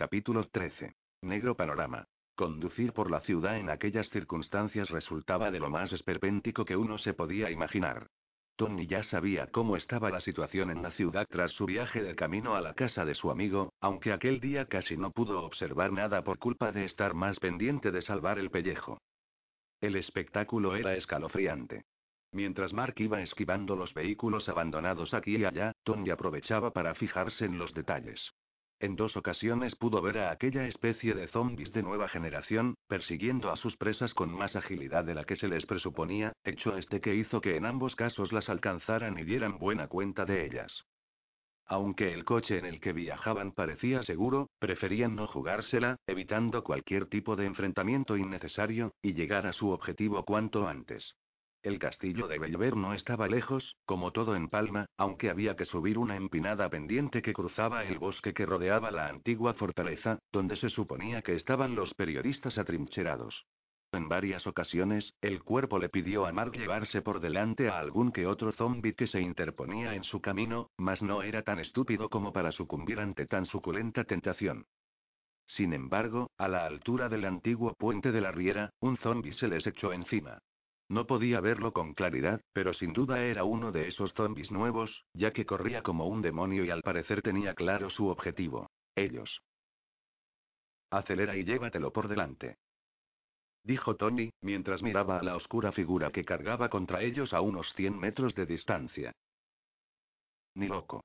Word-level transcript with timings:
Capítulo 0.00 0.48
13. 0.48 0.94
Negro 1.20 1.54
panorama. 1.54 2.06
Conducir 2.34 2.94
por 2.94 3.10
la 3.10 3.20
ciudad 3.20 3.58
en 3.58 3.68
aquellas 3.68 4.08
circunstancias 4.08 4.88
resultaba 4.88 5.50
de 5.50 5.60
lo 5.60 5.68
más 5.68 5.92
esperpéntico 5.92 6.64
que 6.64 6.74
uno 6.74 6.96
se 6.96 7.12
podía 7.12 7.50
imaginar. 7.50 8.06
Tony 8.56 8.86
ya 8.86 9.02
sabía 9.02 9.48
cómo 9.48 9.76
estaba 9.76 10.08
la 10.08 10.22
situación 10.22 10.70
en 10.70 10.82
la 10.82 10.90
ciudad 10.92 11.26
tras 11.28 11.52
su 11.52 11.66
viaje 11.66 12.02
de 12.02 12.14
camino 12.14 12.54
a 12.54 12.62
la 12.62 12.72
casa 12.72 13.04
de 13.04 13.14
su 13.14 13.30
amigo, 13.30 13.74
aunque 13.82 14.14
aquel 14.14 14.40
día 14.40 14.64
casi 14.64 14.96
no 14.96 15.10
pudo 15.10 15.42
observar 15.44 15.92
nada 15.92 16.24
por 16.24 16.38
culpa 16.38 16.72
de 16.72 16.86
estar 16.86 17.12
más 17.12 17.38
pendiente 17.38 17.90
de 17.90 18.00
salvar 18.00 18.38
el 18.38 18.50
pellejo. 18.50 19.02
El 19.82 19.96
espectáculo 19.96 20.76
era 20.76 20.96
escalofriante. 20.96 21.84
Mientras 22.32 22.72
Mark 22.72 22.94
iba 22.96 23.20
esquivando 23.20 23.76
los 23.76 23.92
vehículos 23.92 24.48
abandonados 24.48 25.12
aquí 25.12 25.36
y 25.36 25.44
allá, 25.44 25.72
Tony 25.84 26.08
aprovechaba 26.08 26.70
para 26.70 26.94
fijarse 26.94 27.44
en 27.44 27.58
los 27.58 27.74
detalles. 27.74 28.32
En 28.80 28.96
dos 28.96 29.14
ocasiones 29.14 29.76
pudo 29.76 30.00
ver 30.00 30.16
a 30.16 30.30
aquella 30.30 30.66
especie 30.66 31.12
de 31.12 31.28
zombies 31.28 31.70
de 31.72 31.82
nueva 31.82 32.08
generación, 32.08 32.76
persiguiendo 32.88 33.50
a 33.50 33.56
sus 33.56 33.76
presas 33.76 34.14
con 34.14 34.32
más 34.32 34.56
agilidad 34.56 35.04
de 35.04 35.14
la 35.14 35.24
que 35.24 35.36
se 35.36 35.48
les 35.48 35.66
presuponía, 35.66 36.32
hecho 36.44 36.74
este 36.78 37.02
que 37.02 37.14
hizo 37.14 37.42
que 37.42 37.56
en 37.56 37.66
ambos 37.66 37.94
casos 37.94 38.32
las 38.32 38.48
alcanzaran 38.48 39.18
y 39.18 39.24
dieran 39.24 39.58
buena 39.58 39.88
cuenta 39.88 40.24
de 40.24 40.46
ellas. 40.46 40.86
Aunque 41.66 42.14
el 42.14 42.24
coche 42.24 42.58
en 42.58 42.64
el 42.64 42.80
que 42.80 42.94
viajaban 42.94 43.52
parecía 43.52 44.02
seguro, 44.02 44.48
preferían 44.58 45.14
no 45.14 45.26
jugársela, 45.26 45.96
evitando 46.06 46.64
cualquier 46.64 47.04
tipo 47.04 47.36
de 47.36 47.44
enfrentamiento 47.44 48.16
innecesario, 48.16 48.94
y 49.02 49.12
llegar 49.12 49.46
a 49.46 49.52
su 49.52 49.68
objetivo 49.68 50.24
cuanto 50.24 50.66
antes. 50.66 51.14
El 51.62 51.78
castillo 51.78 52.26
de 52.26 52.38
Belver 52.38 52.74
no 52.74 52.94
estaba 52.94 53.28
lejos, 53.28 53.76
como 53.84 54.12
todo 54.12 54.34
en 54.34 54.48
Palma, 54.48 54.86
aunque 54.96 55.28
había 55.28 55.56
que 55.56 55.66
subir 55.66 55.98
una 55.98 56.16
empinada 56.16 56.70
pendiente 56.70 57.20
que 57.20 57.34
cruzaba 57.34 57.84
el 57.84 57.98
bosque 57.98 58.32
que 58.32 58.46
rodeaba 58.46 58.90
la 58.90 59.08
antigua 59.08 59.52
fortaleza, 59.52 60.18
donde 60.32 60.56
se 60.56 60.70
suponía 60.70 61.20
que 61.20 61.36
estaban 61.36 61.74
los 61.74 61.92
periodistas 61.92 62.56
atrincherados. 62.56 63.44
En 63.92 64.08
varias 64.08 64.46
ocasiones, 64.46 65.12
el 65.20 65.42
cuerpo 65.42 65.78
le 65.78 65.90
pidió 65.90 66.24
a 66.24 66.32
Mark 66.32 66.52
llevarse 66.52 67.02
por 67.02 67.20
delante 67.20 67.68
a 67.68 67.78
algún 67.78 68.10
que 68.10 68.26
otro 68.26 68.52
zombi 68.52 68.94
que 68.94 69.06
se 69.06 69.20
interponía 69.20 69.94
en 69.94 70.04
su 70.04 70.22
camino, 70.22 70.70
mas 70.78 71.02
no 71.02 71.22
era 71.22 71.42
tan 71.42 71.58
estúpido 71.58 72.08
como 72.08 72.32
para 72.32 72.52
sucumbir 72.52 73.00
ante 73.00 73.26
tan 73.26 73.44
suculenta 73.44 74.04
tentación. 74.04 74.64
Sin 75.46 75.74
embargo, 75.74 76.30
a 76.38 76.48
la 76.48 76.64
altura 76.64 77.10
del 77.10 77.26
antiguo 77.26 77.74
puente 77.74 78.12
de 78.12 78.20
la 78.22 78.32
Riera, 78.32 78.70
un 78.80 78.96
zombi 78.96 79.32
se 79.32 79.48
les 79.48 79.66
echó 79.66 79.92
encima. 79.92 80.38
No 80.90 81.06
podía 81.06 81.40
verlo 81.40 81.72
con 81.72 81.94
claridad, 81.94 82.40
pero 82.52 82.74
sin 82.74 82.92
duda 82.92 83.22
era 83.22 83.44
uno 83.44 83.70
de 83.70 83.86
esos 83.86 84.12
zombies 84.14 84.50
nuevos, 84.50 85.04
ya 85.14 85.32
que 85.32 85.46
corría 85.46 85.84
como 85.84 86.08
un 86.08 86.20
demonio 86.20 86.64
y 86.64 86.70
al 86.70 86.82
parecer 86.82 87.22
tenía 87.22 87.54
claro 87.54 87.90
su 87.90 88.08
objetivo. 88.08 88.68
Ellos. 88.96 89.40
Acelera 90.90 91.36
y 91.36 91.44
llévatelo 91.44 91.92
por 91.92 92.08
delante. 92.08 92.56
Dijo 93.62 93.94
Tony, 93.94 94.30
mientras 94.40 94.82
miraba 94.82 95.20
a 95.20 95.22
la 95.22 95.36
oscura 95.36 95.70
figura 95.70 96.10
que 96.10 96.24
cargaba 96.24 96.68
contra 96.68 97.02
ellos 97.02 97.32
a 97.32 97.40
unos 97.40 97.72
100 97.74 97.96
metros 97.96 98.34
de 98.34 98.46
distancia. 98.46 99.12
Ni 100.56 100.66
loco. 100.66 101.04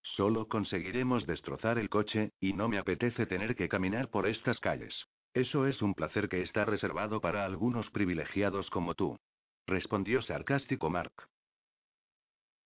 Solo 0.00 0.46
conseguiremos 0.46 1.26
destrozar 1.26 1.80
el 1.80 1.88
coche, 1.88 2.30
y 2.38 2.52
no 2.52 2.68
me 2.68 2.78
apetece 2.78 3.26
tener 3.26 3.56
que 3.56 3.68
caminar 3.68 4.10
por 4.10 4.28
estas 4.28 4.60
calles. 4.60 4.94
Eso 5.34 5.66
es 5.66 5.82
un 5.82 5.94
placer 5.94 6.28
que 6.28 6.42
está 6.42 6.64
reservado 6.64 7.20
para 7.20 7.44
algunos 7.44 7.90
privilegiados 7.90 8.70
como 8.70 8.94
tú. 8.94 9.18
Respondió 9.66 10.20
sarcástico 10.20 10.90
Mark. 10.90 11.12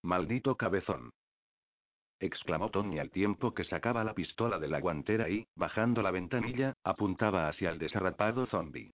Maldito 0.02 0.56
cabezón. 0.56 1.10
exclamó 2.18 2.70
Tony 2.70 2.98
al 2.98 3.10
tiempo 3.10 3.54
que 3.54 3.62
sacaba 3.62 4.02
la 4.02 4.14
pistola 4.14 4.58
de 4.58 4.66
la 4.66 4.80
guantera 4.80 5.28
y, 5.28 5.46
bajando 5.54 6.02
la 6.02 6.10
ventanilla, 6.10 6.74
apuntaba 6.82 7.48
hacia 7.48 7.70
el 7.70 7.78
desarrapado 7.78 8.46
zombie. 8.46 8.90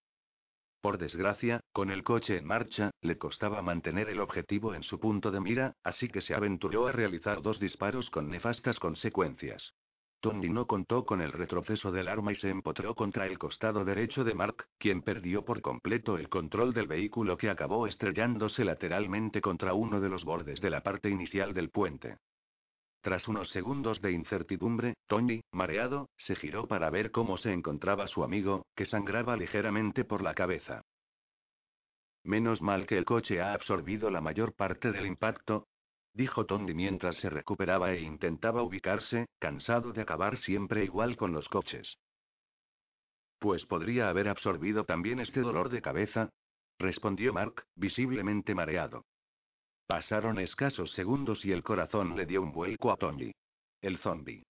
Por 0.83 0.99
desgracia, 0.99 1.61
con 1.73 1.91
el 1.91 2.05
coche 2.05 2.37
en 2.37 2.45
marcha, 2.45 2.91
le 3.01 3.17
costaba 3.17 3.63
mantener 3.63 4.11
el 4.11 4.21
objetivo 4.21 4.75
en 4.75 4.83
su 4.83 5.01
punto 5.01 5.31
de 5.31 5.41
mira, 5.41 5.73
así 5.83 6.09
que 6.09 6.21
se 6.21 6.35
aventuró 6.35 6.87
a 6.87 6.93
realizar 6.93 7.41
dos 7.41 7.59
disparos 7.59 8.11
con 8.11 8.29
nefastas 8.29 8.79
consecuencias. 8.79 9.73
Tony 10.25 10.49
no 10.49 10.67
contó 10.67 11.05
con 11.05 11.21
el 11.21 11.33
retroceso 11.33 11.93
del 11.93 12.09
arma 12.09 12.33
y 12.33 12.37
se 12.37 12.49
empotró 12.49 12.95
contra 12.95 13.27
el 13.27 13.39
costado 13.39 13.85
derecho 13.85 14.25
de 14.25 14.33
Mark, 14.33 14.69
quien 14.79 15.03
perdió 15.03 15.45
por 15.45 15.61
completo 15.61 16.17
el 16.17 16.31
control 16.31 16.73
del 16.73 16.87
vehículo 16.87 17.37
que 17.37 17.51
acabó 17.51 17.87
estrellándose 17.87 18.65
lateralmente 18.65 19.43
contra 19.43 19.75
uno 19.75 20.01
de 20.01 20.09
los 20.09 20.25
bordes 20.25 20.63
de 20.63 20.71
la 20.71 20.83
parte 20.83 21.11
inicial 21.11 21.53
del 21.53 21.69
puente. 21.69 22.17
Tras 23.03 23.29
unos 23.29 23.51
segundos 23.51 24.01
de 24.01 24.13
incertidumbre, 24.13 24.95
Tony, 25.09 25.43
mareado, 25.53 26.09
se 26.17 26.37
giró 26.37 26.67
para 26.67 26.89
ver 26.89 27.11
cómo 27.11 27.37
se 27.37 27.53
encontraba 27.53 28.09
su 28.09 28.25
amigo, 28.25 28.65
que 28.75 28.87
sangraba 28.87 29.37
ligeramente 29.37 30.07
por 30.07 30.23
la 30.23 30.33
cabeza. 30.33 30.81
Menos 32.23 32.63
mal 32.63 32.87
que 32.87 32.97
el 32.97 33.05
coche 33.05 33.43
ha 33.43 33.53
absorbido 33.53 34.09
la 34.09 34.23
mayor 34.23 34.55
parte 34.55 34.91
del 34.91 35.05
impacto, 35.05 35.67
dijo 36.15 36.47
Tony 36.47 36.73
mientras 36.75 37.17
se 37.17 37.29
recuperaba 37.29 37.93
e 37.93 38.01
intentaba 38.01 38.63
ubicarse, 38.63 39.27
cansado 39.39 39.93
de 39.93 40.03
acabar 40.03 40.39
siempre 40.39 40.85
igual 40.85 41.17
con 41.17 41.33
los 41.33 41.49
coches. 41.49 41.99
Pues 43.39 43.67
podría 43.67 44.09
haber 44.09 44.29
absorbido 44.29 44.85
también 44.85 45.21
este 45.21 45.41
dolor 45.41 45.69
de 45.69 45.83
cabeza, 45.83 46.31
respondió 46.79 47.33
Mark, 47.33 47.67
visiblemente 47.75 48.55
mareado. 48.55 49.05
Pasaron 49.87 50.39
escasos 50.39 50.93
segundos 50.93 51.45
y 51.45 51.53
el 51.53 51.63
corazón 51.63 52.17
le 52.17 52.25
dio 52.25 52.41
un 52.41 52.53
vuelco 52.53 52.91
a 52.91 52.97
Tony. 52.97 53.33
El 53.83 53.99
zombie. 53.99 54.45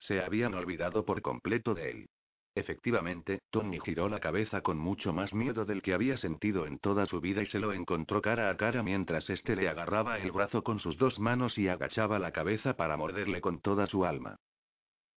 Se 0.00 0.20
habían 0.20 0.54
olvidado 0.54 1.04
por 1.04 1.22
completo 1.22 1.74
de 1.74 1.90
él. 1.90 2.08
Efectivamente, 2.54 3.40
Tony 3.50 3.80
giró 3.80 4.10
la 4.10 4.20
cabeza 4.20 4.60
con 4.60 4.76
mucho 4.76 5.14
más 5.14 5.32
miedo 5.32 5.64
del 5.64 5.80
que 5.80 5.94
había 5.94 6.18
sentido 6.18 6.66
en 6.66 6.78
toda 6.78 7.06
su 7.06 7.20
vida 7.20 7.42
y 7.42 7.46
se 7.46 7.58
lo 7.58 7.72
encontró 7.72 8.20
cara 8.20 8.50
a 8.50 8.56
cara 8.58 8.82
mientras 8.82 9.28
éste 9.30 9.56
le 9.56 9.68
agarraba 9.68 10.18
el 10.18 10.32
brazo 10.32 10.62
con 10.62 10.78
sus 10.78 10.98
dos 10.98 11.18
manos 11.18 11.56
y 11.56 11.68
agachaba 11.68 12.18
la 12.18 12.32
cabeza 12.32 12.74
para 12.74 12.98
morderle 12.98 13.40
con 13.40 13.60
toda 13.60 13.86
su 13.86 14.04
alma. 14.04 14.36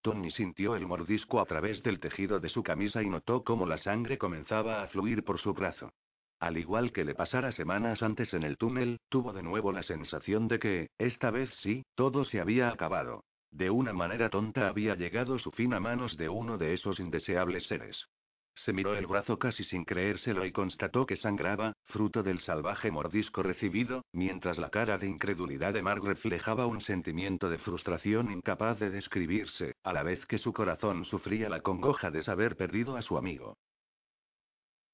Tony 0.00 0.30
sintió 0.30 0.76
el 0.76 0.86
mordisco 0.86 1.40
a 1.40 1.46
través 1.46 1.82
del 1.82 1.98
tejido 1.98 2.38
de 2.38 2.50
su 2.50 2.62
camisa 2.62 3.02
y 3.02 3.08
notó 3.08 3.42
cómo 3.42 3.66
la 3.66 3.78
sangre 3.78 4.16
comenzaba 4.16 4.82
a 4.82 4.88
fluir 4.88 5.24
por 5.24 5.40
su 5.40 5.54
brazo. 5.54 5.92
Al 6.38 6.58
igual 6.58 6.92
que 6.92 7.04
le 7.04 7.14
pasara 7.14 7.52
semanas 7.52 8.02
antes 8.02 8.32
en 8.34 8.42
el 8.42 8.58
túnel, 8.58 9.00
tuvo 9.08 9.32
de 9.32 9.42
nuevo 9.42 9.72
la 9.72 9.82
sensación 9.82 10.46
de 10.46 10.58
que, 10.58 10.90
esta 10.98 11.30
vez 11.30 11.50
sí, 11.62 11.84
todo 11.94 12.24
se 12.24 12.38
había 12.38 12.68
acabado. 12.68 13.24
De 13.54 13.70
una 13.70 13.92
manera 13.92 14.30
tonta 14.30 14.66
había 14.66 14.96
llegado 14.96 15.38
su 15.38 15.52
fin 15.52 15.74
a 15.74 15.80
manos 15.80 16.16
de 16.16 16.28
uno 16.28 16.58
de 16.58 16.74
esos 16.74 16.98
indeseables 16.98 17.64
seres. 17.68 18.08
Se 18.56 18.72
miró 18.72 18.96
el 18.96 19.06
brazo 19.06 19.38
casi 19.38 19.62
sin 19.62 19.84
creérselo 19.84 20.44
y 20.44 20.50
constató 20.50 21.06
que 21.06 21.16
sangraba, 21.16 21.72
fruto 21.84 22.24
del 22.24 22.40
salvaje 22.40 22.90
mordisco 22.90 23.44
recibido, 23.44 24.02
mientras 24.12 24.58
la 24.58 24.70
cara 24.70 24.98
de 24.98 25.06
incredulidad 25.06 25.72
de 25.72 25.82
Mark 25.82 26.02
reflejaba 26.02 26.66
un 26.66 26.80
sentimiento 26.80 27.48
de 27.48 27.58
frustración 27.58 28.32
incapaz 28.32 28.80
de 28.80 28.90
describirse, 28.90 29.76
a 29.84 29.92
la 29.92 30.02
vez 30.02 30.26
que 30.26 30.38
su 30.38 30.52
corazón 30.52 31.04
sufría 31.04 31.48
la 31.48 31.60
congoja 31.60 32.10
de 32.10 32.24
saber 32.24 32.56
perdido 32.56 32.96
a 32.96 33.02
su 33.02 33.16
amigo. 33.16 33.56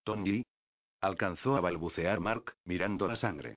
Tony. 0.04 0.42
Alcanzó 1.00 1.56
a 1.56 1.62
balbucear 1.62 2.20
Mark, 2.20 2.56
mirando 2.66 3.08
la 3.08 3.16
sangre. 3.16 3.56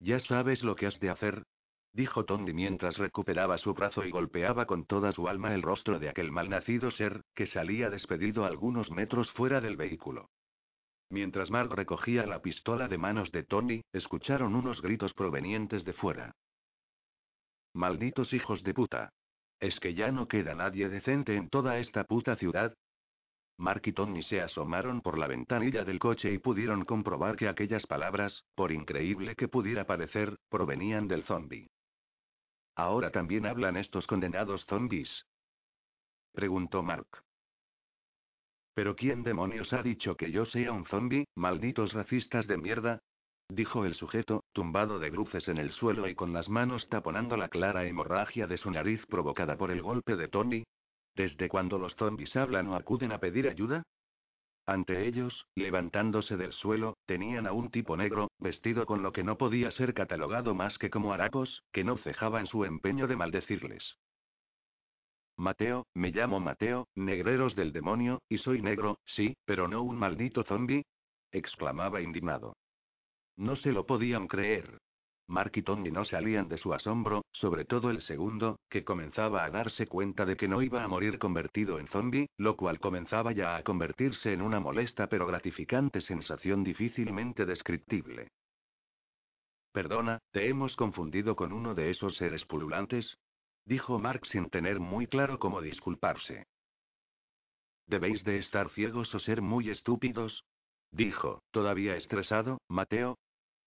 Ya 0.00 0.18
sabes 0.18 0.64
lo 0.64 0.74
que 0.74 0.86
has 0.86 0.98
de 0.98 1.10
hacer, 1.10 1.44
dijo 1.92 2.24
Tony 2.24 2.52
mientras 2.52 2.96
recuperaba 2.96 3.58
su 3.58 3.74
brazo 3.74 4.04
y 4.04 4.10
golpeaba 4.10 4.66
con 4.66 4.84
toda 4.86 5.12
su 5.12 5.28
alma 5.28 5.54
el 5.54 5.62
rostro 5.62 5.98
de 5.98 6.08
aquel 6.08 6.32
malnacido 6.32 6.90
ser, 6.90 7.22
que 7.34 7.46
salía 7.46 7.90
despedido 7.90 8.44
algunos 8.44 8.90
metros 8.90 9.30
fuera 9.32 9.60
del 9.60 9.76
vehículo. 9.76 10.30
Mientras 11.10 11.50
Mark 11.50 11.70
recogía 11.74 12.24
la 12.24 12.40
pistola 12.40 12.88
de 12.88 12.96
manos 12.96 13.30
de 13.32 13.42
Tony, 13.42 13.82
escucharon 13.92 14.54
unos 14.54 14.80
gritos 14.80 15.12
provenientes 15.12 15.84
de 15.84 15.92
fuera. 15.92 16.32
Malditos 17.74 18.32
hijos 18.32 18.62
de 18.62 18.72
puta. 18.72 19.12
¿Es 19.60 19.78
que 19.78 19.94
ya 19.94 20.10
no 20.10 20.26
queda 20.26 20.54
nadie 20.54 20.88
decente 20.88 21.36
en 21.36 21.50
toda 21.50 21.78
esta 21.78 22.04
puta 22.04 22.36
ciudad? 22.36 22.74
Mark 23.58 23.82
y 23.84 23.92
Tony 23.92 24.22
se 24.22 24.40
asomaron 24.40 25.02
por 25.02 25.18
la 25.18 25.26
ventanilla 25.26 25.84
del 25.84 25.98
coche 25.98 26.32
y 26.32 26.38
pudieron 26.38 26.84
comprobar 26.84 27.36
que 27.36 27.48
aquellas 27.48 27.86
palabras, 27.86 28.44
por 28.54 28.72
increíble 28.72 29.36
que 29.36 29.48
pudiera 29.48 29.86
parecer, 29.86 30.38
provenían 30.48 31.06
del 31.08 31.24
zombie. 31.24 31.68
Ahora 32.74 33.10
también 33.10 33.46
hablan 33.46 33.76
estos 33.76 34.06
condenados 34.06 34.64
zombies. 34.66 35.26
Preguntó 36.32 36.82
Mark. 36.82 37.06
¿Pero 38.74 38.96
quién 38.96 39.22
demonios 39.22 39.72
ha 39.72 39.82
dicho 39.82 40.16
que 40.16 40.30
yo 40.32 40.46
sea 40.46 40.72
un 40.72 40.86
zombie, 40.86 41.26
malditos 41.34 41.92
racistas 41.92 42.46
de 42.46 42.56
mierda? 42.56 43.02
Dijo 43.48 43.84
el 43.84 43.94
sujeto, 43.94 44.44
tumbado 44.52 44.98
de 44.98 45.10
bruces 45.10 45.46
en 45.48 45.58
el 45.58 45.72
suelo 45.72 46.08
y 46.08 46.14
con 46.14 46.32
las 46.32 46.48
manos 46.48 46.88
taponando 46.88 47.36
la 47.36 47.48
clara 47.48 47.84
hemorragia 47.84 48.46
de 48.46 48.56
su 48.56 48.70
nariz 48.70 49.04
provocada 49.06 49.58
por 49.58 49.70
el 49.70 49.82
golpe 49.82 50.16
de 50.16 50.28
Tony. 50.28 50.64
¿Desde 51.14 51.50
cuando 51.50 51.78
los 51.78 51.94
zombies 51.96 52.34
hablan 52.34 52.68
o 52.68 52.76
acuden 52.76 53.12
a 53.12 53.18
pedir 53.18 53.46
ayuda? 53.48 53.82
Ante 54.66 55.06
ellos, 55.06 55.46
levantándose 55.56 56.36
del 56.36 56.52
suelo, 56.52 56.96
tenían 57.06 57.46
a 57.46 57.52
un 57.52 57.70
tipo 57.70 57.96
negro, 57.96 58.30
vestido 58.38 58.86
con 58.86 59.02
lo 59.02 59.12
que 59.12 59.24
no 59.24 59.36
podía 59.36 59.70
ser 59.72 59.92
catalogado 59.92 60.54
más 60.54 60.78
que 60.78 60.90
como 60.90 61.12
harapos, 61.12 61.64
que 61.72 61.82
no 61.82 61.96
cejaba 61.96 62.40
en 62.40 62.46
su 62.46 62.64
empeño 62.64 63.08
de 63.08 63.16
maldecirles. 63.16 63.96
Mateo, 65.36 65.86
me 65.94 66.10
llamo 66.10 66.38
Mateo, 66.38 66.86
negreros 66.94 67.56
del 67.56 67.72
demonio, 67.72 68.22
y 68.28 68.38
soy 68.38 68.62
negro, 68.62 69.00
sí, 69.04 69.34
pero 69.44 69.66
no 69.66 69.82
un 69.82 69.96
maldito 69.96 70.44
zombi, 70.44 70.84
exclamaba 71.32 72.00
indignado. 72.00 72.54
No 73.36 73.56
se 73.56 73.72
lo 73.72 73.86
podían 73.86 74.28
creer. 74.28 74.78
Mark 75.32 75.52
y 75.54 75.62
Tony 75.62 75.90
no 75.90 76.04
salían 76.04 76.46
de 76.48 76.58
su 76.58 76.74
asombro, 76.74 77.24
sobre 77.32 77.64
todo 77.64 77.88
el 77.88 78.02
segundo, 78.02 78.58
que 78.68 78.84
comenzaba 78.84 79.44
a 79.44 79.50
darse 79.50 79.86
cuenta 79.86 80.26
de 80.26 80.36
que 80.36 80.46
no 80.46 80.60
iba 80.60 80.84
a 80.84 80.88
morir 80.88 81.18
convertido 81.18 81.78
en 81.78 81.88
zombie, 81.88 82.28
lo 82.36 82.54
cual 82.54 82.78
comenzaba 82.78 83.32
ya 83.32 83.56
a 83.56 83.62
convertirse 83.62 84.34
en 84.34 84.42
una 84.42 84.60
molesta 84.60 85.06
pero 85.06 85.26
gratificante 85.26 86.02
sensación 86.02 86.62
difícilmente 86.62 87.46
descriptible. 87.46 88.28
Perdona, 89.72 90.18
¿te 90.32 90.50
hemos 90.50 90.76
confundido 90.76 91.34
con 91.34 91.54
uno 91.54 91.74
de 91.74 91.90
esos 91.90 92.14
seres 92.16 92.44
pululantes? 92.44 93.16
Dijo 93.64 93.98
Mark 93.98 94.26
sin 94.26 94.50
tener 94.50 94.80
muy 94.80 95.06
claro 95.06 95.38
cómo 95.38 95.62
disculparse. 95.62 96.44
Debéis 97.86 98.22
de 98.24 98.36
estar 98.36 98.68
ciegos 98.72 99.14
o 99.14 99.18
ser 99.18 99.40
muy 99.40 99.70
estúpidos. 99.70 100.44
Dijo, 100.90 101.40
todavía 101.52 101.96
estresado, 101.96 102.58
Mateo, 102.68 103.16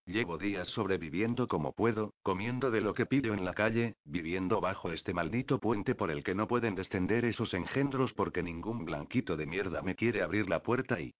Llevo 0.05 0.37
días 0.37 0.67
sobreviviendo 0.69 1.47
como 1.47 1.73
puedo, 1.73 2.13
comiendo 2.21 2.69
de 2.69 2.79
lo 2.79 2.93
que 2.93 3.07
pillo 3.07 3.33
en 3.33 3.43
la 3.43 3.55
calle, 3.55 3.95
viviendo 4.03 4.61
bajo 4.61 4.91
este 4.91 5.15
maldito 5.15 5.59
puente 5.59 5.95
por 5.95 6.11
el 6.11 6.23
que 6.23 6.35
no 6.35 6.47
pueden 6.47 6.75
descender 6.75 7.25
esos 7.25 7.55
engendros 7.55 8.13
porque 8.13 8.43
ningún 8.43 8.85
blanquito 8.85 9.35
de 9.35 9.47
mierda 9.47 9.81
me 9.81 9.95
quiere 9.95 10.21
abrir 10.21 10.47
la 10.47 10.61
puerta 10.61 10.99
y... 11.01 11.15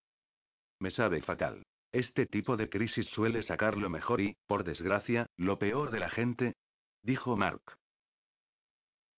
Me 0.79 0.91
sabe 0.91 1.21
fatal. 1.21 1.63
Este 1.91 2.27
tipo 2.27 2.57
de 2.57 2.69
crisis 2.69 3.07
suele 3.07 3.41
sacar 3.41 3.75
lo 3.75 3.89
mejor 3.89 4.21
y, 4.21 4.35
por 4.45 4.63
desgracia, 4.63 5.27
lo 5.35 5.57
peor 5.57 5.89
de 5.89 5.99
la 6.01 6.09
gente, 6.09 6.53
dijo 7.01 7.35
Mark. 7.35 7.61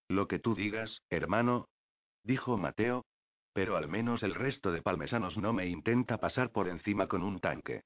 Lo 0.07 0.29
que 0.29 0.39
tú 0.39 0.55
digas, 0.55 1.01
hermano, 1.09 1.67
dijo 2.23 2.57
Mateo. 2.57 3.03
Pero 3.53 3.75
al 3.75 3.89
menos 3.89 4.23
el 4.23 4.35
resto 4.35 4.71
de 4.71 4.83
palmesanos 4.83 5.37
no 5.37 5.51
me 5.51 5.67
intenta 5.67 6.19
pasar 6.19 6.51
por 6.51 6.69
encima 6.69 7.07
con 7.07 7.23
un 7.23 7.39
tanque. 7.39 7.81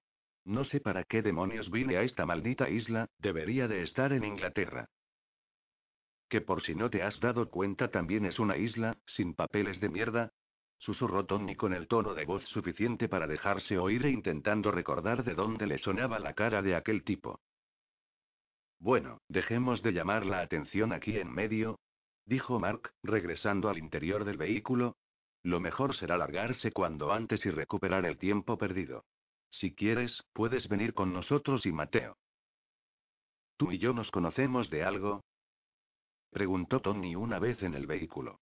No 0.45 0.63
sé 0.63 0.79
para 0.79 1.03
qué 1.03 1.21
demonios 1.21 1.69
vine 1.69 1.97
a 1.97 2.03
esta 2.03 2.25
maldita 2.25 2.69
isla, 2.69 3.07
debería 3.19 3.67
de 3.67 3.83
estar 3.83 4.11
en 4.11 4.23
Inglaterra. 4.23 4.87
Que 6.29 6.41
por 6.41 6.61
si 6.63 6.73
no 6.73 6.89
te 6.89 7.03
has 7.03 7.19
dado 7.19 7.49
cuenta 7.49 7.91
también 7.91 8.25
es 8.25 8.39
una 8.39 8.57
isla, 8.57 8.97
sin 9.05 9.33
papeles 9.33 9.79
de 9.79 9.89
mierda. 9.89 10.31
Susurró 10.79 11.25
Tony 11.25 11.55
con 11.55 11.73
el 11.73 11.87
tono 11.87 12.15
de 12.15 12.25
voz 12.25 12.43
suficiente 12.45 13.07
para 13.07 13.27
dejarse 13.27 13.77
oír 13.77 14.05
e 14.05 14.09
intentando 14.09 14.71
recordar 14.71 15.23
de 15.23 15.35
dónde 15.35 15.67
le 15.67 15.77
sonaba 15.77 16.17
la 16.19 16.33
cara 16.33 16.61
de 16.61 16.75
aquel 16.75 17.03
tipo. 17.03 17.39
Bueno, 18.79 19.19
dejemos 19.27 19.83
de 19.83 19.91
llamar 19.91 20.25
la 20.25 20.39
atención 20.39 20.91
aquí 20.91 21.19
en 21.19 21.31
medio, 21.31 21.77
dijo 22.25 22.59
Mark, 22.59 22.93
regresando 23.03 23.69
al 23.69 23.77
interior 23.77 24.25
del 24.25 24.37
vehículo. 24.37 24.95
Lo 25.43 25.59
mejor 25.59 25.95
será 25.95 26.17
largarse 26.17 26.71
cuando 26.71 27.11
antes 27.11 27.45
y 27.45 27.51
recuperar 27.51 28.05
el 28.05 28.17
tiempo 28.17 28.57
perdido. 28.57 29.03
Si 29.51 29.73
quieres, 29.73 30.23
puedes 30.33 30.67
venir 30.67 30.93
con 30.93 31.13
nosotros 31.13 31.65
y 31.65 31.71
Mateo. 31.71 32.17
¿Tú 33.57 33.71
y 33.71 33.77
yo 33.77 33.93
nos 33.93 34.09
conocemos 34.09 34.69
de 34.69 34.83
algo? 34.83 35.23
Preguntó 36.31 36.79
Tony 36.79 37.15
una 37.15 37.39
vez 37.39 37.61
en 37.61 37.75
el 37.75 37.85
vehículo. 37.85 38.39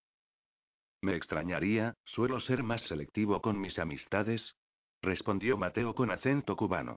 Me 1.01 1.17
extrañaría, 1.17 1.95
suelo 2.05 2.41
ser 2.41 2.63
más 2.63 2.83
selectivo 2.83 3.41
con 3.41 3.61
mis 3.61 3.79
amistades. 3.79 4.55
Respondió 5.01 5.57
Mateo 5.57 5.95
con 5.95 6.11
acento 6.11 6.57
cubano. 6.57 6.97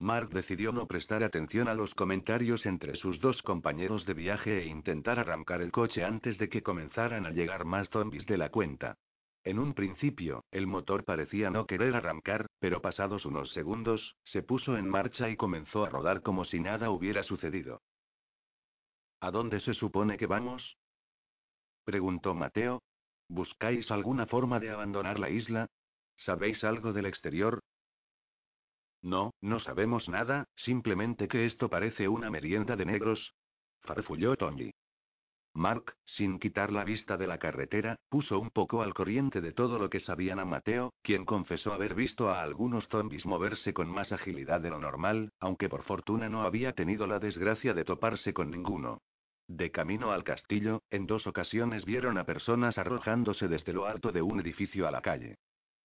Mark 0.00 0.30
decidió 0.30 0.70
no 0.70 0.86
prestar 0.86 1.24
atención 1.24 1.66
a 1.66 1.74
los 1.74 1.92
comentarios 1.94 2.64
entre 2.66 2.94
sus 2.96 3.20
dos 3.20 3.42
compañeros 3.42 4.06
de 4.06 4.14
viaje 4.14 4.58
e 4.62 4.66
intentar 4.66 5.18
arrancar 5.18 5.60
el 5.60 5.72
coche 5.72 6.04
antes 6.04 6.38
de 6.38 6.48
que 6.48 6.62
comenzaran 6.62 7.26
a 7.26 7.30
llegar 7.30 7.64
más 7.64 7.88
zombies 7.90 8.24
de 8.26 8.38
la 8.38 8.50
cuenta. 8.50 8.96
En 9.44 9.58
un 9.58 9.74
principio, 9.74 10.44
el 10.50 10.66
motor 10.66 11.04
parecía 11.04 11.50
no 11.50 11.66
querer 11.66 11.94
arrancar, 11.94 12.46
pero 12.58 12.82
pasados 12.82 13.24
unos 13.24 13.52
segundos, 13.52 14.16
se 14.24 14.42
puso 14.42 14.76
en 14.76 14.88
marcha 14.88 15.28
y 15.28 15.36
comenzó 15.36 15.84
a 15.84 15.88
rodar 15.88 16.22
como 16.22 16.44
si 16.44 16.60
nada 16.60 16.90
hubiera 16.90 17.22
sucedido. 17.22 17.80
¿A 19.20 19.30
dónde 19.30 19.60
se 19.60 19.74
supone 19.74 20.16
que 20.16 20.26
vamos? 20.26 20.76
preguntó 21.84 22.34
Mateo. 22.34 22.82
¿Buscáis 23.28 23.90
alguna 23.90 24.26
forma 24.26 24.60
de 24.60 24.70
abandonar 24.70 25.18
la 25.18 25.30
isla? 25.30 25.66
¿Sabéis 26.16 26.64
algo 26.64 26.92
del 26.92 27.06
exterior? 27.06 27.60
No, 29.02 29.32
no 29.40 29.60
sabemos 29.60 30.08
nada, 30.08 30.44
simplemente 30.56 31.28
que 31.28 31.46
esto 31.46 31.68
parece 31.68 32.08
una 32.08 32.30
merienda 32.30 32.74
de 32.76 32.86
negros. 32.86 33.34
Farfulló 33.82 34.36
Tony. 34.36 34.72
Mark, 35.54 35.94
sin 36.04 36.38
quitar 36.38 36.72
la 36.72 36.84
vista 36.84 37.16
de 37.16 37.26
la 37.26 37.38
carretera, 37.38 37.96
puso 38.08 38.38
un 38.38 38.50
poco 38.50 38.82
al 38.82 38.94
corriente 38.94 39.40
de 39.40 39.52
todo 39.52 39.78
lo 39.78 39.90
que 39.90 40.00
sabían 40.00 40.38
a 40.38 40.44
Mateo, 40.44 40.92
quien 41.02 41.24
confesó 41.24 41.72
haber 41.72 41.94
visto 41.94 42.30
a 42.30 42.42
algunos 42.42 42.86
zombies 42.88 43.26
moverse 43.26 43.72
con 43.72 43.88
más 43.88 44.12
agilidad 44.12 44.60
de 44.60 44.70
lo 44.70 44.78
normal, 44.78 45.32
aunque 45.40 45.68
por 45.68 45.82
fortuna 45.82 46.28
no 46.28 46.42
había 46.42 46.72
tenido 46.74 47.06
la 47.06 47.18
desgracia 47.18 47.74
de 47.74 47.84
toparse 47.84 48.32
con 48.32 48.50
ninguno. 48.50 49.00
De 49.48 49.70
camino 49.70 50.12
al 50.12 50.24
castillo, 50.24 50.82
en 50.90 51.06
dos 51.06 51.26
ocasiones 51.26 51.84
vieron 51.86 52.18
a 52.18 52.24
personas 52.24 52.76
arrojándose 52.76 53.48
desde 53.48 53.72
lo 53.72 53.86
alto 53.86 54.12
de 54.12 54.20
un 54.20 54.40
edificio 54.40 54.86
a 54.86 54.90
la 54.90 55.00
calle. 55.00 55.36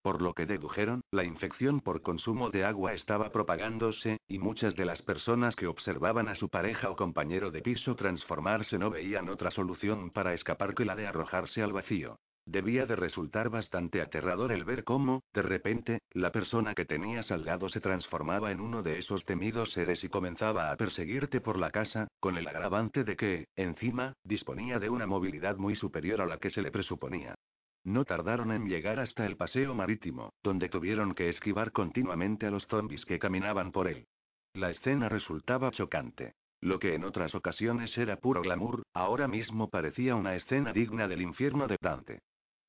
Por 0.04 0.22
lo 0.22 0.34
que 0.34 0.46
dedujeron, 0.46 1.00
la 1.12 1.24
infección 1.24 1.80
por 1.80 2.02
consumo 2.02 2.50
de 2.50 2.66
agua 2.66 2.94
estaba 2.94 3.32
propagándose, 3.32 4.20
y 4.28 4.38
muchas 4.38 4.76
de 4.76 4.84
las 4.84 5.02
personas 5.02 5.56
que 5.56 5.66
observaban 5.66 6.28
a 6.28 6.36
su 6.36 6.50
pareja 6.50 6.90
o 6.90 6.98
compañero 6.98 7.52
de 7.52 7.62
piso 7.62 7.96
transformarse 7.96 8.78
no 8.78 8.90
veían 8.90 9.30
otra 9.30 9.50
solución 9.50 10.10
para 10.10 10.34
escapar 10.34 10.76
que 10.76 10.84
la 10.84 10.98
de 10.98 11.08
arrojarse 11.08 11.64
al 11.64 11.72
vacío. 11.72 12.18
Debía 12.46 12.86
de 12.86 12.98
resultar 12.98 13.48
bastante 13.50 14.02
aterrador 14.02 14.52
el 14.52 14.66
ver 14.66 14.83
cómo, 14.83 15.24
de 15.33 15.42
repente, 15.42 16.00
la 16.12 16.33
persona 16.33 16.76
que 16.76 16.83
tenía 16.83 17.24
salgado 17.24 17.69
se 17.69 17.80
transformaba 17.80 18.52
en 18.52 18.60
uno 18.60 18.83
de 18.83 19.00
esos 19.00 19.24
temidos 19.24 19.72
seres 19.72 20.04
y 20.04 20.10
comenzaba 20.10 20.69
a 20.69 20.76
perseguirte 20.76 21.40
por 21.40 21.57
la 21.57 21.72
casa, 21.72 22.10
con 22.19 22.38
el 22.38 22.45
agravante 22.45 23.06
de 23.06 23.16
que, 23.16 23.48
encima, 23.56 24.12
disponía 24.26 24.80
de 24.80 24.90
una 24.90 25.07
movilidad 25.07 25.56
muy 25.56 25.78
superior 25.78 26.19
a 26.19 26.26
la 26.26 26.40
que 26.40 26.50
se 26.50 26.62
le 26.62 26.72
presuponía. 26.72 27.36
No 27.83 28.06
tardaron 28.06 28.52
en 28.52 28.68
llegar 28.68 28.99
hasta 28.99 29.25
el 29.25 29.35
paseo 29.35 29.73
marítimo, 29.73 30.31
donde 30.42 30.69
tuvieron 30.69 31.13
que 31.13 31.30
esquivar 31.30 31.71
continuamente 31.71 32.45
a 32.47 32.52
los 32.52 32.66
zombies 32.68 33.06
que 33.06 33.19
caminaban 33.19 33.71
por 33.71 33.87
él. 33.87 34.06
La 34.54 34.69
escena 34.69 35.09
resultaba 35.09 35.71
chocante. 35.71 36.33
Lo 36.61 36.80
que 36.80 36.95
en 36.95 37.04
otras 37.04 37.35
ocasiones 37.35 37.97
era 37.97 38.16
puro 38.18 38.42
glamour, 38.42 38.83
ahora 38.94 39.28
mismo 39.28 39.69
parecía 39.69 40.16
una 40.16 40.35
escena 40.35 40.71
digna 40.71 41.09
del 41.09 41.21
infierno 41.21 41.68
de 41.68 41.78
Dante. 41.81 42.21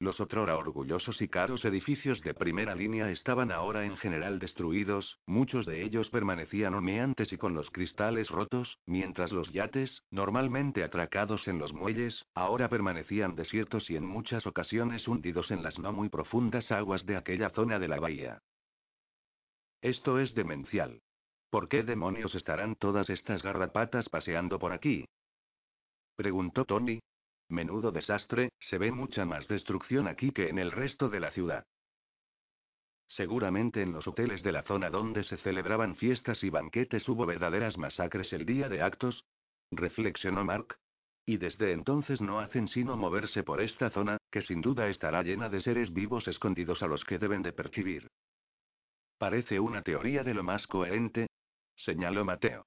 Los 0.04 0.20
otrora 0.20 0.58
orgullosos 0.58 1.22
y 1.22 1.28
caros 1.28 1.64
edificios 1.64 2.20
de 2.20 2.34
primera 2.34 2.74
línea 2.74 3.10
estaban 3.10 3.50
ahora 3.50 3.86
en 3.86 3.96
general 3.96 4.38
destruidos, 4.38 5.18
muchos 5.24 5.64
de 5.64 5.82
ellos 5.82 6.10
permanecían 6.10 6.74
humeantes 6.74 7.32
y 7.32 7.38
con 7.38 7.54
los 7.54 7.70
cristales 7.70 8.28
rotos, 8.28 8.78
mientras 8.84 9.32
los 9.32 9.50
yates, 9.50 10.02
normalmente 10.10 10.84
atracados 10.84 11.48
en 11.48 11.58
los 11.58 11.72
muelles, 11.72 12.26
ahora 12.34 12.68
permanecían 12.68 13.34
desiertos 13.34 13.88
y 13.88 13.96
en 13.96 14.04
muchas 14.04 14.46
ocasiones 14.46 15.08
hundidos 15.08 15.50
en 15.50 15.62
las 15.62 15.78
no 15.78 15.90
muy 15.90 16.10
profundas 16.10 16.70
aguas 16.70 17.06
de 17.06 17.16
aquella 17.16 17.48
zona 17.48 17.78
de 17.78 17.88
la 17.88 17.98
bahía. 17.98 18.42
Esto 19.80 20.18
es 20.18 20.34
demencial. 20.34 21.00
¿Por 21.48 21.66
qué 21.66 21.82
demonios 21.82 22.34
estarán 22.34 22.74
todas 22.74 23.08
estas 23.08 23.42
garrapatas 23.42 24.10
paseando 24.10 24.58
por 24.58 24.72
aquí? 24.72 25.06
Preguntó 26.14 26.66
Tony, 26.66 27.00
Menudo 27.48 27.92
desastre, 27.92 28.50
se 28.60 28.78
ve 28.78 28.90
mucha 28.90 29.24
más 29.24 29.46
destrucción 29.48 30.08
aquí 30.08 30.32
que 30.32 30.48
en 30.48 30.58
el 30.58 30.72
resto 30.72 31.08
de 31.08 31.20
la 31.20 31.30
ciudad. 31.30 31.64
Seguramente 33.08 33.82
en 33.82 33.92
los 33.92 34.08
hoteles 34.08 34.42
de 34.42 34.52
la 34.52 34.62
zona 34.62 34.90
donde 34.90 35.24
se 35.24 35.36
celebraban 35.38 35.96
fiestas 35.96 36.42
y 36.42 36.50
banquetes 36.50 37.08
hubo 37.08 37.26
verdaderas 37.26 37.76
masacres 37.76 38.32
el 38.32 38.46
día 38.46 38.68
de 38.68 38.82
actos, 38.82 39.24
reflexionó 39.70 40.44
Mark. 40.44 40.78
Y 41.26 41.38
desde 41.38 41.72
entonces 41.72 42.20
no 42.20 42.40
hacen 42.40 42.68
sino 42.68 42.96
moverse 42.96 43.42
por 43.42 43.62
esta 43.62 43.88
zona, 43.90 44.18
que 44.30 44.42
sin 44.42 44.60
duda 44.60 44.88
estará 44.88 45.22
llena 45.22 45.48
de 45.48 45.62
seres 45.62 45.92
vivos 45.92 46.28
escondidos 46.28 46.82
a 46.82 46.86
los 46.86 47.02
que 47.04 47.18
deben 47.18 47.42
de 47.42 47.52
percibir. 47.52 48.10
Parece 49.16 49.58
una 49.58 49.80
teoría 49.80 50.22
de 50.22 50.34
lo 50.34 50.42
más 50.42 50.66
coherente, 50.66 51.28
señaló 51.76 52.24
Mateo. 52.26 52.66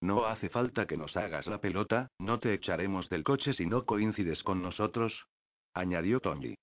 No 0.00 0.24
hace 0.26 0.48
falta 0.48 0.86
que 0.86 0.96
nos 0.96 1.16
hagas 1.16 1.46
la 1.46 1.60
pelota, 1.60 2.08
no 2.18 2.40
te 2.40 2.54
echaremos 2.54 3.08
del 3.10 3.22
coche 3.22 3.52
si 3.52 3.66
no 3.66 3.84
coincides 3.84 4.42
con 4.42 4.62
nosotros. 4.62 5.26
añadió 5.74 6.20
Tony. 6.20 6.56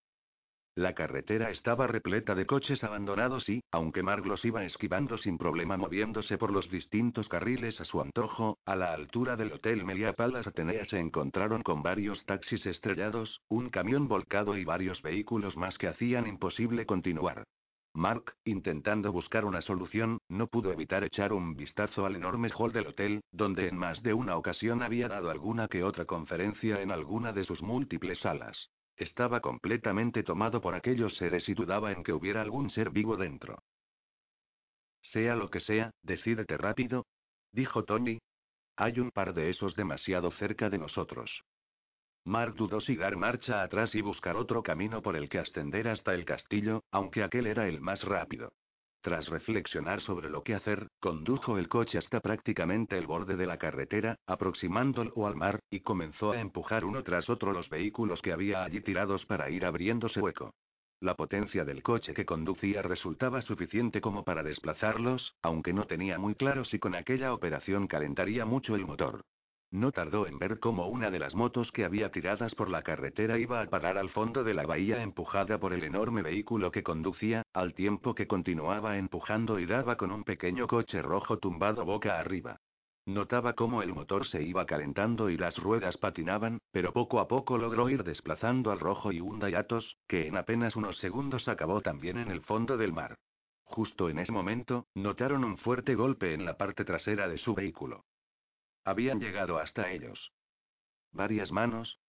La 0.75 0.94
carretera 0.94 1.50
estaba 1.50 1.88
repleta 1.88 2.36
de 2.36 2.46
coches 2.46 2.84
abandonados 2.84 3.50
y, 3.50 3.62
aunque 3.72 4.03
Mark 4.03 4.27
los 4.27 4.46
iba 4.46 4.63
esquivando 4.63 5.17
sin 5.17 5.39
problema 5.39 5.75
moviéndose 5.75 6.38
por 6.38 6.51
los 6.51 6.70
distintos 6.70 7.27
carriles 7.29 7.82
a 7.82 7.86
su 7.86 8.00
antojo, 8.00 8.60
a 8.63 8.75
la 8.75 8.94
altura 8.94 9.36
del 9.36 9.53
Hotel 9.53 9.84
Melia 9.84 10.13
Palace 10.13 10.50
Atenea 10.50 10.86
se 10.86 11.00
encontraron 11.00 11.63
con 11.63 11.82
varios 11.82 12.24
taxis 12.25 12.63
estrellados, 12.67 13.41
un 13.50 13.70
camión 13.70 14.08
volcado 14.08 14.56
y 14.56 14.65
varios 14.65 15.01
vehículos 15.01 15.58
más 15.58 15.79
que 15.79 15.88
hacían 15.88 16.27
imposible 16.27 16.86
continuar. 16.86 17.44
Mark, 17.98 18.36
intentando 18.46 19.12
buscar 19.12 19.44
una 19.44 19.63
solución, 19.63 20.20
no 20.30 20.46
pudo 20.46 20.72
evitar 20.72 21.04
echar 21.04 21.34
un 21.34 21.56
vistazo 21.56 22.06
al 22.06 22.16
enorme 22.16 22.51
hall 22.56 22.72
del 22.72 22.86
hotel, 22.86 23.22
donde 23.32 23.68
en 23.68 23.75
más 23.75 24.04
de 24.04 24.13
una 24.13 24.38
ocasión 24.38 24.84
había 24.84 25.08
dado 25.08 25.32
alguna 25.32 25.68
que 25.68 25.84
otra 25.84 26.06
conferencia 26.06 26.80
en 26.84 26.92
alguna 26.92 27.34
de 27.34 27.44
sus 27.44 27.63
múltiples 27.63 28.20
salas. 28.20 28.70
Estaba 28.98 29.39
completamente 29.39 30.22
tomado 30.22 30.62
por 30.62 30.75
aquellos 30.75 31.18
seres 31.18 31.50
y 31.50 31.56
dudaba 31.56 31.92
en 31.92 32.04
que 32.04 32.13
hubiera 32.13 32.44
algún 32.44 32.70
ser 32.70 32.92
vivo 32.92 33.18
dentro. 33.18 33.63
Sea 35.01 35.36
lo 35.36 35.50
que 35.50 35.60
sea, 35.60 35.89
decídete 36.04 36.56
rápido, 36.56 37.08
dijo 37.51 37.84
Tony. 37.84 38.20
Hay 38.75 39.00
un 39.00 39.10
par 39.10 39.34
de 39.34 39.50
esos 39.50 39.75
demasiado 39.75 40.30
cerca 40.30 40.70
de 40.70 40.77
nosotros. 40.77 41.42
Mark 42.28 42.56
dudó 42.56 42.82
si 42.82 42.98
dar 42.98 43.16
marcha 43.16 43.64
atrás 43.64 43.96
y 43.96 44.02
buscar 44.02 44.36
otro 44.36 44.62
camino 44.62 45.02
por 45.02 45.16
el 45.16 45.30
que 45.30 45.40
ascender 45.40 45.88
hasta 45.88 46.14
el 46.14 46.26
castillo, 46.26 46.84
aunque 46.92 47.24
aquel 47.24 47.48
era 47.48 47.70
el 47.70 47.80
más 47.80 48.04
rápido. 48.04 48.52
Tras 49.00 49.30
reflexionar 49.30 50.02
sobre 50.02 50.30
lo 50.30 50.44
que 50.44 50.54
hacer, 50.54 50.90
condujo 51.00 51.58
el 51.58 51.70
coche 51.70 51.98
hasta 51.98 52.20
prácticamente 52.20 52.98
el 52.98 53.08
borde 53.08 53.38
de 53.38 53.46
la 53.46 53.58
carretera, 53.58 54.18
aproximándolo 54.28 55.26
al 55.26 55.38
mar, 55.38 55.62
y 55.70 55.80
comenzó 55.80 56.34
a 56.34 56.42
empujar 56.42 56.84
uno 56.84 57.02
tras 57.02 57.30
otro 57.30 57.54
los 57.54 57.70
vehículos 57.70 58.22
que 58.22 58.34
había 58.34 58.66
allí 58.66 58.82
tirados 58.82 59.26
para 59.26 59.50
ir 59.50 59.66
abriéndose 59.66 60.20
hueco. 60.20 60.54
La 61.00 61.16
potencia 61.16 61.64
del 61.64 61.82
coche 61.82 62.14
que 62.14 62.26
conducía 62.26 62.82
resultaba 62.82 63.42
suficiente 63.42 64.02
como 64.02 64.26
para 64.26 64.44
desplazarlos, 64.44 65.34
aunque 65.42 65.72
no 65.72 65.86
tenía 65.88 66.20
muy 66.20 66.36
claro 66.36 66.66
si 66.66 66.78
con 66.78 66.94
aquella 66.94 67.34
operación 67.34 67.88
calentaría 67.88 68.44
mucho 68.44 68.76
el 68.76 68.86
motor. 68.86 69.22
No 69.72 69.92
tardó 69.92 70.28
en 70.28 70.40
ver 70.40 70.60
cómo 70.60 70.88
una 70.88 71.12
de 71.12 71.20
las 71.20 71.36
motos 71.36 71.72
que 71.74 71.84
había 71.84 72.10
tiradas 72.10 72.56
por 72.56 72.70
la 72.70 72.84
carretera 72.84 73.38
iba 73.38 73.62
a 73.62 73.66
parar 73.68 73.98
al 73.98 74.10
fondo 74.10 74.46
de 74.46 74.54
la 74.54 74.66
bahía 74.66 75.04
empujada 75.04 75.60
por 75.60 75.74
el 75.74 75.84
enorme 75.84 76.22
vehículo 76.22 76.72
que 76.72 76.84
conducía, 76.84 77.44
al 77.54 77.74
tiempo 77.74 78.16
que 78.16 78.28
continuaba 78.28 78.98
empujando 78.98 79.60
y 79.60 79.66
daba 79.66 79.98
con 79.98 80.12
un 80.12 80.24
pequeño 80.24 80.68
coche 80.68 81.02
rojo 81.02 81.40
tumbado 81.40 81.84
boca 81.84 82.18
arriba. 82.18 82.62
Notaba 83.06 83.54
cómo 83.54 83.82
el 83.84 83.94
motor 83.94 84.26
se 84.28 84.42
iba 84.42 84.66
calentando 84.66 85.30
y 85.30 85.38
las 85.38 85.58
ruedas 85.58 85.98
patinaban, 85.98 86.60
pero 86.72 86.94
poco 86.94 87.20
a 87.20 87.28
poco 87.28 87.58
logró 87.58 87.90
ir 87.90 88.04
desplazando 88.04 88.72
al 88.72 88.80
rojo 88.80 89.12
y 89.12 89.20
un 89.20 89.40
Dayatos, 89.40 89.98
que 90.08 90.28
en 90.28 90.38
apenas 90.38 90.76
unos 90.76 90.98
segundos 90.98 91.48
acabó 91.48 91.82
también 91.82 92.18
en 92.18 92.32
el 92.32 92.42
fondo 92.42 92.78
del 92.78 92.94
mar. 92.94 93.16
Justo 93.64 94.10
en 94.10 94.20
ese 94.20 94.32
momento, 94.32 94.88
notaron 94.96 95.44
un 95.44 95.58
fuerte 95.58 95.96
golpe 95.96 96.34
en 96.34 96.46
la 96.46 96.58
parte 96.58 96.86
trasera 96.86 97.28
de 97.28 97.38
su 97.38 97.54
vehículo. 97.54 98.06
Habían 98.88 99.20
llegado 99.20 99.58
hasta 99.58 99.91
ellos. 99.91 100.32
Varias 101.12 101.51
manos. 101.51 102.00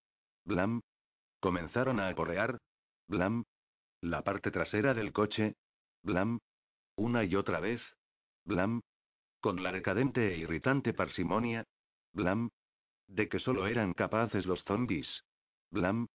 Blam. 0.44 0.80
Comenzaron 1.40 1.98
a 1.98 2.08
aporrear. 2.08 2.58
Blam. 3.08 3.42
La 4.00 4.22
parte 4.22 4.52
trasera 4.52 4.94
del 4.94 5.12
coche. 5.12 5.56
Blam. 6.04 6.38
Una 6.96 7.24
y 7.24 7.34
otra 7.34 7.58
vez. 7.58 7.82
Blam. 8.44 8.80
Con 9.40 9.64
la 9.64 9.72
decadente 9.72 10.32
e 10.32 10.36
irritante 10.36 10.94
parsimonia. 10.94 11.64
Blam. 12.12 12.48
De 13.08 13.28
que 13.28 13.40
solo 13.40 13.66
eran 13.66 13.92
capaces 13.92 14.46
los 14.46 14.62
zombies. 14.62 15.24
Blam. 15.72 16.06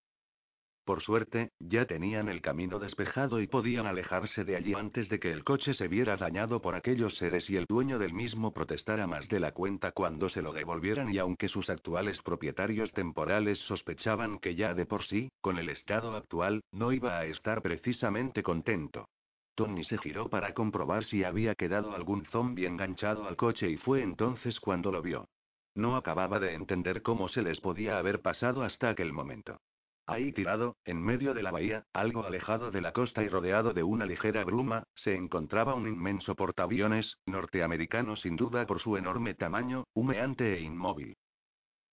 Por 0.86 1.02
suerte, 1.02 1.52
ya 1.60 1.86
tenían 1.86 2.28
el 2.28 2.42
camino 2.42 2.78
despejado 2.78 3.40
y 3.40 3.48
podían 3.48 3.86
alejarse 3.86 4.44
de 4.44 4.58
allí 4.58 4.74
antes 4.74 5.08
de 5.08 5.18
que 5.18 5.32
el 5.32 5.46
coche 5.46 5.74
se 5.75 5.88
viera 5.88 6.18
dañado 6.18 6.62
por 6.62 6.75
aquellos 6.75 7.16
seres 7.16 7.50
y 7.50 7.56
el 7.56 7.66
dueño 7.70 8.00
del 8.00 8.13
mismo 8.13 8.52
protestara 8.52 9.08
más 9.08 9.30
de 9.30 9.40
la 9.40 9.54
cuenta 9.54 9.94
cuando 9.94 10.28
se 10.28 10.42
lo 10.42 10.52
devolvieran 10.52 11.13
y 11.13 11.20
aunque 11.20 11.48
sus 11.48 11.70
actuales 11.70 12.22
propietarios 12.22 12.92
temporales 12.92 13.60
sospechaban 13.60 14.40
que 14.40 14.56
ya 14.56 14.74
de 14.74 14.86
por 14.86 15.06
sí, 15.06 15.32
con 15.40 15.58
el 15.58 15.70
estado 15.70 16.18
actual, 16.18 16.62
no 16.74 16.92
iba 16.92 17.18
a 17.18 17.25
estar 17.25 17.62
precisamente 17.62 18.44
contento. 18.44 19.08
Tony 19.56 19.86
se 19.86 19.98
giró 20.00 20.30
para 20.30 20.54
comprobar 20.54 21.06
si 21.06 21.24
había 21.24 21.56
quedado 21.56 21.96
algún 21.96 22.25
zombie 22.25 22.68
enganchado 22.68 23.25
al 23.25 23.38
coche 23.38 23.70
y 23.70 23.78
fue 23.78 24.02
entonces 24.02 24.60
cuando 24.60 24.92
lo 24.92 25.02
vio. 25.02 25.30
No 25.75 25.96
acababa 25.96 26.40
de 26.40 26.56
entender 26.56 27.02
cómo 27.04 27.30
se 27.30 27.42
les 27.42 27.62
podía 27.62 27.98
haber 27.98 28.22
pasado 28.22 28.63
hasta 28.63 28.90
aquel 28.90 29.13
momento. 29.13 29.62
Ahí 30.06 30.34
tirado, 30.34 30.76
en 30.84 31.02
medio 31.02 31.34
de 31.34 31.44
la 31.44 31.52
bahía, 31.52 31.86
algo 31.94 32.26
alejado 32.26 32.72
de 32.72 32.82
la 32.82 32.92
costa 32.92 33.24
y 33.24 33.30
rodeado 33.30 33.74
de 33.74 33.84
una 33.84 34.06
ligera 34.06 34.44
bruma, 34.44 34.84
se 34.96 35.16
encontraba 35.16 35.76
un 35.76 35.88
inmenso 35.88 36.36
portaaviones, 36.36 37.18
norteamericano 37.26 38.18
sin 38.18 38.36
duda 38.36 38.66
por 38.66 38.82
su 38.82 38.98
enorme 38.98 39.34
tamaño, 39.34 39.86
humeante 39.94 40.58
e 40.58 40.60
inmóvil. 40.60 41.16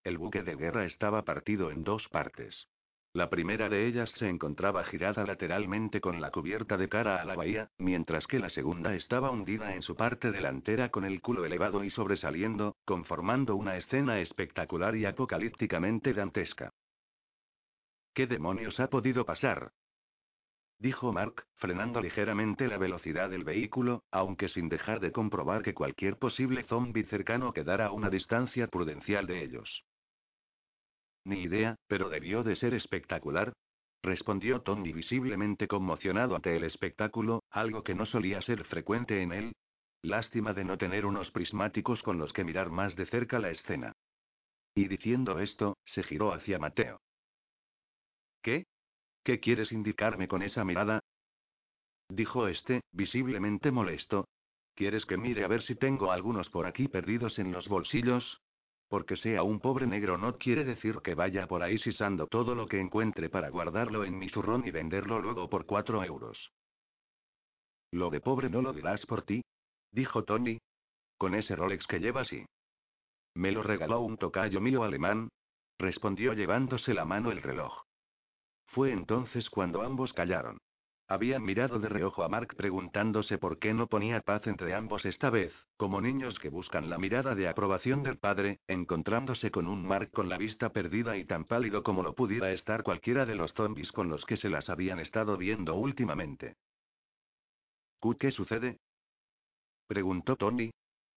El 0.02 0.18
buque 0.18 0.42
de 0.42 0.56
guerra 0.56 0.86
estaba 0.86 1.22
partido 1.22 1.70
en 1.70 1.84
dos 1.84 2.08
partes. 2.08 2.66
La 3.12 3.28
primera 3.28 3.68
de 3.68 3.86
ellas 3.86 4.10
se 4.18 4.28
encontraba 4.28 4.84
girada 4.84 5.24
lateralmente 5.24 6.00
con 6.00 6.20
la 6.20 6.30
cubierta 6.30 6.76
de 6.76 6.88
cara 6.88 7.20
a 7.20 7.24
la 7.24 7.36
bahía, 7.36 7.70
mientras 7.78 8.26
que 8.26 8.38
la 8.38 8.50
segunda 8.50 8.94
estaba 8.94 9.30
hundida 9.30 9.74
en 9.74 9.82
su 9.82 9.94
parte 9.94 10.32
delantera 10.32 10.90
con 10.90 11.04
el 11.04 11.20
culo 11.20 11.44
elevado 11.44 11.84
y 11.84 11.90
sobresaliendo, 11.90 12.76
conformando 12.84 13.56
una 13.56 13.76
escena 13.76 14.20
espectacular 14.20 14.96
y 14.96 15.06
apocalípticamente 15.06 16.14
dantesca. 16.14 16.72
¿Qué 18.14 18.26
demonios 18.26 18.80
ha 18.80 18.88
podido 18.88 19.24
pasar? 19.24 19.72
Dijo 20.78 21.12
Mark, 21.12 21.44
frenando 21.56 22.00
ligeramente 22.00 22.66
la 22.66 22.78
velocidad 22.78 23.28
del 23.28 23.44
vehículo, 23.44 24.02
aunque 24.10 24.48
sin 24.48 24.68
dejar 24.70 24.98
de 25.00 25.12
comprobar 25.12 25.62
que 25.62 25.74
cualquier 25.74 26.16
posible 26.16 26.64
zombie 26.64 27.04
cercano 27.04 27.52
quedara 27.52 27.86
a 27.86 27.92
una 27.92 28.08
distancia 28.08 28.66
prudencial 28.66 29.26
de 29.26 29.44
ellos. 29.44 29.84
Ni 31.24 31.42
idea, 31.42 31.76
pero 31.86 32.08
debió 32.08 32.42
de 32.42 32.56
ser 32.56 32.72
espectacular. 32.72 33.52
Respondió 34.02 34.62
Tony 34.62 34.92
visiblemente 34.92 35.68
conmocionado 35.68 36.34
ante 36.34 36.56
el 36.56 36.64
espectáculo, 36.64 37.42
algo 37.50 37.84
que 37.84 37.94
no 37.94 38.06
solía 38.06 38.40
ser 38.40 38.64
frecuente 38.64 39.20
en 39.20 39.32
él. 39.32 39.52
Lástima 40.02 40.54
de 40.54 40.64
no 40.64 40.78
tener 40.78 41.04
unos 41.04 41.30
prismáticos 41.30 42.02
con 42.02 42.16
los 42.18 42.32
que 42.32 42.42
mirar 42.42 42.70
más 42.70 42.96
de 42.96 43.04
cerca 43.04 43.38
la 43.38 43.50
escena. 43.50 43.92
Y 44.74 44.88
diciendo 44.88 45.40
esto, 45.40 45.76
se 45.84 46.02
giró 46.02 46.32
hacia 46.32 46.58
Mateo. 46.58 47.02
¿Qué? 48.42 48.66
¿Qué 49.24 49.40
quieres 49.40 49.72
indicarme 49.72 50.28
con 50.28 50.42
esa 50.42 50.64
mirada? 50.64 51.00
Dijo 52.08 52.48
este, 52.48 52.80
visiblemente 52.92 53.70
molesto. 53.70 54.26
¿Quieres 54.74 55.04
que 55.04 55.16
mire 55.16 55.44
a 55.44 55.48
ver 55.48 55.62
si 55.62 55.74
tengo 55.74 56.10
algunos 56.10 56.48
por 56.48 56.66
aquí 56.66 56.88
perdidos 56.88 57.38
en 57.38 57.52
los 57.52 57.68
bolsillos? 57.68 58.40
Porque 58.88 59.16
sea 59.16 59.42
un 59.42 59.60
pobre 59.60 59.86
negro 59.86 60.18
no 60.18 60.36
quiere 60.36 60.64
decir 60.64 60.98
que 61.04 61.14
vaya 61.14 61.46
por 61.46 61.62
ahí 61.62 61.78
sisando 61.78 62.26
todo 62.26 62.54
lo 62.54 62.66
que 62.66 62.80
encuentre 62.80 63.28
para 63.28 63.50
guardarlo 63.50 64.04
en 64.04 64.18
mi 64.18 64.28
zurrón 64.30 64.66
y 64.66 64.70
venderlo 64.70 65.20
luego 65.20 65.48
por 65.48 65.66
cuatro 65.66 66.02
euros. 66.02 66.50
Lo 67.92 68.10
de 68.10 68.20
pobre 68.20 68.48
no 68.48 68.62
lo 68.62 68.72
dirás 68.72 69.04
por 69.06 69.22
ti, 69.22 69.42
dijo 69.92 70.24
Tony. 70.24 70.58
Con 71.18 71.34
ese 71.34 71.54
Rolex 71.54 71.86
que 71.86 72.00
llevas 72.00 72.32
y. 72.32 72.46
Me 73.34 73.52
lo 73.52 73.62
regaló 73.62 74.00
un 74.00 74.16
tocayo 74.16 74.60
mío 74.60 74.82
alemán, 74.82 75.28
respondió 75.78 76.32
llevándose 76.32 76.94
la 76.94 77.04
mano 77.04 77.30
el 77.30 77.42
reloj. 77.42 77.84
Fue 78.70 78.92
entonces 78.92 79.50
cuando 79.50 79.82
ambos 79.82 80.12
callaron. 80.12 80.58
Habían 81.08 81.42
mirado 81.42 81.80
de 81.80 81.88
reojo 81.88 82.22
a 82.22 82.28
Mark 82.28 82.54
preguntándose 82.56 83.36
por 83.36 83.58
qué 83.58 83.74
no 83.74 83.88
ponía 83.88 84.20
paz 84.20 84.46
entre 84.46 84.74
ambos 84.74 85.04
esta 85.04 85.28
vez, 85.28 85.52
como 85.76 86.00
niños 86.00 86.38
que 86.38 86.50
buscan 86.50 86.88
la 86.88 86.98
mirada 86.98 87.34
de 87.34 87.48
aprobación 87.48 88.04
del 88.04 88.18
padre, 88.18 88.60
encontrándose 88.68 89.50
con 89.50 89.66
un 89.66 89.84
Mark 89.84 90.12
con 90.12 90.28
la 90.28 90.38
vista 90.38 90.72
perdida 90.72 91.16
y 91.16 91.24
tan 91.24 91.46
pálido 91.46 91.82
como 91.82 92.04
lo 92.04 92.14
pudiera 92.14 92.52
estar 92.52 92.84
cualquiera 92.84 93.26
de 93.26 93.34
los 93.34 93.52
zombies 93.54 93.90
con 93.90 94.08
los 94.08 94.24
que 94.24 94.36
se 94.36 94.48
las 94.48 94.68
habían 94.68 95.00
estado 95.00 95.36
viendo 95.36 95.74
últimamente. 95.74 96.54
¿Qué 98.20 98.30
sucede? 98.30 98.78
preguntó 99.88 100.36
Tony. 100.36 100.70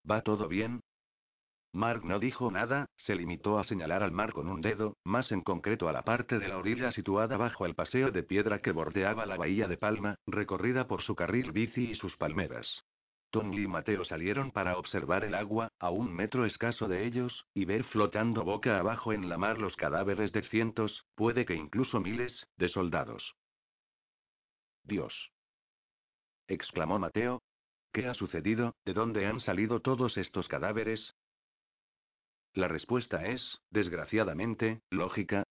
¿Va 0.10 0.24
todo 0.24 0.48
bien? 0.48 0.82
Mark 1.74 2.06
no 2.06 2.20
dijo 2.20 2.52
nada, 2.52 2.88
se 2.98 3.16
limitó 3.16 3.58
a 3.58 3.64
señalar 3.64 4.04
al 4.04 4.12
mar 4.12 4.32
con 4.32 4.48
un 4.48 4.62
dedo, 4.62 4.96
más 5.04 5.32
en 5.32 5.42
concreto 5.42 5.90
a 5.90 5.92
la 5.92 6.04
parte 6.04 6.38
de 6.38 6.48
la 6.48 6.60
orilla 6.60 6.92
situada 6.92 7.36
bajo 7.36 7.66
el 7.66 7.74
paseo 7.74 8.12
de 8.12 8.22
piedra 8.22 8.60
que 8.60 8.72
bordeaba 8.72 9.26
la 9.26 9.38
bahía 9.38 9.68
de 9.68 9.78
Palma, 9.78 10.20
recorrida 10.28 10.88
por 10.88 11.02
su 11.02 11.16
carril 11.16 11.52
bici 11.52 11.90
y 11.90 11.96
sus 11.96 12.16
palmeras. 12.16 12.84
Tony 13.32 13.62
y 13.62 13.68
Mateo 13.68 14.06
salieron 14.06 14.52
para 14.52 14.78
observar 14.78 15.24
el 15.24 15.34
agua, 15.34 15.70
a 15.80 15.90
un 15.90 16.14
metro 16.14 16.46
escaso 16.46 16.88
de 16.88 17.08
ellos, 17.08 17.48
y 17.56 17.66
ver 17.66 17.84
flotando 17.86 18.44
boca 18.44 18.78
abajo 18.78 19.12
en 19.12 19.28
la 19.28 19.40
mar 19.40 19.58
los 19.58 19.76
cadáveres 19.76 20.32
de 20.32 20.44
cientos, 20.44 21.08
puede 21.16 21.44
que 21.44 21.56
incluso 21.56 22.00
miles, 22.00 22.46
de 22.58 22.70
soldados. 22.70 23.34
Dios. 24.84 25.32
exclamó 26.48 27.00
Mateo. 27.00 27.42
¿Qué 27.92 28.06
ha 28.08 28.14
sucedido? 28.14 28.76
¿De 28.86 28.94
dónde 28.94 29.26
han 29.26 29.40
salido 29.40 29.80
todos 29.80 30.18
estos 30.18 30.48
cadáveres? 30.48 31.16
La 32.54 32.68
respuesta 32.68 33.26
es, 33.26 33.60
desgraciadamente, 33.72 34.82
lógica. 34.92 35.44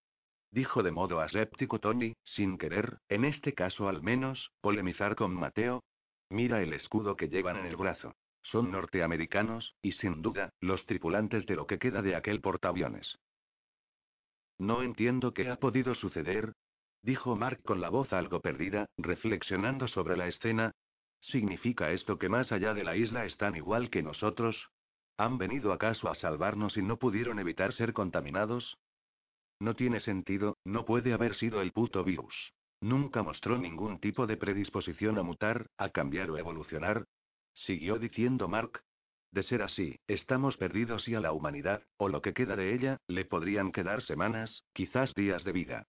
Dijo 0.50 0.82
de 0.82 0.92
modo 0.92 1.20
aséptico 1.20 1.80
Tony, 1.80 2.14
sin 2.24 2.58
querer, 2.58 2.98
en 3.08 3.24
este 3.24 3.54
caso 3.54 3.88
al 3.88 4.02
menos, 4.02 4.52
polemizar 4.60 5.16
con 5.16 5.34
Mateo. 5.34 5.82
Mira 6.30 6.62
el 6.62 6.72
escudo 6.72 7.16
que 7.16 7.28
llevan 7.28 7.56
en 7.56 7.66
el 7.66 7.76
brazo. 7.76 8.14
Son 8.42 8.70
norteamericanos, 8.70 9.74
y 9.82 9.92
sin 9.92 10.22
duda, 10.22 10.50
los 10.60 10.84
tripulantes 10.86 11.46
de 11.46 11.56
lo 11.56 11.66
que 11.66 11.78
queda 11.78 12.02
de 12.02 12.14
aquel 12.14 12.40
portaaviones. 12.40 13.18
No 14.58 14.82
entiendo 14.82 15.34
qué 15.34 15.48
ha 15.48 15.56
podido 15.56 15.94
suceder, 15.94 16.52
dijo 17.02 17.34
Mark 17.34 17.62
con 17.64 17.80
la 17.80 17.88
voz 17.88 18.12
algo 18.12 18.40
perdida, 18.40 18.86
reflexionando 18.96 19.88
sobre 19.88 20.16
la 20.16 20.28
escena. 20.28 20.72
¿Significa 21.20 21.90
esto 21.90 22.18
que 22.18 22.28
más 22.28 22.52
allá 22.52 22.74
de 22.74 22.84
la 22.84 22.96
isla 22.96 23.24
están 23.24 23.56
igual 23.56 23.90
que 23.90 24.02
nosotros? 24.02 24.70
¿Han 25.18 25.38
venido 25.38 25.72
acaso 25.72 26.08
a 26.08 26.14
salvarnos 26.14 26.76
y 26.76 26.82
no 26.82 26.96
pudieron 26.96 27.38
evitar 27.38 27.72
ser 27.74 27.92
contaminados? 27.92 28.78
No 29.60 29.74
tiene 29.74 30.00
sentido, 30.00 30.56
no 30.64 30.84
puede 30.84 31.12
haber 31.12 31.36
sido 31.36 31.60
el 31.60 31.72
puto 31.72 32.02
virus. 32.02 32.34
Nunca 32.80 33.22
mostró 33.22 33.58
ningún 33.58 34.00
tipo 34.00 34.26
de 34.26 34.36
predisposición 34.36 35.18
a 35.18 35.22
mutar, 35.22 35.66
a 35.76 35.90
cambiar 35.90 36.30
o 36.30 36.38
evolucionar. 36.38 37.06
Siguió 37.54 37.98
diciendo 37.98 38.48
Mark. 38.48 38.82
De 39.30 39.42
ser 39.44 39.62
así, 39.62 39.98
estamos 40.08 40.56
perdidos 40.56 41.06
y 41.08 41.14
a 41.14 41.20
la 41.20 41.32
humanidad, 41.32 41.82
o 41.96 42.08
lo 42.08 42.20
que 42.20 42.34
queda 42.34 42.56
de 42.56 42.74
ella, 42.74 42.98
le 43.06 43.24
podrían 43.24 43.72
quedar 43.72 44.02
semanas, 44.02 44.64
quizás 44.74 45.14
días 45.14 45.44
de 45.44 45.52
vida. 45.52 45.86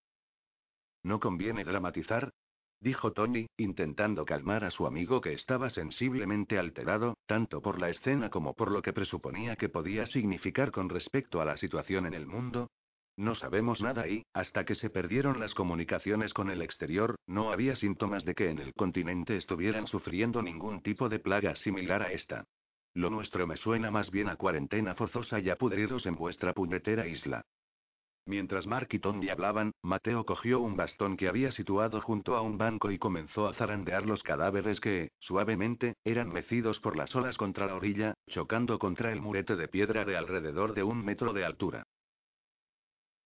No 1.03 1.20
conviene 1.20 1.65
dramatizar, 1.65 2.32
dijo 2.84 3.13
Tony, 3.13 3.48
intentando 3.58 4.25
calmar 4.25 4.66
a 4.66 4.72
su 4.72 4.86
amigo 4.86 5.22
que 5.22 5.34
estaba 5.34 5.70
sensiblemente 5.70 6.60
alterado, 6.60 7.18
tanto 7.25 7.62
por 7.62 7.80
la 7.80 7.90
escena 7.90 8.30
como 8.30 8.54
por 8.54 8.70
lo 8.72 8.82
que 8.82 8.92
presuponía 8.92 9.56
que 9.56 9.70
podía 9.70 10.06
significar 10.08 10.72
con 10.72 10.90
respecto 10.90 11.42
a 11.42 11.46
la 11.46 11.56
situación 11.58 12.06
en 12.06 12.13
el 12.13 12.28
mundo. 12.28 12.70
No 13.16 13.36
sabemos 13.36 13.80
nada 13.82 14.08
y, 14.08 14.25
hasta 14.34 14.66
que 14.66 14.75
se 14.75 14.90
perdieron 14.90 15.40
las 15.40 15.54
comunicaciones 15.54 16.34
con 16.34 16.50
el 16.50 16.62
exterior, 16.62 17.16
no 17.25 17.52
había 17.52 17.75
síntomas 17.75 18.25
de 18.25 18.36
que 18.36 18.50
en 18.50 18.60
el 18.60 18.74
continente 18.74 19.38
estuvieran 19.38 19.88
sufriendo 19.88 20.42
ningún 20.42 20.82
tipo 20.82 21.08
de 21.08 21.20
plaga 21.20 21.56
similar 21.56 22.02
a 22.02 22.12
esta. 22.12 22.44
Lo 22.96 23.10
nuestro 23.10 23.48
me 23.48 23.58
suena 23.58 23.92
más 23.92 24.12
bien 24.12 24.30
a 24.30 24.36
cuarentena 24.36 24.94
forzosa 24.96 25.40
y 25.40 25.50
a 25.50 25.56
pudriros 25.56 26.06
en 26.06 26.16
vuestra 26.16 26.54
puñetera 26.54 27.08
isla. 27.08 27.44
Mientras 28.25 28.65
Mark 28.65 28.88
y 28.92 29.00
Tony 29.00 29.30
hablaban, 29.30 29.74
Mateo 29.82 30.25
cogió 30.25 30.62
un 30.62 30.77
bastón 30.77 31.18
que 31.18 31.27
había 31.27 31.51
situado 31.51 32.00
junto 32.00 32.38
a 32.38 32.42
un 32.42 32.58
banco 32.58 32.89
y 32.89 32.98
comenzó 32.98 33.48
a 33.48 33.53
zarandear 33.53 34.06
los 34.06 34.24
cadáveres 34.24 34.80
que, 34.80 35.12
suavemente, 35.20 35.96
eran 36.06 36.32
mecidos 36.32 36.80
por 36.80 36.96
las 36.96 37.13
olas 37.15 37.36
contra 37.36 37.68
la 37.68 37.75
orilla, 37.75 38.13
chocando 38.27 38.80
contra 38.80 39.12
el 39.12 39.20
murete 39.20 39.58
de 39.58 39.68
piedra 39.68 40.06
de 40.06 40.15
alrededor 40.15 40.74
de 40.74 40.84
un 40.84 41.03
metro 41.03 41.34
de 41.34 41.44
altura. 41.44 41.84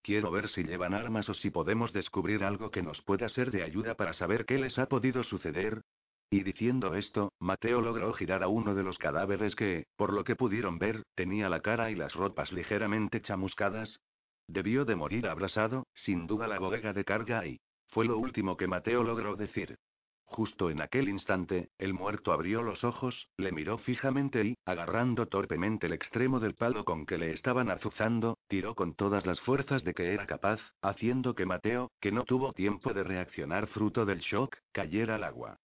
Quiero 0.02 0.32
ver 0.32 0.48
si 0.48 0.64
llevan 0.64 0.94
armas 0.94 1.28
o 1.28 1.34
si 1.34 1.50
podemos 1.50 1.92
descubrir 1.92 2.42
algo 2.42 2.70
que 2.70 2.82
nos 2.82 3.00
pueda 3.02 3.28
ser 3.28 3.52
de 3.52 3.62
ayuda 3.62 3.94
para 3.94 4.14
saber 4.14 4.46
qué 4.46 4.58
les 4.58 4.78
ha 4.80 4.86
podido 4.86 5.22
suceder. 5.22 5.82
Y 6.30 6.42
diciendo 6.42 6.94
esto, 6.94 7.32
Mateo 7.38 7.80
logró 7.80 8.12
girar 8.14 8.42
a 8.42 8.48
uno 8.48 8.74
de 8.74 8.82
los 8.82 8.98
cadáveres 8.98 9.54
que, 9.54 9.86
por 9.96 10.12
lo 10.12 10.24
que 10.24 10.36
pudieron 10.36 10.78
ver, 10.78 11.04
tenía 11.14 11.48
la 11.48 11.60
cara 11.60 11.90
y 11.90 11.94
las 11.94 12.14
ropas 12.14 12.52
ligeramente 12.52 13.22
chamuscadas, 13.22 14.00
Debió 14.48 14.84
de 14.84 14.96
morir 14.96 15.28
abrasado, 15.28 15.86
sin 15.94 16.26
duda 16.26 16.48
la 16.48 16.58
bodega 16.58 16.92
de 16.92 17.04
carga 17.04 17.46
y... 17.46 17.60
Fue 17.88 18.04
lo 18.04 18.18
último 18.18 18.56
que 18.56 18.66
Mateo 18.66 19.02
logró 19.02 19.36
decir. 19.36 19.78
Justo 20.24 20.68
en 20.68 20.82
aquel 20.82 21.08
instante, 21.08 21.70
el 21.78 21.94
muerto 21.94 22.32
abrió 22.32 22.62
los 22.62 22.84
ojos, 22.84 23.28
le 23.38 23.50
miró 23.50 23.78
fijamente 23.78 24.44
y, 24.44 24.54
agarrando 24.66 25.26
torpemente 25.26 25.86
el 25.86 25.94
extremo 25.94 26.38
del 26.38 26.54
palo 26.54 26.84
con 26.84 27.06
que 27.06 27.16
le 27.16 27.32
estaban 27.32 27.70
azuzando, 27.70 28.36
tiró 28.46 28.74
con 28.74 28.94
todas 28.94 29.24
las 29.24 29.40
fuerzas 29.40 29.84
de 29.84 29.94
que 29.94 30.12
era 30.12 30.26
capaz, 30.26 30.60
haciendo 30.82 31.34
que 31.34 31.46
Mateo, 31.46 31.90
que 32.00 32.12
no 32.12 32.24
tuvo 32.24 32.52
tiempo 32.52 32.92
de 32.92 33.04
reaccionar 33.04 33.68
fruto 33.68 34.04
del 34.04 34.20
shock, 34.20 34.56
cayera 34.72 35.14
al 35.14 35.24
agua. 35.24 35.58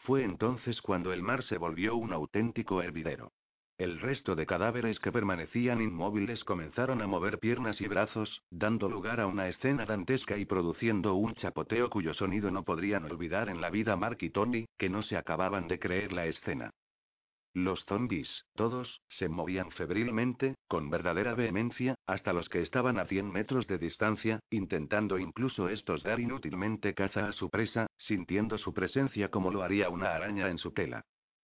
Fue 0.00 0.22
entonces 0.22 0.82
cuando 0.82 1.14
el 1.14 1.22
mar 1.22 1.42
se 1.42 1.56
volvió 1.56 1.96
un 1.96 2.12
auténtico 2.12 2.82
hervidero. 2.82 3.32
El 3.80 3.98
resto 3.98 4.36
de 4.36 4.44
cadáveres 4.44 5.00
que 5.00 5.10
permanecían 5.10 5.80
inmóviles 5.80 6.44
comenzaron 6.44 7.00
a 7.00 7.06
mover 7.06 7.38
piernas 7.38 7.80
y 7.80 7.88
brazos, 7.88 8.42
dando 8.50 8.90
lugar 8.90 9.20
a 9.20 9.26
una 9.26 9.48
escena 9.48 9.86
dantesca 9.86 10.36
y 10.36 10.44
produciendo 10.44 11.14
un 11.14 11.34
chapoteo 11.34 11.88
cuyo 11.88 12.12
sonido 12.12 12.50
no 12.50 12.62
podrían 12.62 13.06
olvidar 13.06 13.48
en 13.48 13.62
la 13.62 13.70
vida 13.70 13.96
Mark 13.96 14.18
y 14.20 14.28
Tony, 14.28 14.66
que 14.76 14.90
no 14.90 15.02
se 15.02 15.16
acababan 15.16 15.66
de 15.66 15.78
creer 15.78 16.12
la 16.12 16.26
escena. 16.26 16.74
Los 17.54 17.82
zombies, 17.86 18.44
todos, 18.54 19.00
se 19.08 19.30
movían 19.30 19.70
febrilmente, 19.70 20.56
con 20.68 20.90
verdadera 20.90 21.34
vehemencia, 21.34 21.94
hasta 22.06 22.34
los 22.34 22.50
que 22.50 22.60
estaban 22.60 22.98
a 22.98 23.06
100 23.06 23.32
metros 23.32 23.66
de 23.66 23.78
distancia, 23.78 24.40
intentando 24.50 25.18
incluso 25.18 25.70
estos 25.70 26.02
dar 26.02 26.20
inútilmente 26.20 26.92
caza 26.92 27.28
a 27.28 27.32
su 27.32 27.48
presa, 27.48 27.86
sintiendo 27.96 28.58
su 28.58 28.74
presencia 28.74 29.30
como 29.30 29.50
lo 29.50 29.62
haría 29.62 29.88
una 29.88 30.14
araña 30.14 30.50
en 30.50 30.58
su 30.58 30.70
tela. 30.72 31.02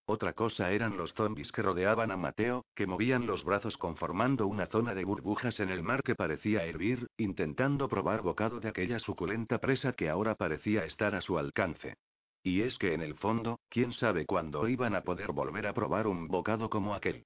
Otra 0.09 0.35
cosa 0.35 0.71
eran 0.71 0.97
los 0.97 1.13
zombies 1.15 1.51
que 1.51 1.63
rodeaban 1.63 2.13
a 2.13 2.17
Mateo, 2.17 2.65
que 2.77 2.87
movían 2.87 3.27
los 3.27 3.43
brazos 3.43 3.77
conformando 3.77 4.47
una 4.47 4.67
zona 4.67 4.95
de 4.95 5.05
burbujas 5.05 5.59
en 5.59 5.69
el 5.69 5.83
mar 5.83 6.05
que 6.05 6.15
parecía 6.15 6.65
hervir, 6.65 7.09
intentando 7.17 7.89
probar 7.89 8.23
bocado 8.23 8.61
de 8.61 8.69
aquella 8.69 9.01
suculenta 9.01 9.59
presa 9.59 9.95
que 9.95 10.09
ahora 10.09 10.37
parecía 10.37 10.85
estar 10.85 11.17
a 11.17 11.23
su 11.23 11.39
alcance. 11.39 11.97
Y 12.45 12.63
es 12.63 12.79
que 12.79 12.95
en 12.95 13.03
el 13.03 13.17
fondo, 13.17 13.59
quién 13.69 13.93
sabe 13.95 14.27
cuándo 14.27 14.69
iban 14.69 14.95
a 14.95 15.03
poder 15.03 15.33
volver 15.33 15.67
a 15.67 15.75
probar 15.75 16.07
un 16.07 16.29
bocado 16.29 16.71
como 16.71 16.95
aquel. 16.95 17.25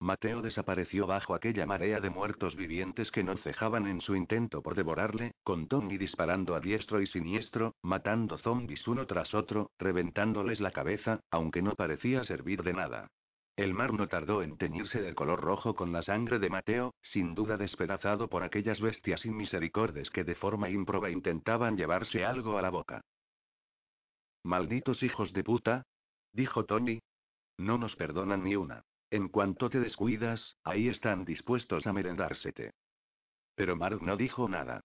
Mateo 0.00 0.40
desapareció 0.40 1.06
bajo 1.06 1.34
aquella 1.34 1.66
marea 1.66 2.00
de 2.00 2.08
muertos 2.08 2.56
vivientes 2.56 3.10
que 3.10 3.22
no 3.22 3.36
cejaban 3.36 3.86
en 3.86 4.00
su 4.00 4.16
intento 4.16 4.62
por 4.62 4.74
devorarle, 4.74 5.34
con 5.44 5.68
Tommy 5.68 5.98
disparando 5.98 6.54
a 6.54 6.60
diestro 6.60 7.02
y 7.02 7.06
siniestro, 7.06 7.74
matando 7.82 8.38
zombies 8.38 8.88
uno 8.88 9.06
tras 9.06 9.34
otro, 9.34 9.72
reventándoles 9.78 10.58
la 10.60 10.70
cabeza, 10.70 11.20
aunque 11.30 11.60
no 11.60 11.74
parecía 11.74 12.24
servir 12.24 12.62
de 12.62 12.72
nada. 12.72 13.08
El 13.56 13.74
mar 13.74 13.92
no 13.92 14.08
tardó 14.08 14.42
en 14.42 14.56
teñirse 14.56 15.02
de 15.02 15.14
color 15.14 15.42
rojo 15.42 15.74
con 15.74 15.92
la 15.92 16.02
sangre 16.02 16.38
de 16.38 16.48
Mateo, 16.48 16.94
sin 17.02 17.34
duda 17.34 17.58
despedazado 17.58 18.28
por 18.28 18.42
aquellas 18.42 18.80
bestias 18.80 19.26
inmisericordes 19.26 20.08
que 20.08 20.24
de 20.24 20.34
forma 20.34 20.70
ímproba 20.70 21.10
intentaban 21.10 21.76
llevarse 21.76 22.24
algo 22.24 22.56
a 22.56 22.62
la 22.62 22.70
boca. 22.70 23.02
Malditos 24.44 25.02
hijos 25.02 25.34
de 25.34 25.44
puta, 25.44 25.82
dijo 26.32 26.64
Tony. 26.64 27.00
No 27.58 27.76
nos 27.76 27.94
perdonan 27.96 28.42
ni 28.44 28.56
una. 28.56 28.82
En 29.10 29.28
cuanto 29.28 29.68
te 29.70 29.80
descuidas, 29.80 30.56
ahí 30.62 30.88
están 30.88 31.24
dispuestos 31.24 31.86
a 31.86 31.92
merendársete. 31.92 32.72
Pero 33.56 33.74
Mark 33.76 34.00
no 34.02 34.16
dijo 34.16 34.48
nada. 34.48 34.80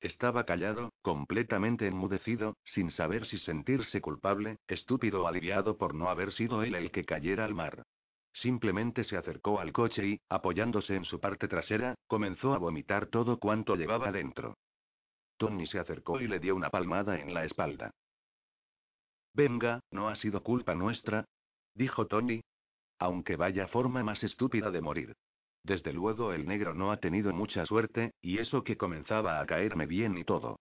Estaba 0.00 0.44
callado, 0.44 0.92
completamente 1.02 1.86
enmudecido, 1.86 2.56
sin 2.64 2.90
saber 2.90 3.26
si 3.26 3.38
sentirse 3.38 4.00
culpable, 4.00 4.58
estúpido 4.68 5.24
o 5.24 5.26
aliviado 5.26 5.76
por 5.76 5.94
no 5.94 6.08
haber 6.08 6.32
sido 6.32 6.62
él 6.62 6.74
el 6.74 6.90
que 6.90 7.04
cayera 7.04 7.44
al 7.44 7.54
mar. 7.54 7.82
Simplemente 8.32 9.04
se 9.04 9.16
acercó 9.16 9.60
al 9.60 9.72
coche 9.72 10.06
y, 10.06 10.20
apoyándose 10.28 10.94
en 10.94 11.04
su 11.04 11.18
parte 11.20 11.48
trasera, 11.48 11.94
comenzó 12.06 12.54
a 12.54 12.58
vomitar 12.58 13.06
todo 13.06 13.38
cuanto 13.38 13.76
llevaba 13.76 14.12
dentro. 14.12 14.56
Tony 15.36 15.66
se 15.66 15.78
acercó 15.78 16.20
y 16.20 16.28
le 16.28 16.38
dio 16.38 16.54
una 16.54 16.70
palmada 16.70 17.18
en 17.18 17.34
la 17.34 17.44
espalda. 17.44 17.90
Venga, 19.32 19.80
no 19.90 20.08
ha 20.08 20.16
sido 20.16 20.42
culpa 20.42 20.74
nuestra, 20.74 21.24
dijo 21.74 22.06
Tony, 22.06 22.40
aunque 23.00 23.34
vaya 23.34 23.66
forma 23.66 24.04
más 24.04 24.22
estúpida 24.22 24.70
de 24.70 24.80
morir. 24.80 25.16
Desde 25.64 25.92
luego 25.92 26.32
el 26.32 26.46
negro 26.46 26.74
no 26.74 26.92
ha 26.92 26.98
tenido 26.98 27.32
mucha 27.32 27.66
suerte, 27.66 28.12
y 28.22 28.38
eso 28.38 28.62
que 28.62 28.76
comenzaba 28.76 29.40
a 29.40 29.46
caerme 29.46 29.86
bien 29.86 30.16
y 30.16 30.24
todo. 30.24 30.60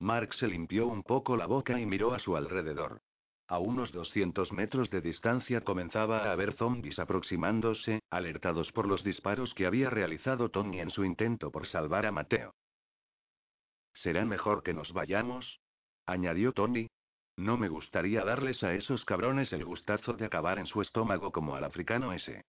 Mark 0.00 0.34
se 0.34 0.48
limpió 0.48 0.86
un 0.86 1.02
poco 1.02 1.36
la 1.36 1.46
boca 1.46 1.78
y 1.78 1.86
miró 1.86 2.14
a 2.14 2.18
su 2.18 2.36
alrededor. 2.36 3.02
A 3.46 3.58
unos 3.58 3.92
200 3.92 4.52
metros 4.52 4.90
de 4.90 5.00
distancia 5.00 5.60
comenzaba 5.62 6.24
a 6.24 6.32
haber 6.32 6.54
zombies 6.54 6.98
aproximándose, 6.98 8.00
alertados 8.08 8.72
por 8.72 8.86
los 8.86 9.04
disparos 9.04 9.52
que 9.54 9.66
había 9.66 9.90
realizado 9.90 10.50
Tony 10.50 10.80
en 10.80 10.90
su 10.90 11.04
intento 11.04 11.50
por 11.50 11.66
salvar 11.66 12.06
a 12.06 12.12
Mateo. 12.12 12.54
¿Será 13.94 14.24
mejor 14.24 14.62
que 14.62 14.72
nos 14.72 14.92
vayamos? 14.92 15.60
añadió 16.06 16.52
Tony, 16.52 16.88
no 17.36 17.56
me 17.56 17.68
gustaría 17.68 18.24
darles 18.24 18.62
a 18.62 18.74
esos 18.74 19.04
cabrones 19.04 19.52
el 19.52 19.64
gustazo 19.64 20.12
de 20.12 20.26
acabar 20.26 20.58
en 20.58 20.66
su 20.66 20.82
estómago 20.82 21.32
como 21.32 21.56
al 21.56 21.64
africano 21.64 22.12
ese. 22.12 22.44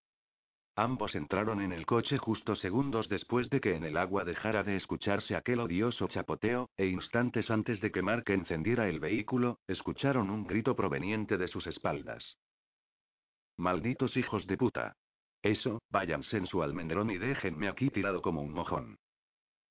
Ambos 0.76 1.16
entraron 1.16 1.62
en 1.62 1.74
el 1.74 1.86
coche 1.86 2.18
justo 2.18 2.56
segundos 2.56 3.10
después 3.10 3.50
de 3.50 3.60
que 3.60 3.76
en 3.76 3.84
el 3.84 3.98
agua 3.98 4.24
dejara 4.24 4.64
de 4.64 4.78
escucharse 4.78 5.36
aquel 5.36 5.60
odioso 5.60 6.08
chapoteo, 6.08 6.70
e 6.78 6.86
instantes 6.88 7.50
antes 7.52 7.82
de 7.82 7.92
que 7.92 8.02
Mark 8.02 8.24
encendiera 8.28 8.88
el 8.88 9.00
vehículo, 9.00 9.60
escucharon 9.68 10.30
un 10.30 10.48
grito 10.48 10.76
proveniente 10.76 11.38
de 11.38 11.48
sus 11.50 11.68
espaldas. 11.68 12.38
Malditos 13.58 14.16
hijos 14.16 14.48
de 14.48 14.58
puta. 14.58 14.96
Eso, 15.42 15.82
váyanse 15.90 16.38
en 16.38 16.48
su 16.48 16.64
almendrón 16.64 17.12
y 17.12 17.18
déjenme 17.18 17.68
aquí 17.68 17.90
tirado 17.90 18.22
como 18.22 18.42
un 18.42 18.54
mojón. 18.54 18.98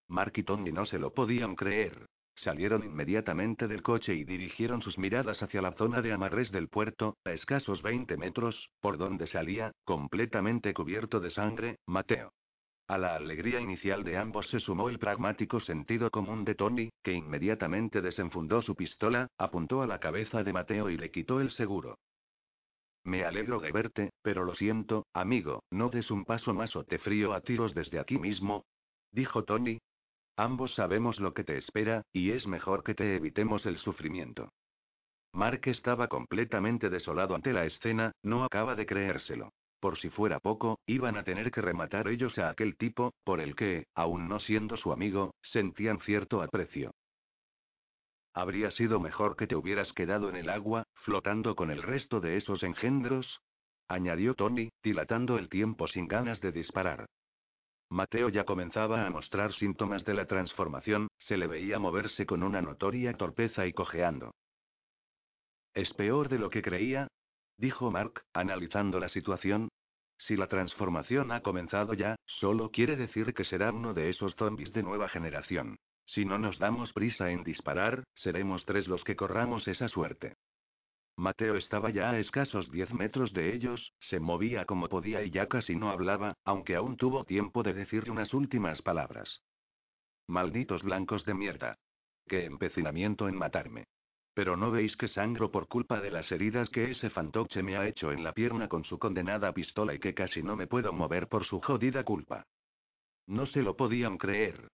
Mark 0.09 0.33
y 0.37 0.43
Tony 0.43 0.73
no 0.73 0.85
se 0.85 0.99
lo 0.99 1.15
podían 1.15 1.55
creer. 1.55 2.07
Salieron 2.37 2.85
inmediatamente 2.85 3.69
del 3.69 3.83
coche 3.83 4.15
y 4.15 4.25
dirigieron 4.25 4.83
sus 4.83 4.99
miradas 4.99 5.43
hacia 5.43 5.61
la 5.61 5.73
zona 5.73 6.01
de 6.01 6.13
amarres 6.13 6.51
del 6.51 6.69
puerto, 6.69 7.17
a 7.25 7.33
escasos 7.33 7.83
20 7.83 8.17
metros, 8.17 8.71
por 8.81 8.97
donde 8.97 9.27
salía, 9.27 9.73
completamente 9.85 10.73
cubierto 10.73 11.21
de 11.21 11.31
sangre, 11.31 11.79
Mateo. 11.87 12.33
A 12.91 12.99
la 12.99 13.15
alegría 13.15 13.61
inicial 13.61 14.03
de 14.03 14.17
ambos 14.17 14.49
se 14.49 14.59
sumó 14.59 14.89
el 14.89 14.99
pragmático 14.99 15.61
sentido 15.61 16.11
común 16.11 16.45
de 16.45 16.57
Tony, 16.57 16.91
que 17.05 17.13
inmediatamente 17.13 18.01
desenfundó 18.01 18.63
su 18.63 18.75
pistola, 18.75 19.29
apuntó 19.39 19.83
a 19.83 19.87
la 19.87 20.01
cabeza 20.01 20.43
de 20.43 20.53
Mateo 20.53 20.91
y 20.91 20.97
le 20.97 21.13
quitó 21.13 21.41
el 21.41 21.53
seguro. 21.53 21.99
Me 23.05 23.25
alegro 23.25 23.61
de 23.61 23.71
verte, 23.71 24.11
pero 24.23 24.45
lo 24.45 24.55
siento, 24.55 25.07
amigo, 25.13 25.63
no 25.71 25.89
des 25.89 26.11
un 26.11 26.25
paso 26.25 26.53
más 26.53 26.75
o 26.75 26.85
te 26.85 26.99
frío 26.99 27.33
a 27.33 27.41
tiros 27.41 27.75
desde 27.75 27.99
aquí 27.99 28.19
mismo. 28.19 28.65
Dijo 29.13 29.45
Tony. 29.45 29.79
Ambos 30.37 30.75
sabemos 30.75 31.21
lo 31.21 31.35
que 31.35 31.45
te 31.45 31.59
espera, 31.59 32.03
y 32.13 32.31
es 32.31 32.47
mejor 32.47 32.83
que 32.83 32.95
te 32.95 33.17
evitemos 33.17 33.67
el 33.67 33.79
sufrimiento. 33.79 34.53
Mark 35.33 35.61
estaba 35.65 36.09
completamente 36.09 36.91
desolado 36.91 37.35
ante 37.35 37.53
la 37.53 37.65
escena, 37.65 38.13
no 38.23 38.45
acaba 38.45 38.75
de 38.75 38.87
creérselo. 38.87 39.53
Por 39.81 39.99
si 39.99 40.11
fuera 40.11 40.41
poco, 40.41 40.79
iban 40.87 41.17
a 41.17 41.25
tener 41.25 41.51
que 41.51 41.63
rematar 41.63 42.09
ellos 42.09 42.37
a 42.39 42.51
aquel 42.51 42.77
tipo, 42.77 43.15
por 43.25 43.41
el 43.41 43.55
que, 43.55 43.87
aun 43.95 44.29
no 44.29 44.41
siendo 44.41 44.77
su 44.77 44.93
amigo, 44.93 45.35
sentían 45.43 46.01
cierto 46.01 46.43
aprecio. 46.43 46.93
Habría 48.35 48.71
sido 48.71 49.01
mejor 49.01 49.37
que 49.37 49.47
te 49.47 49.57
hubieras 49.57 49.93
quedado 49.93 50.29
en 50.29 50.37
el 50.37 50.51
agua, 50.51 50.85
flotando 50.95 51.57
con 51.57 51.71
el 51.71 51.83
resto 51.83 52.21
de 52.21 52.37
esos 52.37 52.63
engendros, 52.63 53.41
añadió 53.89 54.35
Tony, 54.35 54.71
dilatando 54.83 55.39
el 55.39 55.49
tiempo 55.49 55.89
sin 55.89 56.07
ganas 56.07 56.41
de 56.41 56.53
disparar. 56.53 57.07
Mateo 57.91 58.29
ya 58.29 58.45
comenzaba 58.45 59.05
a 59.05 59.11
mostrar 59.11 59.53
síntomas 59.55 60.05
de 60.05 60.15
la 60.15 60.27
transformación, 60.27 61.09
se 61.19 61.37
le 61.37 61.49
veía 61.49 61.81
moverse 61.81 62.25
con 62.25 62.45
una 62.45 62.63
notoria 62.63 63.15
torpeza 63.15 63.67
y 63.67 63.73
cojeando. 63.73 64.33
Es 65.75 65.93
peor 65.95 66.29
de 66.29 66.39
lo 66.39 66.51
que 66.51 66.63
creía, 66.63 67.09
dijo 67.57 67.91
Mark, 67.91 68.23
analizando 68.33 69.01
la 69.01 69.09
situación. 69.09 69.69
Si 70.19 70.37
la 70.37 70.47
transformación 70.47 71.33
ha 71.33 71.41
comenzado 71.43 71.95
ya, 71.95 72.15
solo 72.27 72.71
quiere 72.71 72.95
decir 72.95 73.35
que 73.35 73.45
será 73.45 73.73
uno 73.73 73.93
de 73.93 74.11
esos 74.11 74.37
zombies 74.37 74.73
de 74.73 74.85
nueva 74.85 75.09
generación. 75.09 75.77
Si 76.07 76.25
no 76.25 76.39
nos 76.39 76.59
damos 76.59 76.93
prisa 76.93 77.31
en 77.31 77.43
disparar, 77.43 78.05
seremos 78.15 78.65
tres 78.67 78.87
los 78.87 79.03
que 79.03 79.17
corramos 79.17 79.67
esa 79.67 79.89
suerte. 79.89 80.37
Mateo 81.21 81.57
estaba 81.57 81.91
ya 81.91 82.09
a 82.09 82.19
escasos 82.19 82.71
diez 82.71 82.91
metros 82.95 83.35
de 83.35 83.55
ellos, 83.55 83.93
se 84.01 84.21
movía 84.21 84.65
como 84.65 84.89
podía 84.89 85.23
y 85.23 85.31
ya 85.31 85.49
casi 85.49 85.77
no 85.77 85.91
hablaba, 85.91 86.33
aunque 86.45 86.75
aún 86.75 86.97
tuvo 86.97 87.25
tiempo 87.25 87.63
de 87.63 87.75
decirle 87.75 88.11
unas 88.11 88.33
últimas 88.33 88.81
palabras. 88.81 89.43
Malditos 90.29 90.83
blancos 90.83 91.27
de 91.27 91.35
mierda. 91.35 91.77
Qué 92.27 92.47
empecinamiento 92.47 93.29
en 93.29 93.37
matarme. 93.37 93.85
Pero 94.33 94.57
no 94.57 94.71
veis 94.71 94.97
que 94.97 95.09
sangro 95.09 95.51
por 95.51 95.69
culpa 95.69 96.01
de 96.01 96.11
las 96.11 96.33
heridas 96.33 96.71
que 96.71 96.91
ese 96.91 97.11
fantoche 97.11 97.63
me 97.63 97.77
ha 97.77 97.87
hecho 97.87 98.13
en 98.13 98.25
la 98.25 98.33
pierna 98.33 98.69
con 98.69 98.85
su 98.85 98.99
condenada 98.99 99.53
pistola 99.53 99.93
y 99.93 99.99
que 99.99 100.15
casi 100.15 100.43
no 100.43 100.57
me 100.57 100.69
puedo 100.69 100.91
mover 100.95 101.29
por 101.29 101.45
su 101.45 101.61
jodida 101.61 102.03
culpa. 102.03 102.47
No 103.27 103.45
se 103.45 103.61
lo 103.61 103.77
podían 103.77 104.17
creer. 104.17 104.71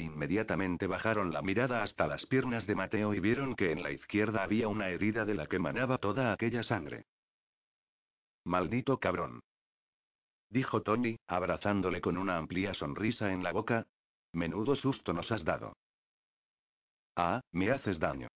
Inmediatamente 0.00 0.86
bajaron 0.86 1.32
la 1.32 1.42
mirada 1.42 1.82
hasta 1.82 2.06
las 2.06 2.26
piernas 2.26 2.66
de 2.66 2.74
Mateo 2.74 3.14
y 3.14 3.20
vieron 3.20 3.54
que 3.54 3.72
en 3.72 3.82
la 3.82 3.90
izquierda 3.90 4.42
había 4.42 4.68
una 4.68 4.88
herida 4.88 5.24
de 5.24 5.34
la 5.34 5.46
que 5.46 5.58
manaba 5.58 5.98
toda 5.98 6.32
aquella 6.32 6.62
sangre. 6.62 7.04
Maldito 8.44 8.98
cabrón. 8.98 9.40
Dijo 10.48 10.82
Tony, 10.82 11.16
abrazándole 11.28 12.00
con 12.00 12.16
una 12.16 12.36
amplia 12.36 12.74
sonrisa 12.74 13.32
en 13.32 13.42
la 13.42 13.52
boca. 13.52 13.86
Menudo 14.32 14.74
susto 14.76 15.12
nos 15.12 15.30
has 15.30 15.44
dado. 15.44 15.74
Ah, 17.16 17.40
me 17.52 17.70
haces 17.70 17.98
daño 17.98 18.28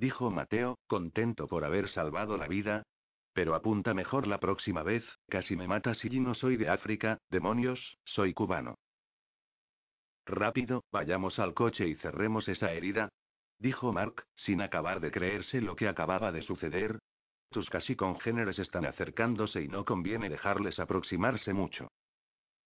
dijo 0.00 0.30
Mateo, 0.30 0.78
contento 0.88 1.46
por 1.46 1.64
haber 1.64 1.88
salvado 1.90 2.36
la 2.36 2.48
vida. 2.48 2.82
Pero 3.32 3.54
apunta 3.54 3.94
mejor 3.94 4.26
la 4.26 4.40
próxima 4.40 4.82
vez, 4.82 5.04
casi 5.28 5.54
me 5.54 5.68
matas 5.68 6.04
y 6.04 6.18
no 6.18 6.34
soy 6.34 6.56
de 6.56 6.68
África, 6.68 7.18
demonios, 7.30 7.98
soy 8.04 8.34
cubano. 8.34 8.74
Rápido, 10.30 10.84
vayamos 10.92 11.40
al 11.40 11.54
coche 11.54 11.88
y 11.88 11.96
cerremos 11.96 12.48
esa 12.48 12.72
herida, 12.72 13.08
dijo 13.58 13.92
Mark, 13.92 14.24
sin 14.36 14.60
acabar 14.60 15.00
de 15.00 15.10
creerse 15.10 15.60
lo 15.60 15.74
que 15.74 15.88
acababa 15.88 16.30
de 16.30 16.42
suceder. 16.42 17.00
Tus 17.50 17.68
casi 17.68 17.96
congéneres 17.96 18.60
están 18.60 18.86
acercándose 18.86 19.60
y 19.60 19.66
no 19.66 19.84
conviene 19.84 20.28
dejarles 20.28 20.78
aproximarse 20.78 21.52
mucho. 21.52 21.88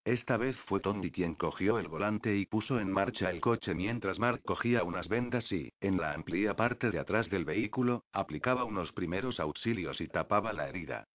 Esta 0.04 0.36
vez 0.36 0.54
fue 0.66 0.80
Tony 0.80 1.10
quien 1.10 1.34
cogió 1.34 1.78
el 1.78 1.88
volante 1.88 2.36
y 2.36 2.44
puso 2.44 2.78
en 2.78 2.92
marcha 2.92 3.30
el 3.30 3.40
coche 3.40 3.74
mientras 3.74 4.18
Mark 4.18 4.42
cogía 4.44 4.84
unas 4.84 5.08
vendas 5.08 5.50
y, 5.50 5.72
en 5.80 5.96
la 5.96 6.12
amplia 6.12 6.54
parte 6.54 6.90
de 6.90 6.98
atrás 6.98 7.30
del 7.30 7.46
vehículo, 7.46 8.04
aplicaba 8.12 8.64
unos 8.64 8.92
primeros 8.92 9.40
auxilios 9.40 10.02
y 10.02 10.08
tapaba 10.08 10.52
la 10.52 10.68
herida. 10.68 11.08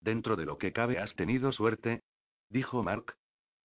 Dentro 0.00 0.36
de 0.36 0.46
lo 0.46 0.56
que 0.56 0.72
cabe 0.72 0.98
has 0.98 1.14
tenido 1.14 1.52
suerte, 1.52 2.00
dijo 2.48 2.82
Mark. 2.82 3.14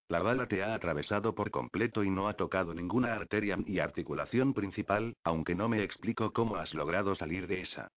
La 0.10 0.22
bala 0.22 0.48
te 0.48 0.64
ha 0.64 0.74
atravesado 0.74 1.36
por 1.36 1.52
completo 1.52 2.04
y 2.04 2.10
no 2.10 2.30
ha 2.30 2.36
tocado 2.36 2.74
ninguna 2.74 3.14
arteria 3.14 3.58
ni 3.58 3.80
articulación 3.80 4.54
principal, 4.54 5.16
aunque 5.24 5.54
no 5.54 5.68
me 5.68 5.84
explico 5.84 6.32
cómo 6.32 6.56
has 6.56 6.74
logrado 6.74 7.16
salir 7.16 7.48
de 7.48 7.62
esa. 7.62 7.90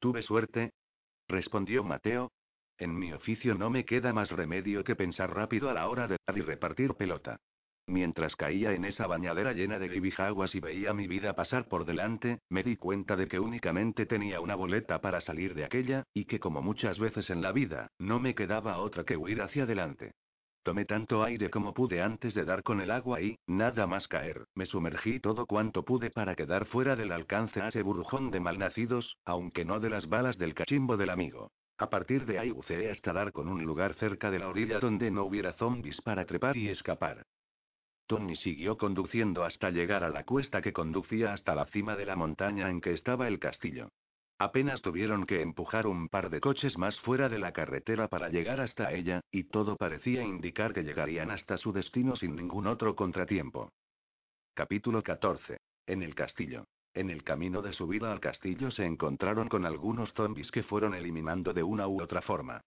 Tuve 0.00 0.22
suerte, 0.22 0.72
respondió 1.28 1.84
Mateo, 1.84 2.32
en 2.78 2.98
mi 2.98 3.12
oficio 3.12 3.54
no 3.54 3.70
me 3.70 3.84
queda 3.84 4.12
más 4.12 4.30
remedio 4.30 4.82
que 4.82 4.96
pensar 4.96 5.32
rápido 5.32 5.70
a 5.70 5.74
la 5.74 5.88
hora 5.88 6.08
de 6.08 6.16
dar 6.26 6.36
y 6.36 6.40
repartir 6.40 6.94
pelota. 6.94 7.36
Mientras 7.86 8.34
caía 8.34 8.72
en 8.72 8.84
esa 8.84 9.06
bañadera 9.06 9.52
llena 9.52 9.78
de 9.78 9.88
gribijaguas 9.88 10.54
y 10.54 10.60
veía 10.60 10.92
mi 10.92 11.06
vida 11.06 11.36
pasar 11.36 11.68
por 11.68 11.84
delante, 11.84 12.40
me 12.48 12.62
di 12.64 12.76
cuenta 12.76 13.14
de 13.14 13.28
que 13.28 13.38
únicamente 13.38 14.06
tenía 14.06 14.40
una 14.40 14.54
boleta 14.54 15.00
para 15.00 15.20
salir 15.20 15.54
de 15.54 15.64
aquella, 15.64 16.04
y 16.14 16.24
que 16.24 16.40
como 16.40 16.62
muchas 16.62 16.98
veces 16.98 17.30
en 17.30 17.42
la 17.42 17.52
vida, 17.52 17.88
no 17.98 18.18
me 18.18 18.34
quedaba 18.34 18.78
otra 18.78 19.04
que 19.04 19.16
huir 19.16 19.40
hacia 19.42 19.64
adelante. 19.64 20.14
Tomé 20.64 20.86
tanto 20.86 21.22
aire 21.22 21.50
como 21.50 21.74
pude 21.74 22.00
antes 22.00 22.32
de 22.32 22.46
dar 22.46 22.62
con 22.62 22.80
el 22.80 22.90
agua 22.90 23.20
y, 23.20 23.38
nada 23.46 23.86
más 23.86 24.08
caer, 24.08 24.46
me 24.54 24.64
sumergí 24.64 25.20
todo 25.20 25.44
cuanto 25.44 25.84
pude 25.84 26.10
para 26.10 26.34
quedar 26.34 26.64
fuera 26.64 26.96
del 26.96 27.12
alcance 27.12 27.60
a 27.60 27.68
ese 27.68 27.82
burujón 27.82 28.30
de 28.30 28.40
malnacidos, 28.40 29.18
aunque 29.26 29.66
no 29.66 29.78
de 29.78 29.90
las 29.90 30.08
balas 30.08 30.38
del 30.38 30.54
cachimbo 30.54 30.96
del 30.96 31.10
amigo. 31.10 31.52
A 31.76 31.90
partir 31.90 32.24
de 32.24 32.38
ahí 32.38 32.50
buceé 32.50 32.90
hasta 32.90 33.12
dar 33.12 33.30
con 33.30 33.48
un 33.48 33.62
lugar 33.62 33.92
cerca 33.96 34.30
de 34.30 34.38
la 34.38 34.48
orilla 34.48 34.80
donde 34.80 35.10
no 35.10 35.24
hubiera 35.24 35.52
zombies 35.52 36.00
para 36.00 36.24
trepar 36.24 36.56
y 36.56 36.70
escapar. 36.70 37.26
Tony 38.06 38.34
siguió 38.36 38.78
conduciendo 38.78 39.44
hasta 39.44 39.70
llegar 39.70 40.02
a 40.02 40.08
la 40.08 40.24
cuesta 40.24 40.62
que 40.62 40.72
conducía 40.72 41.34
hasta 41.34 41.54
la 41.54 41.66
cima 41.66 41.94
de 41.94 42.06
la 42.06 42.16
montaña 42.16 42.70
en 42.70 42.80
que 42.80 42.94
estaba 42.94 43.28
el 43.28 43.38
castillo. 43.38 43.90
Apenas 44.38 44.82
tuvieron 44.82 45.26
que 45.26 45.42
empujar 45.42 45.86
un 45.86 46.08
par 46.08 46.28
de 46.28 46.40
coches 46.40 46.76
más 46.76 46.98
fuera 47.00 47.28
de 47.28 47.38
la 47.38 47.52
carretera 47.52 48.08
para 48.08 48.28
llegar 48.28 48.60
hasta 48.60 48.92
ella, 48.92 49.20
y 49.30 49.44
todo 49.44 49.76
parecía 49.76 50.22
indicar 50.22 50.72
que 50.72 50.82
llegarían 50.82 51.30
hasta 51.30 51.56
su 51.56 51.72
destino 51.72 52.16
sin 52.16 52.34
ningún 52.34 52.66
otro 52.66 52.96
contratiempo. 52.96 53.70
Capítulo 54.54 55.02
14. 55.02 55.58
En 55.86 56.02
el 56.02 56.14
castillo. 56.14 56.64
En 56.94 57.10
el 57.10 57.22
camino 57.22 57.62
de 57.62 57.72
subida 57.72 58.12
al 58.12 58.20
castillo 58.20 58.70
se 58.70 58.84
encontraron 58.84 59.48
con 59.48 59.66
algunos 59.66 60.12
zombies 60.14 60.50
que 60.50 60.62
fueron 60.62 60.94
eliminando 60.94 61.52
de 61.52 61.62
una 61.62 61.86
u 61.86 62.00
otra 62.00 62.22
forma. 62.22 62.60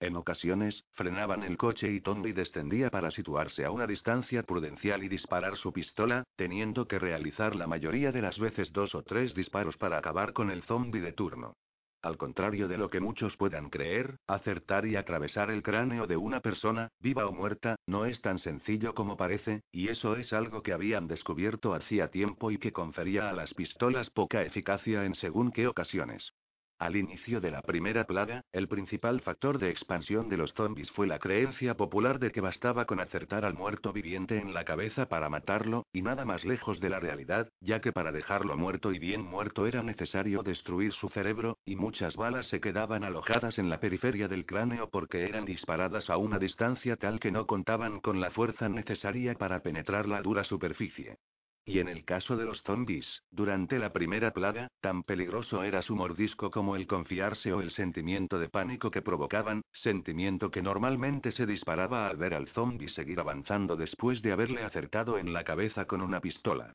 En 0.00 0.16
ocasiones, 0.16 0.82
frenaban 0.94 1.42
el 1.42 1.58
coche 1.58 1.92
y 1.92 2.00
Tombi 2.00 2.32
descendía 2.32 2.88
para 2.88 3.10
situarse 3.10 3.66
a 3.66 3.70
una 3.70 3.86
distancia 3.86 4.42
prudencial 4.42 5.04
y 5.04 5.08
disparar 5.08 5.58
su 5.58 5.74
pistola, 5.74 6.24
teniendo 6.36 6.88
que 6.88 6.98
realizar 6.98 7.54
la 7.54 7.66
mayoría 7.66 8.10
de 8.10 8.22
las 8.22 8.38
veces 8.38 8.72
dos 8.72 8.94
o 8.94 9.02
tres 9.02 9.34
disparos 9.34 9.76
para 9.76 9.98
acabar 9.98 10.32
con 10.32 10.50
el 10.50 10.62
zombie 10.62 11.02
de 11.02 11.12
turno. 11.12 11.52
Al 12.00 12.16
contrario 12.16 12.66
de 12.66 12.78
lo 12.78 12.88
que 12.88 12.98
muchos 12.98 13.36
puedan 13.36 13.68
creer, 13.68 14.16
acertar 14.26 14.86
y 14.86 14.96
atravesar 14.96 15.50
el 15.50 15.62
cráneo 15.62 16.06
de 16.06 16.16
una 16.16 16.40
persona, 16.40 16.88
viva 16.98 17.26
o 17.26 17.32
muerta, 17.32 17.76
no 17.86 18.06
es 18.06 18.22
tan 18.22 18.38
sencillo 18.38 18.94
como 18.94 19.18
parece, 19.18 19.60
y 19.70 19.88
eso 19.88 20.16
es 20.16 20.32
algo 20.32 20.62
que 20.62 20.72
habían 20.72 21.08
descubierto 21.08 21.74
hacía 21.74 22.08
tiempo 22.08 22.50
y 22.50 22.56
que 22.56 22.72
confería 22.72 23.28
a 23.28 23.34
las 23.34 23.52
pistolas 23.52 24.08
poca 24.08 24.42
eficacia 24.42 25.04
en 25.04 25.14
según 25.14 25.52
qué 25.52 25.66
ocasiones. 25.66 26.32
Al 26.80 26.96
inicio 26.96 27.42
de 27.42 27.50
la 27.50 27.60
primera 27.60 28.04
plaga, 28.04 28.42
el 28.52 28.66
principal 28.66 29.20
factor 29.20 29.58
de 29.58 29.68
expansión 29.68 30.30
de 30.30 30.38
los 30.38 30.54
zombies 30.54 30.90
fue 30.92 31.06
la 31.06 31.18
creencia 31.18 31.76
popular 31.76 32.18
de 32.18 32.32
que 32.32 32.40
bastaba 32.40 32.86
con 32.86 33.00
acertar 33.00 33.44
al 33.44 33.52
muerto 33.52 33.92
viviente 33.92 34.38
en 34.38 34.54
la 34.54 34.64
cabeza 34.64 35.04
para 35.04 35.28
matarlo, 35.28 35.84
y 35.92 36.00
nada 36.00 36.24
más 36.24 36.42
lejos 36.46 36.80
de 36.80 36.88
la 36.88 36.98
realidad, 36.98 37.50
ya 37.60 37.82
que 37.82 37.92
para 37.92 38.12
dejarlo 38.12 38.56
muerto 38.56 38.94
y 38.94 38.98
bien 38.98 39.20
muerto 39.20 39.66
era 39.66 39.82
necesario 39.82 40.42
destruir 40.42 40.94
su 40.94 41.10
cerebro, 41.10 41.58
y 41.66 41.76
muchas 41.76 42.16
balas 42.16 42.48
se 42.48 42.62
quedaban 42.62 43.04
alojadas 43.04 43.58
en 43.58 43.68
la 43.68 43.78
periferia 43.78 44.26
del 44.26 44.46
cráneo 44.46 44.88
porque 44.88 45.24
eran 45.24 45.44
disparadas 45.44 46.08
a 46.08 46.16
una 46.16 46.38
distancia 46.38 46.96
tal 46.96 47.20
que 47.20 47.30
no 47.30 47.46
contaban 47.46 48.00
con 48.00 48.22
la 48.22 48.30
fuerza 48.30 48.70
necesaria 48.70 49.34
para 49.34 49.60
penetrar 49.60 50.08
la 50.08 50.22
dura 50.22 50.44
superficie. 50.44 51.18
Y 51.64 51.78
en 51.78 51.88
el 51.88 52.04
caso 52.04 52.36
de 52.36 52.46
los 52.46 52.62
zombies, 52.62 53.22
durante 53.30 53.78
la 53.78 53.92
primera 53.92 54.32
plaga, 54.32 54.68
tan 54.80 55.02
peligroso 55.02 55.62
era 55.62 55.82
su 55.82 55.94
mordisco 55.94 56.50
como 56.50 56.74
el 56.74 56.86
confiarse 56.86 57.52
o 57.52 57.60
el 57.60 57.70
sentimiento 57.70 58.38
de 58.38 58.48
pánico 58.48 58.90
que 58.90 59.02
provocaban, 59.02 59.62
sentimiento 59.72 60.50
que 60.50 60.62
normalmente 60.62 61.32
se 61.32 61.46
disparaba 61.46 62.08
al 62.08 62.16
ver 62.16 62.34
al 62.34 62.48
zombie 62.48 62.88
seguir 62.88 63.20
avanzando 63.20 63.76
después 63.76 64.22
de 64.22 64.32
haberle 64.32 64.62
acertado 64.62 65.18
en 65.18 65.32
la 65.32 65.44
cabeza 65.44 65.84
con 65.84 66.00
una 66.00 66.20
pistola. 66.20 66.74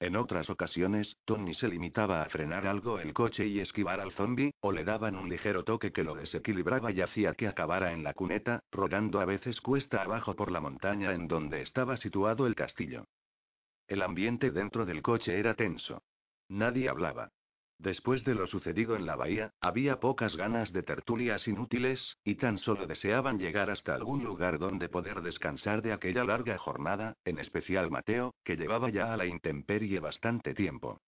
En 0.00 0.16
otras 0.16 0.50
ocasiones, 0.50 1.16
Tony 1.24 1.54
se 1.54 1.68
limitaba 1.68 2.22
a 2.22 2.28
frenar 2.28 2.66
algo 2.66 2.98
el 2.98 3.14
coche 3.14 3.46
y 3.46 3.60
esquivar 3.60 4.00
al 4.00 4.12
zombie, 4.12 4.52
o 4.60 4.70
le 4.70 4.84
daban 4.84 5.16
un 5.16 5.30
ligero 5.30 5.64
toque 5.64 5.92
que 5.92 6.04
lo 6.04 6.14
desequilibraba 6.14 6.92
y 6.92 7.00
hacía 7.00 7.32
que 7.34 7.48
acabara 7.48 7.92
en 7.92 8.02
la 8.02 8.12
cuneta, 8.12 8.60
rodando 8.70 9.20
a 9.20 9.24
veces 9.24 9.60
cuesta 9.60 10.02
abajo 10.02 10.36
por 10.36 10.50
la 10.50 10.60
montaña 10.60 11.14
en 11.14 11.26
donde 11.26 11.62
estaba 11.62 11.96
situado 11.96 12.46
el 12.46 12.54
castillo. 12.54 13.06
El 13.86 14.02
ambiente 14.02 14.50
dentro 14.50 14.86
del 14.86 15.02
coche 15.02 15.38
era 15.38 15.54
tenso. 15.54 16.02
Nadie 16.48 16.88
hablaba. 16.88 17.30
Después 17.78 18.24
de 18.24 18.34
lo 18.34 18.46
sucedido 18.46 18.96
en 18.96 19.04
la 19.04 19.16
bahía, 19.16 19.52
había 19.60 19.98
pocas 19.98 20.36
ganas 20.36 20.72
de 20.72 20.82
tertulias 20.82 21.46
inútiles, 21.48 22.16
y 22.24 22.36
tan 22.36 22.58
solo 22.58 22.86
deseaban 22.86 23.38
llegar 23.38 23.68
hasta 23.68 23.94
algún 23.94 24.24
lugar 24.24 24.58
donde 24.58 24.88
poder 24.88 25.22
descansar 25.22 25.82
de 25.82 25.92
aquella 25.92 26.24
larga 26.24 26.56
jornada, 26.56 27.14
en 27.24 27.38
especial 27.38 27.90
Mateo, 27.90 28.34
que 28.44 28.56
llevaba 28.56 28.90
ya 28.90 29.12
a 29.12 29.16
la 29.16 29.26
intemperie 29.26 30.00
bastante 30.00 30.54
tiempo. 30.54 31.00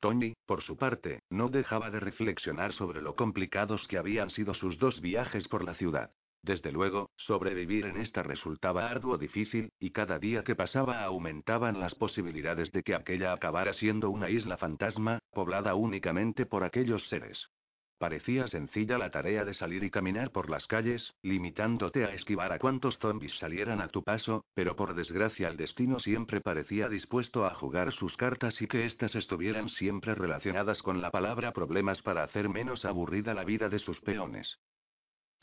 Tony, 0.00 0.34
por 0.46 0.62
su 0.62 0.76
parte, 0.76 1.20
no 1.30 1.48
dejaba 1.48 1.90
de 1.90 2.00
reflexionar 2.00 2.72
sobre 2.72 3.00
lo 3.00 3.14
complicados 3.14 3.86
que 3.88 3.98
habían 3.98 4.30
sido 4.30 4.54
sus 4.54 4.78
dos 4.78 5.00
viajes 5.00 5.46
por 5.48 5.62
la 5.62 5.74
ciudad. 5.74 6.10
Desde 6.44 6.72
luego, 6.72 7.08
sobrevivir 7.16 7.86
en 7.86 7.96
esta 7.96 8.22
resultaba 8.22 8.90
arduo 8.90 9.16
difícil, 9.16 9.72
y 9.80 9.92
cada 9.92 10.18
día 10.18 10.44
que 10.44 10.54
pasaba 10.54 11.02
aumentaban 11.02 11.80
las 11.80 11.94
posibilidades 11.94 12.70
de 12.70 12.82
que 12.82 12.94
aquella 12.94 13.32
acabara 13.32 13.72
siendo 13.72 14.10
una 14.10 14.28
isla 14.28 14.58
fantasma, 14.58 15.20
poblada 15.32 15.74
únicamente 15.74 16.44
por 16.44 16.62
aquellos 16.62 17.02
seres. 17.08 17.48
Parecía 17.96 18.46
sencilla 18.48 18.98
la 18.98 19.10
tarea 19.10 19.46
de 19.46 19.54
salir 19.54 19.84
y 19.84 19.90
caminar 19.90 20.32
por 20.32 20.50
las 20.50 20.66
calles, 20.66 21.14
limitándote 21.22 22.04
a 22.04 22.12
esquivar 22.12 22.52
a 22.52 22.58
cuantos 22.58 22.98
zombies 22.98 23.32
salieran 23.38 23.80
a 23.80 23.88
tu 23.88 24.02
paso, 24.02 24.44
pero 24.52 24.76
por 24.76 24.94
desgracia 24.94 25.48
el 25.48 25.56
destino 25.56 25.98
siempre 25.98 26.42
parecía 26.42 26.90
dispuesto 26.90 27.46
a 27.46 27.54
jugar 27.54 27.90
sus 27.94 28.18
cartas 28.18 28.60
y 28.60 28.66
que 28.66 28.84
éstas 28.84 29.14
estuvieran 29.14 29.70
siempre 29.70 30.14
relacionadas 30.14 30.82
con 30.82 31.00
la 31.00 31.10
palabra 31.10 31.52
problemas 31.52 32.02
para 32.02 32.22
hacer 32.22 32.50
menos 32.50 32.84
aburrida 32.84 33.32
la 33.32 33.44
vida 33.44 33.70
de 33.70 33.78
sus 33.78 33.98
peones. 34.00 34.58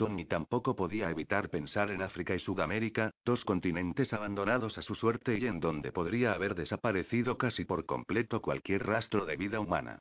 Tony 0.02 0.26
tampoco 0.26 0.76
podía 0.76 1.12
evitar 1.12 1.50
pensar 1.50 1.92
en 1.92 2.02
África 2.02 2.34
y 2.34 2.40
Sudamérica, 2.40 3.12
dos 3.24 3.46
continentes 3.46 4.12
abandonados 4.14 4.76
a 4.80 4.82
su 4.82 4.96
suerte 4.96 5.38
y 5.38 5.46
en 5.46 5.60
donde 5.60 5.92
podría 5.92 6.34
haber 6.34 6.56
desaparecido 6.56 7.38
casi 7.38 7.66
por 7.66 7.86
completo 7.86 8.42
cualquier 8.42 8.84
rastro 8.84 9.28
de 9.28 9.38
vida 9.38 9.60
humana. 9.60 10.00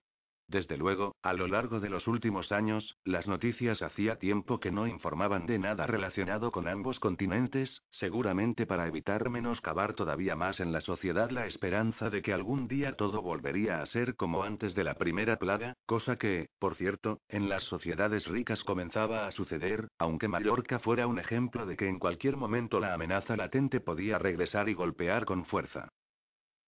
Desde 0.50 0.76
luego, 0.76 1.14
a 1.22 1.32
lo 1.32 1.46
largo 1.46 1.78
de 1.78 1.88
los 1.88 2.08
últimos 2.08 2.50
años, 2.50 2.96
las 3.04 3.28
noticias 3.28 3.82
hacía 3.82 4.16
tiempo 4.16 4.58
que 4.58 4.72
no 4.72 4.88
informaban 4.88 5.46
de 5.46 5.60
nada 5.60 5.86
relacionado 5.86 6.50
con 6.50 6.66
ambos 6.66 6.98
continentes, 6.98 7.84
seguramente 7.92 8.66
para 8.66 8.88
evitar 8.88 9.30
menoscabar 9.30 9.94
todavía 9.94 10.34
más 10.34 10.58
en 10.58 10.72
la 10.72 10.80
sociedad 10.80 11.30
la 11.30 11.46
esperanza 11.46 12.10
de 12.10 12.20
que 12.20 12.32
algún 12.32 12.66
día 12.66 12.96
todo 12.96 13.22
volvería 13.22 13.80
a 13.80 13.86
ser 13.86 14.16
como 14.16 14.42
antes 14.42 14.74
de 14.74 14.82
la 14.82 14.94
primera 14.94 15.36
plaga, 15.36 15.74
cosa 15.86 16.16
que, 16.16 16.48
por 16.58 16.74
cierto, 16.74 17.20
en 17.28 17.48
las 17.48 17.62
sociedades 17.62 18.26
ricas 18.26 18.64
comenzaba 18.64 19.28
a 19.28 19.30
suceder, 19.30 19.86
aunque 20.00 20.26
Mallorca 20.26 20.80
fuera 20.80 21.06
un 21.06 21.20
ejemplo 21.20 21.64
de 21.64 21.76
que 21.76 21.86
en 21.86 22.00
cualquier 22.00 22.36
momento 22.36 22.80
la 22.80 22.92
amenaza 22.92 23.36
latente 23.36 23.78
podía 23.78 24.18
regresar 24.18 24.68
y 24.68 24.74
golpear 24.74 25.26
con 25.26 25.44
fuerza. 25.44 25.90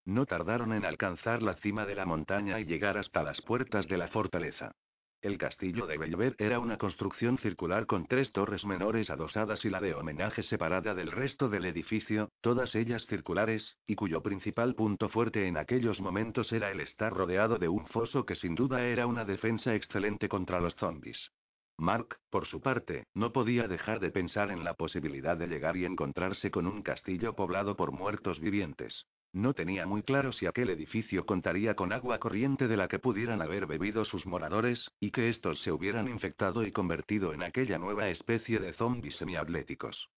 No 0.05 0.25
tardaron 0.25 0.73
en 0.73 0.85
alcanzar 0.85 1.41
la 1.41 1.55
cima 1.55 1.85
de 1.85 1.95
la 1.95 2.05
montaña 2.05 2.59
y 2.59 2.65
llegar 2.65 2.97
hasta 2.97 3.23
las 3.23 3.41
puertas 3.41 3.87
de 3.87 3.97
la 3.97 4.09
fortaleza. 4.09 4.73
El 5.21 5.37
castillo 5.37 5.87
de 5.87 5.97
Belver 5.97 6.35
era 6.37 6.59
una 6.59 6.77
construcción 6.77 7.37
circular 7.37 7.85
con 7.85 8.07
tres 8.07 8.33
torres 8.33 8.65
menores 8.65 9.09
adosadas 9.09 9.63
y 9.63 9.69
la 9.69 9.79
de 9.79 9.93
homenaje 9.93 10.43
separada 10.43 10.93
del 10.93 11.13
resto 11.13 11.47
del 11.47 11.63
edificio, 11.63 12.27
todas 12.41 12.75
ellas 12.75 13.05
circulares, 13.07 13.77
y 13.87 13.95
cuyo 13.95 14.21
principal 14.21 14.75
punto 14.75 15.07
fuerte 15.07 15.47
en 15.47 15.55
aquellos 15.55 16.01
momentos 16.01 16.51
era 16.51 16.71
el 16.71 16.81
estar 16.81 17.13
rodeado 17.13 17.57
de 17.57 17.69
un 17.69 17.87
foso 17.87 18.25
que 18.25 18.35
sin 18.35 18.55
duda 18.55 18.85
era 18.85 19.07
una 19.07 19.23
defensa 19.23 19.73
excelente 19.73 20.27
contra 20.27 20.59
los 20.59 20.75
zombies. 20.75 21.31
Mark, 21.77 22.19
por 22.29 22.45
su 22.45 22.61
parte, 22.61 23.05
no 23.13 23.33
podía 23.33 23.67
dejar 23.67 23.99
de 23.99 24.11
pensar 24.11 24.51
en 24.51 24.63
la 24.63 24.75
posibilidad 24.75 25.35
de 25.35 25.47
llegar 25.47 25.75
y 25.75 25.85
encontrarse 25.85 26.51
con 26.51 26.67
un 26.67 26.83
castillo 26.83 27.35
poblado 27.35 27.75
por 27.75 27.91
muertos 27.91 28.39
vivientes. 28.39 29.05
No 29.33 29.55
tenía 29.55 29.87
muy 29.87 30.03
claro 30.03 30.31
si 30.31 30.45
aquel 30.45 30.69
edificio 30.69 31.25
contaría 31.25 31.75
con 31.75 31.91
agua 31.91 32.19
corriente 32.19 32.67
de 32.67 32.77
la 32.77 32.87
que 32.87 32.99
pudieran 32.99 33.41
haber 33.41 33.65
bebido 33.65 34.05
sus 34.05 34.27
moradores, 34.27 34.91
y 34.99 35.09
que 35.09 35.29
estos 35.29 35.59
se 35.63 35.71
hubieran 35.71 36.07
infectado 36.07 36.63
y 36.63 36.71
convertido 36.71 37.33
en 37.33 37.41
aquella 37.41 37.79
nueva 37.79 38.09
especie 38.09 38.59
de 38.59 38.73
zombies 38.73 39.15
semiatléticos. 39.15 40.09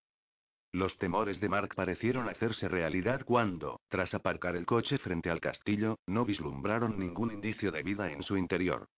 Los 0.73 0.97
temores 0.97 1.39
de 1.39 1.47
Mark 1.47 1.73
parecieron 1.73 2.27
hacerse 2.27 2.67
realidad 2.67 3.21
cuando, 3.23 3.79
tras 3.87 4.13
aparcar 4.13 4.57
el 4.57 4.65
coche 4.65 4.97
frente 4.97 5.29
al 5.29 5.39
castillo, 5.39 5.99
no 6.05 6.25
vislumbraron 6.25 6.99
ningún 6.99 7.31
indicio 7.31 7.71
de 7.71 7.81
vida 7.81 8.11
en 8.11 8.23
su 8.23 8.35
interior. 8.35 8.89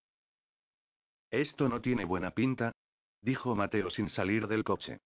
Esto 1.32 1.68
no 1.68 1.82
tiene 1.82 2.06
buena 2.06 2.32
pinta, 2.32 2.72
dijo 3.22 3.56
Mateo 3.56 3.90
sin 3.90 4.10
salir 4.10 4.48
del 4.48 4.64
coche. 4.64 5.00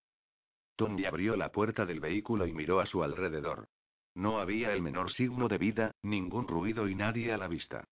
Tony 0.76 1.06
abrió 1.06 1.36
la 1.36 1.52
puerta 1.52 1.86
del 1.86 2.00
vehículo 2.00 2.46
y 2.48 2.54
miró 2.54 2.80
a 2.80 2.86
su 2.86 3.04
alrededor. 3.04 3.68
No 4.16 4.40
había 4.40 4.74
el 4.74 4.82
menor 4.82 5.12
signo 5.12 5.48
de 5.48 5.58
vida, 5.58 5.92
ningún 6.02 6.48
ruido 6.48 6.88
y 6.88 6.96
nadie 6.96 7.32
a 7.34 7.38
la 7.38 7.48
vista. 7.48 7.86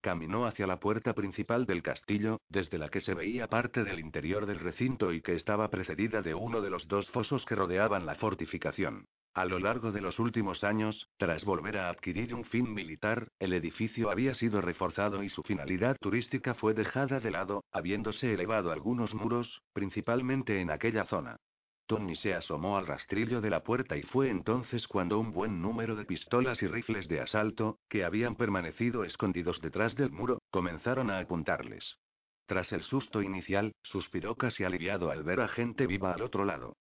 Caminó 0.00 0.46
hacia 0.46 0.66
la 0.66 0.78
puerta 0.78 1.14
principal 1.14 1.66
del 1.66 1.82
castillo, 1.82 2.40
desde 2.48 2.78
la 2.78 2.88
que 2.88 3.00
se 3.00 3.14
veía 3.14 3.48
parte 3.48 3.82
del 3.84 3.98
interior 3.98 4.46
del 4.46 4.60
recinto 4.60 5.12
y 5.12 5.20
que 5.20 5.34
estaba 5.34 5.68
precedida 5.68 6.22
de 6.22 6.34
uno 6.34 6.60
de 6.60 6.70
los 6.70 6.86
dos 6.86 7.10
fosos 7.10 7.44
que 7.44 7.56
rodeaban 7.56 8.06
la 8.06 8.14
fortificación. 8.14 9.06
A 9.36 9.44
lo 9.44 9.58
largo 9.58 9.92
de 9.92 10.00
los 10.00 10.18
últimos 10.18 10.64
años, 10.64 11.10
tras 11.18 11.44
volver 11.44 11.76
a 11.76 11.90
adquirir 11.90 12.34
un 12.34 12.46
fin 12.46 12.72
militar, 12.72 13.28
el 13.38 13.52
edificio 13.52 14.08
había 14.10 14.32
sido 14.32 14.62
reforzado 14.62 15.22
y 15.22 15.28
su 15.28 15.42
finalidad 15.42 15.94
turística 16.00 16.54
fue 16.54 16.72
dejada 16.72 17.20
de 17.20 17.30
lado, 17.30 17.62
habiéndose 17.70 18.32
elevado 18.32 18.72
algunos 18.72 19.12
muros, 19.12 19.60
principalmente 19.74 20.62
en 20.62 20.70
aquella 20.70 21.04
zona. 21.04 21.36
Tony 21.84 22.16
se 22.16 22.32
asomó 22.32 22.78
al 22.78 22.86
rastrillo 22.86 23.42
de 23.42 23.50
la 23.50 23.62
puerta 23.62 23.98
y 23.98 24.04
fue 24.04 24.30
entonces 24.30 24.88
cuando 24.88 25.18
un 25.18 25.34
buen 25.34 25.60
número 25.60 25.96
de 25.96 26.06
pistolas 26.06 26.62
y 26.62 26.66
rifles 26.66 27.06
de 27.06 27.20
asalto, 27.20 27.78
que 27.90 28.06
habían 28.06 28.36
permanecido 28.36 29.04
escondidos 29.04 29.60
detrás 29.60 29.94
del 29.96 30.12
muro, 30.12 30.40
comenzaron 30.50 31.10
a 31.10 31.18
apuntarles. 31.18 31.98
Tras 32.46 32.72
el 32.72 32.80
susto 32.84 33.20
inicial, 33.20 33.74
suspiró 33.82 34.34
casi 34.36 34.64
aliviado 34.64 35.10
al 35.10 35.24
ver 35.24 35.42
a 35.42 35.48
gente 35.48 35.86
viva 35.86 36.14
al 36.14 36.22
otro 36.22 36.46
lado. 36.46 36.74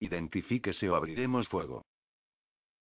Identifíquese 0.00 0.88
o 0.88 0.96
abriremos 0.96 1.48
fuego. 1.48 1.84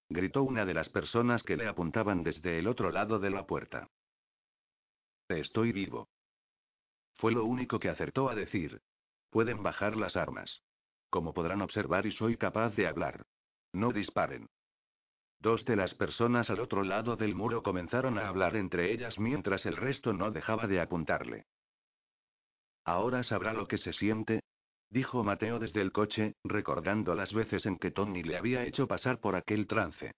Gritó 0.10 0.44
una 0.44 0.66
de 0.66 0.74
las 0.74 0.90
personas 0.90 1.44
que 1.44 1.58
le 1.58 1.68
apuntaban 1.68 2.24
desde 2.24 2.58
el 2.58 2.68
otro 2.68 2.92
lado 2.92 3.20
de 3.20 3.30
la 3.30 3.46
puerta. 3.46 3.88
Estoy 5.28 5.72
vivo. 5.72 6.08
Fue 7.16 7.32
lo 7.32 7.46
único 7.46 7.80
que 7.80 7.90
acertó 7.90 8.30
a 8.30 8.36
decir. 8.36 8.82
Pueden 9.30 9.62
bajar 9.62 9.96
las 9.96 10.16
armas. 10.16 10.64
Como 11.10 11.34
podrán 11.34 11.62
observar 11.62 12.06
y 12.06 12.12
soy 12.14 12.38
capaz 12.38 12.76
de 12.76 12.88
hablar. 12.88 13.26
No 13.74 13.92
disparen. 13.92 14.48
Dos 15.42 15.64
de 15.66 15.76
las 15.76 15.94
personas 15.96 16.50
al 16.50 16.60
otro 16.60 16.84
lado 16.84 17.16
del 17.16 17.36
muro 17.36 17.62
comenzaron 17.64 18.18
a 18.18 18.28
hablar 18.28 18.56
entre 18.56 18.92
ellas 18.92 19.20
mientras 19.20 19.66
el 19.66 19.78
resto 19.78 20.14
no 20.14 20.32
dejaba 20.32 20.68
de 20.68 20.82
apuntarle. 20.82 21.46
Ahora 22.84 23.24
sabrá 23.24 23.54
lo 23.54 23.68
que 23.68 23.78
se 23.78 23.94
siente, 23.94 24.42
dijo 24.90 25.24
Mateo 25.24 25.60
desde 25.60 25.82
el 25.82 25.92
coche, 25.92 26.36
recordando 26.44 27.16
las 27.16 27.34
veces 27.34 27.66
en 27.66 27.78
que 27.78 27.92
Tony 27.92 28.24
le 28.24 28.38
había 28.38 28.66
hecho 28.66 28.88
pasar 28.88 29.20
por 29.20 29.36
aquel 29.36 29.68
trance. 29.68 30.14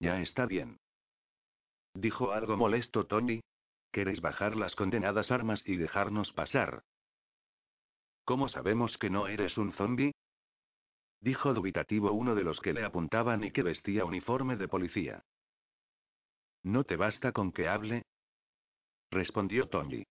Ya 0.00 0.20
está 0.20 0.46
bien. 0.46 0.78
Dijo 1.94 2.32
algo 2.32 2.56
molesto 2.56 3.06
Tony. 3.06 3.40
¿Queréis 3.92 4.20
bajar 4.20 4.56
las 4.56 4.74
condenadas 4.74 5.30
armas 5.30 5.62
y 5.64 5.76
dejarnos 5.76 6.32
pasar? 6.32 6.82
¿Cómo 8.24 8.48
sabemos 8.48 8.96
que 8.98 9.10
no 9.10 9.28
eres 9.28 9.56
un 9.56 9.72
zombi? 9.72 10.12
Dijo 11.20 11.54
dubitativo 11.54 12.12
uno 12.12 12.34
de 12.34 12.42
los 12.42 12.60
que 12.60 12.72
le 12.72 12.84
apuntaban 12.84 13.44
y 13.44 13.52
que 13.52 13.62
vestía 13.62 14.04
uniforme 14.04 14.56
de 14.56 14.68
policía. 14.68 15.22
¿No 16.64 16.84
te 16.84 16.96
basta 16.96 17.32
con 17.32 17.52
que 17.52 17.68
hable? 17.68 18.02
Respondió 19.10 19.68
Tony. 19.68 20.04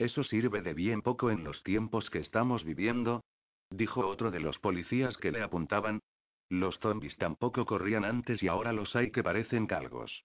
Eso 0.00 0.24
sirve 0.24 0.62
de 0.62 0.72
bien 0.72 1.02
poco 1.02 1.30
en 1.30 1.44
los 1.44 1.62
tiempos 1.62 2.08
que 2.08 2.20
estamos 2.20 2.64
viviendo, 2.64 3.22
dijo 3.68 4.06
otro 4.06 4.30
de 4.30 4.40
los 4.40 4.58
policías 4.58 5.14
que 5.18 5.30
le 5.30 5.42
apuntaban. 5.42 6.00
Los 6.48 6.78
zombis 6.78 7.14
tampoco 7.18 7.66
corrían 7.66 8.06
antes 8.06 8.42
y 8.42 8.48
ahora 8.48 8.72
los 8.72 8.96
hay 8.96 9.10
que 9.10 9.22
parecen 9.22 9.66
calgos. 9.66 10.24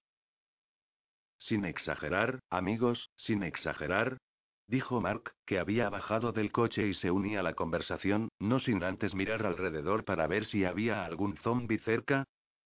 Sin 1.40 1.66
exagerar, 1.66 2.40
amigos, 2.50 3.10
sin 3.18 3.44
exagerar, 3.44 4.18
dijo 4.68 5.02
Mark, 5.02 5.34
que 5.46 5.60
había 5.60 5.90
bajado 5.90 6.32
del 6.32 6.54
coche 6.54 6.88
y 6.88 6.94
se 6.94 7.12
unía 7.12 7.42
a 7.42 7.44
la 7.44 7.54
conversación, 7.54 8.30
no 8.40 8.62
sin 8.62 8.82
antes 8.82 9.14
mirar 9.14 9.46
alrededor 9.46 10.06
para 10.06 10.26
ver 10.26 10.46
si 10.46 10.64
había 10.64 11.04
algún 11.04 11.36
zombie 11.40 11.80
cerca. 11.80 12.24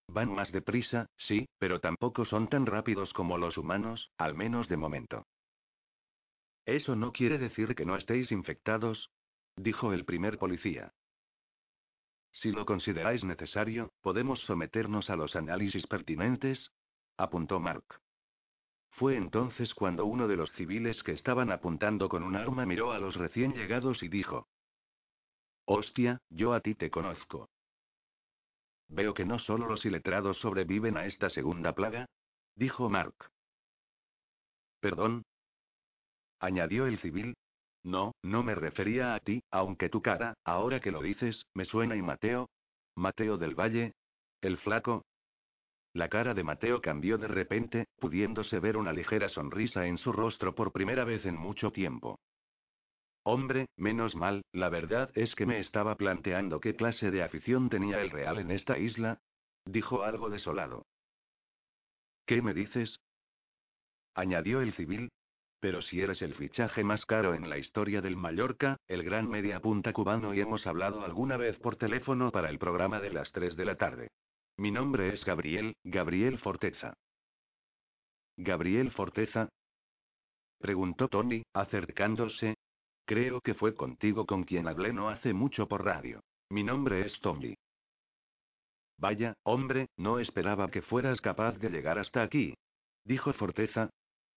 Van 0.07 0.31
más 0.31 0.51
deprisa, 0.51 1.07
sí, 1.17 1.47
pero 1.57 1.79
tampoco 1.79 2.25
son 2.25 2.49
tan 2.49 2.67
rápidos 2.67 3.11
como 3.13 3.39
los 3.39 3.57
humanos, 3.57 4.11
al 4.19 4.35
menos 4.35 4.69
de 4.69 4.77
momento. 4.77 5.25
Eso 6.65 6.95
no 6.95 7.11
quiere 7.11 7.37
decir 7.37 7.75
que 7.75 7.85
no 7.85 7.95
estéis 7.95 8.31
infectados, 8.31 9.09
dijo 9.55 9.93
el 9.93 10.05
primer 10.05 10.37
policía. 10.37 10.93
Si 12.31 12.51
lo 12.51 12.65
consideráis 12.65 13.23
necesario, 13.23 13.91
podemos 14.01 14.39
someternos 14.41 15.09
a 15.09 15.15
los 15.15 15.35
análisis 15.35 15.85
pertinentes. 15.87 16.71
apuntó 17.17 17.59
Mark. 17.59 17.83
Fue 18.91 19.15
entonces 19.15 19.73
cuando 19.73 20.05
uno 20.05 20.27
de 20.27 20.37
los 20.37 20.51
civiles 20.53 21.01
que 21.03 21.13
estaban 21.13 21.51
apuntando 21.51 22.09
con 22.09 22.23
un 22.23 22.35
arma 22.35 22.65
miró 22.65 22.91
a 22.91 22.99
los 22.99 23.15
recién 23.15 23.53
llegados 23.53 24.03
y 24.03 24.09
dijo. 24.09 24.47
Hostia, 25.65 26.19
yo 26.29 26.53
a 26.53 26.61
ti 26.61 26.75
te 26.75 26.89
conozco. 26.89 27.49
Veo 28.87 29.13
que 29.13 29.25
no 29.25 29.39
solo 29.39 29.67
los 29.67 29.85
iletrados 29.85 30.37
sobreviven 30.39 30.97
a 30.97 31.05
esta 31.05 31.29
segunda 31.29 31.73
plaga, 31.73 32.07
dijo 32.55 32.89
Mark. 32.89 33.15
¿Perdón? 34.79 35.23
Añadió 36.39 36.85
el 36.85 36.99
civil. 36.99 37.35
No, 37.83 38.13
no 38.23 38.43
me 38.43 38.55
refería 38.55 39.15
a 39.15 39.19
ti, 39.19 39.41
aunque 39.51 39.89
tu 39.89 40.01
cara, 40.01 40.33
ahora 40.43 40.79
que 40.79 40.91
lo 40.91 41.01
dices, 41.01 41.45
me 41.53 41.65
suena 41.65 41.95
y 41.95 42.01
Mateo. 42.01 42.49
Mateo 42.95 43.37
del 43.37 43.55
Valle. 43.55 43.93
El 44.41 44.57
flaco, 44.57 45.03
la 45.93 46.07
cara 46.07 46.33
de 46.33 46.43
Mateo 46.43 46.81
cambió 46.81 47.17
de 47.17 47.27
repente, 47.27 47.87
pudiéndose 47.99 48.59
ver 48.59 48.77
una 48.77 48.93
ligera 48.93 49.27
sonrisa 49.29 49.87
en 49.87 49.97
su 49.97 50.11
rostro 50.11 50.53
por 50.53 50.71
primera 50.71 51.03
vez 51.03 51.25
en 51.25 51.35
mucho 51.35 51.71
tiempo. 51.71 52.19
Hombre, 53.23 53.67
menos 53.75 54.15
mal, 54.15 54.43
la 54.53 54.69
verdad 54.69 55.11
es 55.15 55.33
que 55.35 55.45
me 55.45 55.59
estaba 55.59 55.95
planteando 55.95 56.59
qué 56.59 56.75
clase 56.75 57.11
de 57.11 57.23
afición 57.23 57.69
tenía 57.69 58.01
el 58.01 58.11
Real 58.11 58.37
en 58.39 58.51
esta 58.51 58.77
isla. 58.77 59.19
Dijo 59.65 60.03
algo 60.03 60.29
desolado. 60.29 60.85
¿Qué 62.25 62.41
me 62.41 62.53
dices? 62.53 62.99
añadió 64.13 64.61
el 64.61 64.73
civil. 64.73 65.09
Pero 65.59 65.81
si 65.81 66.01
eres 66.01 66.21
el 66.21 66.35
fichaje 66.35 66.83
más 66.83 67.05
caro 67.05 67.33
en 67.33 67.49
la 67.49 67.57
historia 67.57 68.01
del 68.01 68.15
Mallorca, 68.15 68.77
el 68.87 69.03
gran 69.03 69.29
media 69.29 69.59
punta 69.59 69.91
cubano 69.91 70.33
y 70.33 70.39
hemos 70.39 70.65
hablado 70.65 71.03
alguna 71.03 71.35
vez 71.35 71.57
por 71.59 71.75
teléfono 71.75 72.31
para 72.31 72.49
el 72.49 72.59
programa 72.59 73.01
de 73.01 73.11
las 73.11 73.31
3 73.33 73.57
de 73.57 73.65
la 73.65 73.75
tarde. 73.75 74.09
Mi 74.57 74.71
nombre 74.71 75.13
es 75.13 75.23
Gabriel, 75.25 75.75
Gabriel 75.83 76.39
Forteza. 76.39 76.93
¿Gabriel 78.37 78.91
Forteza? 78.91 79.49
Preguntó 80.59 81.09
Tony, 81.09 81.43
acercándose. 81.53 82.55
Creo 83.05 83.41
que 83.41 83.53
fue 83.53 83.75
contigo 83.75 84.25
con 84.25 84.43
quien 84.43 84.67
hablé 84.67 84.93
no 84.93 85.09
hace 85.09 85.33
mucho 85.33 85.67
por 85.67 85.83
radio. 85.83 86.21
Mi 86.49 86.63
nombre 86.63 87.05
es 87.05 87.19
Tony. 87.19 87.55
Vaya, 88.97 89.33
hombre, 89.43 89.87
no 89.97 90.19
esperaba 90.19 90.69
que 90.69 90.81
fueras 90.81 91.21
capaz 91.21 91.57
de 91.57 91.69
llegar 91.69 91.99
hasta 91.99 92.21
aquí. 92.21 92.53
Dijo 93.05 93.31
Forteza. 93.33 93.89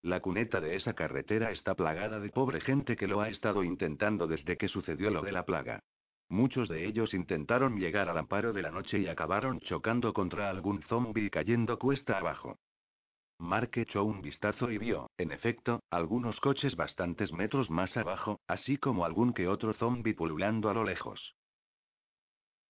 La 0.02 0.20
cuneta 0.20 0.60
de 0.60 0.74
esa 0.74 0.94
carretera 0.94 1.52
está 1.52 1.74
plagada 1.74 2.18
de 2.18 2.28
pobre 2.30 2.60
gente 2.60 2.96
que 2.96 3.06
lo 3.06 3.20
ha 3.20 3.28
estado 3.28 3.62
intentando 3.62 4.26
desde 4.26 4.56
que 4.56 4.66
sucedió 4.66 5.10
lo 5.10 5.22
de 5.22 5.30
la 5.30 5.44
plaga. 5.44 5.84
Muchos 6.28 6.68
de 6.68 6.86
ellos 6.86 7.14
intentaron 7.14 7.78
llegar 7.78 8.08
al 8.08 8.18
amparo 8.18 8.52
de 8.52 8.62
la 8.62 8.72
noche 8.72 8.98
y 8.98 9.06
acabaron 9.06 9.60
chocando 9.60 10.12
contra 10.12 10.50
algún 10.50 10.82
zombie 10.82 11.30
cayendo 11.30 11.78
cuesta 11.78 12.18
abajo. 12.18 12.58
Mark 13.38 13.70
echó 13.74 14.04
un 14.04 14.22
vistazo 14.22 14.70
y 14.70 14.78
vio, 14.78 15.10
en 15.18 15.30
efecto, 15.30 15.82
algunos 15.90 16.40
coches 16.40 16.74
bastantes 16.74 17.32
metros 17.32 17.70
más 17.70 17.96
abajo, 17.96 18.40
así 18.46 18.78
como 18.78 19.04
algún 19.04 19.32
que 19.32 19.46
otro 19.46 19.72
zombie 19.74 20.14
pululando 20.14 20.68
a 20.68 20.74
lo 20.74 20.84
lejos. 20.84 21.34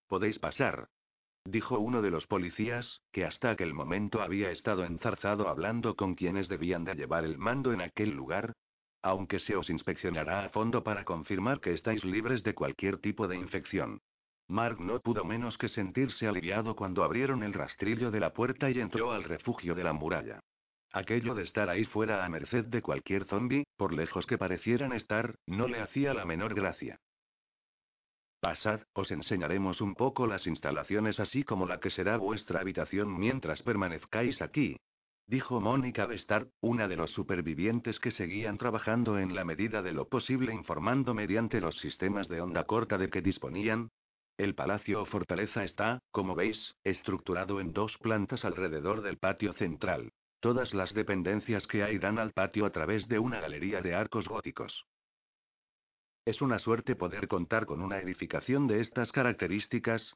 Podéis 0.07 0.37
pasar. 0.39 0.87
Dijo 1.45 1.77
uno 1.77 2.01
de 2.01 2.09
los 2.09 2.25
policías, 2.25 3.01
que 3.11 3.25
hasta 3.25 3.51
aquel 3.51 3.73
momento 3.73 4.21
había 4.21 4.51
estado 4.51 4.85
enzarzado 4.85 5.49
hablando 5.49 5.95
con 5.95 6.15
quienes 6.15 6.47
debían 6.47 6.85
de 6.85 6.95
llevar 6.95 7.25
el 7.25 7.37
mando 7.37 7.73
en 7.73 7.81
aquel 7.81 8.11
lugar, 8.11 8.53
aunque 9.01 9.39
se 9.39 9.55
os 9.57 9.69
inspeccionará 9.69 10.45
a 10.45 10.49
fondo 10.49 10.83
para 10.83 11.03
confirmar 11.03 11.59
que 11.59 11.73
estáis 11.73 12.05
libres 12.05 12.43
de 12.43 12.53
cualquier 12.53 12.97
tipo 12.99 13.27
de 13.27 13.35
infección. 13.35 13.99
Mark 14.47 14.79
no 14.79 14.99
pudo 15.01 15.25
menos 15.25 15.57
que 15.57 15.69
sentirse 15.69 16.27
aliviado 16.27 16.75
cuando 16.75 17.03
abrieron 17.03 17.43
el 17.43 17.53
rastrillo 17.53 18.11
de 18.11 18.21
la 18.21 18.33
puerta 18.33 18.69
y 18.69 18.79
entró 18.79 19.11
al 19.11 19.23
refugio 19.23 19.75
de 19.75 19.83
la 19.83 19.93
muralla. 19.93 20.39
Aquello 20.93 21.33
de 21.33 21.43
estar 21.43 21.69
ahí 21.69 21.85
fuera 21.85 22.23
a 22.23 22.29
merced 22.29 22.65
de 22.65 22.81
cualquier 22.81 23.25
zombi, 23.25 23.63
por 23.77 23.93
lejos 23.93 24.25
que 24.25 24.37
parecieran 24.37 24.93
estar, 24.93 25.35
no 25.47 25.67
le 25.67 25.81
hacía 25.81 26.13
la 26.13 26.23
menor 26.23 26.53
gracia. 26.53 26.99
Pasad, 28.43 28.81
os 28.91 29.09
enseñaremos 29.09 29.79
un 29.79 29.95
poco 29.95 30.27
las 30.27 30.45
instalaciones 30.47 31.17
así 31.17 31.45
como 31.45 31.65
la 31.65 31.79
que 31.79 31.89
será 31.89 32.17
vuestra 32.17 32.59
habitación 32.59 33.17
mientras 33.17 33.63
permanezcáis 33.63 34.41
aquí, 34.41 34.75
dijo 35.27 35.61
Mónica 35.61 36.05
Bestard, 36.07 36.49
una 36.59 36.89
de 36.89 36.97
los 36.97 37.09
supervivientes 37.11 38.01
que 38.01 38.11
seguían 38.11 38.57
trabajando 38.57 39.17
en 39.17 39.33
la 39.33 39.45
medida 39.45 39.81
de 39.81 39.93
lo 39.93 40.09
posible 40.09 40.53
informando 40.53 41.13
mediante 41.13 41.61
los 41.61 41.77
sistemas 41.77 42.27
de 42.27 42.41
onda 42.41 42.65
corta 42.65 42.97
de 42.97 43.09
que 43.09 43.21
disponían. 43.21 43.91
El 44.37 44.55
palacio 44.55 45.03
o 45.03 45.05
fortaleza 45.05 45.63
está, 45.63 45.99
como 46.11 46.35
veis, 46.35 46.75
estructurado 46.83 47.61
en 47.61 47.71
dos 47.71 47.97
plantas 47.99 48.43
alrededor 48.43 49.03
del 49.03 49.19
patio 49.19 49.53
central. 49.53 50.11
Todas 50.41 50.73
las 50.73 50.93
dependencias 50.93 51.65
que 51.65 51.81
hay 51.81 51.97
dan 51.97 52.19
al 52.19 52.33
patio 52.33 52.65
a 52.65 52.71
través 52.71 53.07
de 53.07 53.19
una 53.19 53.39
galería 53.39 53.81
de 53.81 53.95
arcos 53.95 54.27
góticos. 54.27 54.85
Es 56.25 56.41
una 56.41 56.59
suerte 56.59 56.95
poder 56.95 57.27
contar 57.27 57.65
con 57.65 57.81
una 57.81 57.99
edificación 57.99 58.67
de 58.67 58.81
estas 58.81 59.11
características, 59.11 60.15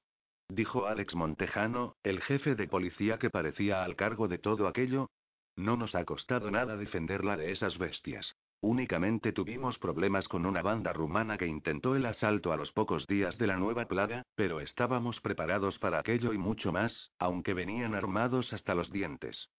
Dijo 0.50 0.88
Alex 0.88 1.14
Montejano, 1.14 1.98
el 2.04 2.22
jefe 2.22 2.56
de 2.56 2.68
policía 2.68 3.20
que 3.20 3.30
parecía 3.30 3.84
al 3.84 3.98
cargo 3.98 4.30
de 4.30 4.38
todo 4.38 4.68
aquello. 4.68 5.10
No 5.58 5.76
nos 5.76 5.94
ha 5.96 6.06
costado 6.06 6.50
nada 6.52 6.78
defenderla 6.78 7.36
de 7.36 7.52
esas 7.52 7.78
bestias. 7.78 8.36
Únicamente 8.62 9.34
tuvimos 9.34 9.78
problemas 9.78 10.28
con 10.28 10.46
una 10.46 10.62
banda 10.62 10.94
rumana 10.94 11.38
que 11.38 11.48
intentó 11.48 11.96
el 11.96 12.06
asalto 12.06 12.54
a 12.54 12.58
los 12.58 12.72
pocos 12.72 13.06
días 13.08 13.38
de 13.38 13.48
la 13.48 13.58
nueva 13.58 13.88
plaga, 13.88 14.24
pero 14.36 14.62
estábamos 14.62 15.20
preparados 15.20 15.78
para 15.80 16.00
aquello 16.00 16.32
y 16.34 16.38
mucho 16.38 16.72
más, 16.72 17.12
aunque 17.20 17.54
venían 17.54 17.94
armados 17.94 18.52
hasta 18.54 18.74
los 18.74 18.92
dientes. 18.92 19.50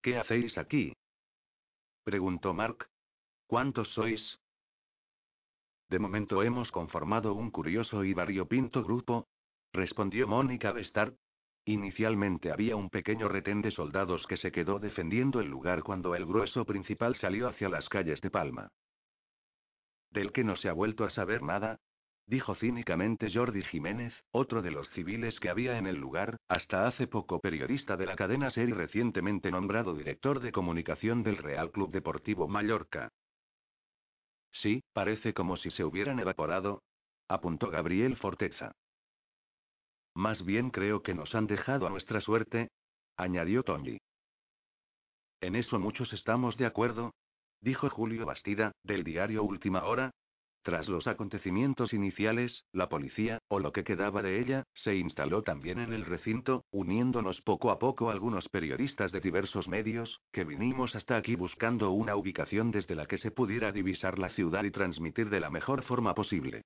¿Qué 0.00 0.18
hacéis 0.18 0.56
aquí? 0.56 0.94
preguntó 2.04 2.54
Mark. 2.54 2.88
¿Cuántos 3.46 3.88
sois? 3.88 4.38
De 5.92 5.98
momento 5.98 6.42
hemos 6.42 6.72
conformado 6.72 7.34
un 7.34 7.50
curioso 7.50 8.02
y 8.02 8.14
variopinto 8.14 8.82
grupo, 8.82 9.26
respondió 9.74 10.26
Mónica 10.26 10.72
Bestard. 10.72 11.12
Inicialmente 11.66 12.50
había 12.50 12.76
un 12.76 12.88
pequeño 12.88 13.28
retén 13.28 13.60
de 13.60 13.72
soldados 13.72 14.26
que 14.26 14.38
se 14.38 14.52
quedó 14.52 14.78
defendiendo 14.78 15.38
el 15.38 15.48
lugar 15.48 15.82
cuando 15.82 16.14
el 16.14 16.24
grueso 16.24 16.64
principal 16.64 17.14
salió 17.16 17.46
hacia 17.46 17.68
las 17.68 17.90
calles 17.90 18.22
de 18.22 18.30
Palma. 18.30 18.70
¿Del 20.10 20.32
que 20.32 20.44
no 20.44 20.56
se 20.56 20.70
ha 20.70 20.72
vuelto 20.72 21.04
a 21.04 21.10
saber 21.10 21.42
nada? 21.42 21.78
dijo 22.26 22.54
cínicamente 22.54 23.30
Jordi 23.30 23.60
Jiménez, 23.60 24.14
otro 24.30 24.62
de 24.62 24.70
los 24.70 24.88
civiles 24.92 25.38
que 25.40 25.50
había 25.50 25.76
en 25.76 25.86
el 25.86 25.96
lugar, 25.96 26.38
hasta 26.48 26.86
hace 26.86 27.06
poco 27.06 27.38
periodista 27.38 27.98
de 27.98 28.06
la 28.06 28.16
cadena 28.16 28.50
SER 28.50 28.70
y 28.70 28.72
recientemente 28.72 29.50
nombrado 29.50 29.94
director 29.94 30.40
de 30.40 30.52
comunicación 30.52 31.22
del 31.22 31.36
Real 31.36 31.70
Club 31.70 31.90
Deportivo 31.90 32.48
Mallorca. 32.48 33.10
Sí, 34.52 34.82
parece 34.92 35.34
como 35.34 35.56
si 35.56 35.70
se 35.70 35.84
hubieran 35.84 36.18
evaporado, 36.20 36.82
apuntó 37.28 37.70
Gabriel 37.70 38.16
Forteza. 38.16 38.72
Más 40.14 40.44
bien 40.44 40.70
creo 40.70 41.02
que 41.02 41.14
nos 41.14 41.34
han 41.34 41.46
dejado 41.46 41.86
a 41.86 41.90
nuestra 41.90 42.20
suerte, 42.20 42.68
añadió 43.16 43.62
Tony. 43.62 43.98
En 45.40 45.56
eso 45.56 45.78
muchos 45.78 46.12
estamos 46.12 46.56
de 46.56 46.66
acuerdo, 46.66 47.12
dijo 47.60 47.88
Julio 47.88 48.26
Bastida, 48.26 48.72
del 48.84 49.04
diario 49.04 49.42
Última 49.42 49.84
Hora. 49.84 50.10
Tras 50.62 50.88
los 50.88 51.08
acontecimientos 51.08 51.92
iniciales, 51.92 52.64
la 52.72 52.88
policía, 52.88 53.40
o 53.48 53.58
lo 53.58 53.72
que 53.72 53.82
quedaba 53.82 54.22
de 54.22 54.40
ella, 54.40 54.62
se 54.74 54.94
instaló 54.94 55.42
también 55.42 55.80
en 55.80 55.92
el 55.92 56.04
recinto, 56.04 56.64
uniéndonos 56.70 57.42
poco 57.42 57.72
a 57.72 57.80
poco 57.80 58.10
algunos 58.10 58.48
periodistas 58.48 59.10
de 59.10 59.20
diversos 59.20 59.66
medios, 59.66 60.20
que 60.30 60.44
vinimos 60.44 60.94
hasta 60.94 61.16
aquí 61.16 61.34
buscando 61.34 61.90
una 61.90 62.14
ubicación 62.14 62.70
desde 62.70 62.94
la 62.94 63.06
que 63.06 63.18
se 63.18 63.32
pudiera 63.32 63.72
divisar 63.72 64.20
la 64.20 64.28
ciudad 64.30 64.62
y 64.62 64.70
transmitir 64.70 65.30
de 65.30 65.40
la 65.40 65.50
mejor 65.50 65.82
forma 65.82 66.14
posible. 66.14 66.62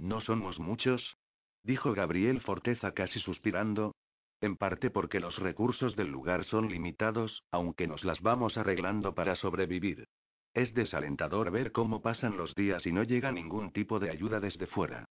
No 0.00 0.20
somos 0.20 0.58
muchos, 0.58 1.16
dijo 1.62 1.92
Gabriel 1.92 2.40
Forteza 2.40 2.92
casi 2.92 3.20
suspirando. 3.20 3.94
En 4.40 4.56
parte 4.56 4.90
porque 4.90 5.20
los 5.20 5.38
recursos 5.38 5.94
del 5.94 6.08
lugar 6.08 6.44
son 6.44 6.70
limitados, 6.70 7.44
aunque 7.52 7.86
nos 7.86 8.04
las 8.04 8.20
vamos 8.20 8.56
arreglando 8.56 9.14
para 9.14 9.36
sobrevivir. 9.36 10.06
Es 10.54 10.74
desalentador 10.74 11.50
ver 11.50 11.72
cómo 11.72 12.02
pasan 12.02 12.36
los 12.36 12.54
días 12.54 12.84
y 12.86 12.92
no 12.92 13.02
llega 13.02 13.32
ningún 13.32 13.72
tipo 13.72 13.98
de 13.98 14.10
ayuda 14.10 14.40
desde 14.40 14.66
fuera. 14.66 15.04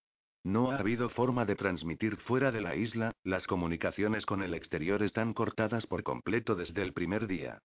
No 0.44 0.72
ha 0.72 0.78
habido 0.78 1.10
forma 1.10 1.46
de 1.46 1.56
transmitir 1.56 2.18
fuera 2.18 2.52
de 2.52 2.62
la 2.62 2.76
isla, 2.76 3.14
las 3.24 3.46
comunicaciones 3.48 4.26
con 4.26 4.42
el 4.42 4.54
exterior 4.54 5.04
están 5.04 5.34
cortadas 5.34 5.86
por 5.86 6.04
completo 6.04 6.56
desde 6.56 6.82
el 6.82 6.94
primer 6.94 7.28
día. 7.28 7.60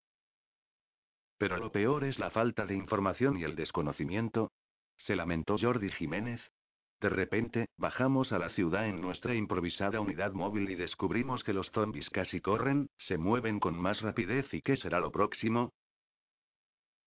Pero 1.38 1.56
lo 1.56 1.70
peor 1.70 2.04
es 2.04 2.18
la 2.18 2.30
falta 2.30 2.66
de 2.66 2.74
información 2.74 3.38
y 3.38 3.44
el 3.44 3.54
desconocimiento. 3.54 4.52
Se 4.98 5.16
lamentó 5.16 5.56
Jordi 5.58 5.90
Jiménez, 5.90 6.40
de 7.04 7.10
repente, 7.10 7.68
bajamos 7.76 8.32
a 8.32 8.38
la 8.38 8.48
ciudad 8.48 8.88
en 8.88 9.02
nuestra 9.02 9.34
improvisada 9.34 10.00
unidad 10.00 10.32
móvil 10.32 10.70
y 10.70 10.74
descubrimos 10.74 11.44
que 11.44 11.52
los 11.52 11.70
zombies 11.70 12.08
casi 12.08 12.40
corren, 12.40 12.88
se 12.96 13.18
mueven 13.18 13.60
con 13.60 13.78
más 13.78 14.00
rapidez 14.00 14.46
y 14.54 14.62
qué 14.62 14.78
será 14.78 15.00
lo 15.00 15.12
próximo. 15.12 15.74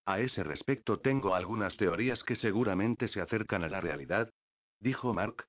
A 0.07 0.21
ese 0.21 0.41
respecto 0.41 1.01
tengo 1.01 1.35
algunas 1.35 1.75
teorías 1.75 2.23
que 2.23 2.37
seguramente 2.37 3.09
se 3.09 3.19
acercan 3.19 3.65
a 3.65 3.67
la 3.67 3.81
realidad, 3.81 4.31
dijo 4.79 5.13
Mark. 5.13 5.45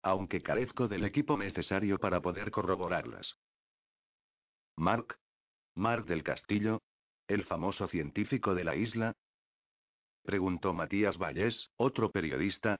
Aunque 0.00 0.42
carezco 0.42 0.86
del 0.86 1.04
equipo 1.04 1.36
necesario 1.36 1.98
para 1.98 2.20
poder 2.20 2.52
corroborarlas. 2.52 3.34
Mark. 4.76 5.18
¿Mark 5.74 6.04
del 6.06 6.22
Castillo? 6.22 6.82
¿El 7.26 7.44
famoso 7.46 7.88
científico 7.88 8.54
de 8.54 8.62
la 8.62 8.76
isla? 8.76 9.12
Preguntó 10.22 10.72
Matías 10.72 11.18
Vallés, 11.18 11.70
otro 11.76 12.12
periodista. 12.12 12.76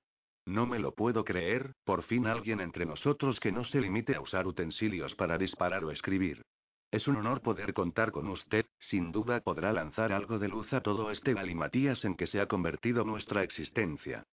No 0.47 0.64
me 0.64 0.79
lo 0.79 0.95
puedo 0.95 1.24
creer, 1.24 1.72
por 1.83 2.05
fin 2.05 2.29
alguien 2.29 2.61
entre 2.61 2.87
nosotros 2.87 3.41
que 3.41 3.51
no 3.51 3.64
se 3.64 3.81
limite 3.81 4.14
a 4.14 4.20
usar 4.20 4.47
utensilios 4.47 5.16
para 5.16 5.39
disparar 5.39 5.85
o 5.85 5.91
escribir. 5.91 6.45
Es 6.91 7.09
un 7.09 7.16
honor 7.16 7.41
poder 7.43 7.74
contar 7.74 8.12
con 8.12 8.28
usted, 8.28 8.66
sin 8.78 9.12
duda 9.12 9.41
podrá 9.41 9.72
lanzar 9.72 10.12
algo 10.12 10.39
de 10.39 10.49
luz 10.49 10.72
a 10.72 10.80
todo 10.80 11.11
este 11.11 11.34
galimatías 11.34 12.05
en 12.05 12.14
que 12.14 12.26
se 12.26 12.41
ha 12.41 12.47
convertido 12.47 13.05
nuestra 13.05 13.43
existencia. 13.43 14.24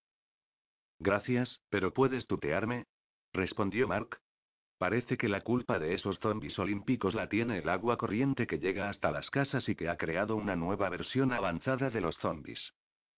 Gracias, 1.00 1.60
pero 1.70 1.94
¿puedes 1.94 2.28
tutearme? 2.28 2.86
respondió 3.34 3.88
Mark. 3.88 4.20
Parece 4.78 5.18
que 5.18 5.30
la 5.30 5.42
culpa 5.42 5.80
de 5.80 5.94
esos 5.94 6.20
zombies 6.20 6.58
olímpicos 6.60 7.16
la 7.16 7.30
tiene 7.30 7.60
el 7.60 7.70
agua 7.70 7.98
corriente 7.98 8.48
que 8.48 8.60
llega 8.60 8.90
hasta 8.90 9.12
las 9.12 9.30
casas 9.30 9.68
y 9.70 9.76
que 9.76 9.90
ha 9.90 9.98
creado 9.98 10.36
una 10.36 10.56
nueva 10.56 10.90
versión 10.90 11.32
avanzada 11.32 11.90
de 11.90 12.02
los 12.02 12.18
zombies. 12.18 12.74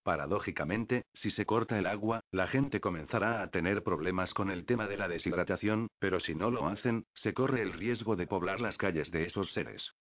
Paradójicamente, 0.05 1.07
si 1.15 1.31
se 1.31 1.47
corta 1.47 1.79
el 1.79 1.87
agua, 1.87 2.21
la 2.29 2.45
gente 2.45 2.79
comenzará 2.79 3.41
a 3.41 3.49
tener 3.49 3.81
problemas 3.81 4.35
con 4.35 4.51
el 4.51 4.67
tema 4.67 4.85
de 4.87 4.97
la 4.97 5.07
deshidratación, 5.07 5.87
pero 5.97 6.19
si 6.19 6.35
no 6.35 6.51
lo 6.51 6.67
hacen, 6.67 7.07
se 7.15 7.33
corre 7.33 7.63
el 7.63 7.73
riesgo 7.73 8.15
de 8.15 8.27
poblar 8.27 8.61
las 8.61 8.77
calles 8.77 9.09
de 9.09 9.23
esos 9.25 9.51
seres. 9.51 9.95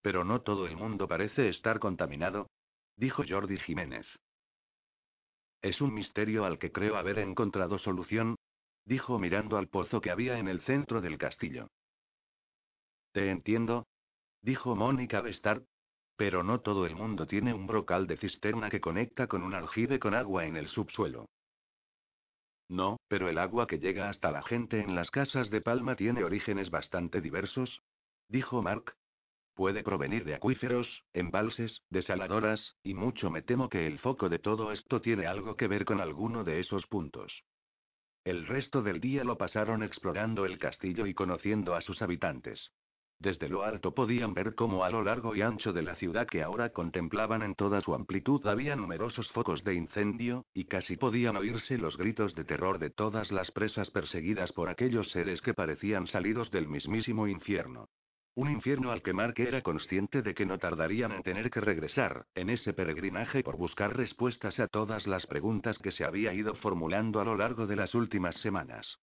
Pero 0.00 0.24
no 0.24 0.40
todo 0.40 0.66
el 0.66 0.74
mundo 0.74 1.06
parece 1.06 1.50
estar 1.50 1.80
contaminado, 1.80 2.48
dijo 2.96 3.24
Jordi 3.28 3.58
Jiménez. 3.58 4.06
Es 5.60 5.82
un 5.82 5.92
misterio 5.92 6.46
al 6.46 6.58
que 6.58 6.72
creo 6.72 6.96
haber 6.96 7.18
encontrado 7.18 7.78
solución, 7.78 8.36
dijo 8.86 9.18
mirando 9.18 9.58
al 9.58 9.68
pozo 9.68 10.00
que 10.00 10.10
había 10.10 10.38
en 10.38 10.48
el 10.48 10.62
centro 10.62 11.02
del 11.02 11.18
castillo. 11.18 11.68
Te 13.12 13.30
entiendo, 13.30 13.86
dijo 14.40 14.74
Mónica 14.74 15.20
Bestard. 15.20 15.62
Pero 16.22 16.44
no 16.44 16.60
todo 16.60 16.86
el 16.86 16.94
mundo 16.94 17.26
tiene 17.26 17.52
un 17.52 17.66
brocal 17.66 18.06
de 18.06 18.16
cisterna 18.16 18.70
que 18.70 18.80
conecta 18.80 19.26
con 19.26 19.42
un 19.42 19.54
aljibe 19.54 19.98
con 19.98 20.14
agua 20.14 20.46
en 20.46 20.56
el 20.56 20.68
subsuelo. 20.68 21.28
No, 22.68 23.00
pero 23.08 23.28
el 23.28 23.38
agua 23.38 23.66
que 23.66 23.80
llega 23.80 24.08
hasta 24.08 24.30
la 24.30 24.44
gente 24.44 24.78
en 24.78 24.94
las 24.94 25.10
casas 25.10 25.50
de 25.50 25.60
Palma 25.60 25.96
tiene 25.96 26.22
orígenes 26.22 26.70
bastante 26.70 27.20
diversos, 27.20 27.82
dijo 28.28 28.62
Mark. 28.62 28.94
Puede 29.54 29.82
provenir 29.82 30.24
de 30.24 30.36
acuíferos, 30.36 30.86
embalses, 31.12 31.82
desaladoras, 31.90 32.76
y 32.84 32.94
mucho 32.94 33.28
me 33.28 33.42
temo 33.42 33.68
que 33.68 33.88
el 33.88 33.98
foco 33.98 34.28
de 34.28 34.38
todo 34.38 34.70
esto 34.70 35.00
tiene 35.00 35.26
algo 35.26 35.56
que 35.56 35.66
ver 35.66 35.84
con 35.84 36.00
alguno 36.00 36.44
de 36.44 36.60
esos 36.60 36.86
puntos. 36.86 37.42
El 38.22 38.46
resto 38.46 38.80
del 38.80 39.00
día 39.00 39.24
lo 39.24 39.38
pasaron 39.38 39.82
explorando 39.82 40.46
el 40.46 40.60
castillo 40.60 41.04
y 41.06 41.14
conociendo 41.14 41.74
a 41.74 41.80
sus 41.80 42.00
habitantes. 42.00 42.70
Desde 43.22 43.48
lo 43.48 43.62
alto 43.62 43.94
podían 43.94 44.34
ver 44.34 44.56
cómo 44.56 44.82
a 44.82 44.90
lo 44.90 45.04
largo 45.04 45.36
y 45.36 45.42
ancho 45.42 45.72
de 45.72 45.82
la 45.82 45.94
ciudad 45.94 46.26
que 46.26 46.42
ahora 46.42 46.70
contemplaban 46.70 47.42
en 47.42 47.54
toda 47.54 47.80
su 47.80 47.94
amplitud 47.94 48.44
había 48.48 48.74
numerosos 48.74 49.30
focos 49.30 49.62
de 49.62 49.74
incendio, 49.74 50.44
y 50.52 50.64
casi 50.64 50.96
podían 50.96 51.36
oírse 51.36 51.78
los 51.78 51.96
gritos 51.96 52.34
de 52.34 52.42
terror 52.42 52.80
de 52.80 52.90
todas 52.90 53.30
las 53.30 53.52
presas 53.52 53.92
perseguidas 53.92 54.50
por 54.50 54.68
aquellos 54.68 55.08
seres 55.12 55.40
que 55.40 55.54
parecían 55.54 56.08
salidos 56.08 56.50
del 56.50 56.66
mismísimo 56.66 57.28
infierno. 57.28 57.86
Un 58.34 58.50
infierno 58.50 58.90
al 58.90 59.02
que 59.02 59.12
Mark 59.12 59.38
era 59.38 59.62
consciente 59.62 60.22
de 60.22 60.34
que 60.34 60.44
no 60.44 60.58
tardarían 60.58 61.12
en 61.12 61.22
tener 61.22 61.48
que 61.48 61.60
regresar, 61.60 62.26
en 62.34 62.50
ese 62.50 62.72
peregrinaje 62.72 63.44
por 63.44 63.56
buscar 63.56 63.96
respuestas 63.96 64.58
a 64.58 64.66
todas 64.66 65.06
las 65.06 65.28
preguntas 65.28 65.78
que 65.78 65.92
se 65.92 66.04
había 66.04 66.34
ido 66.34 66.56
formulando 66.56 67.20
a 67.20 67.24
lo 67.24 67.36
largo 67.36 67.68
de 67.68 67.76
las 67.76 67.94
últimas 67.94 68.34
semanas. 68.40 68.98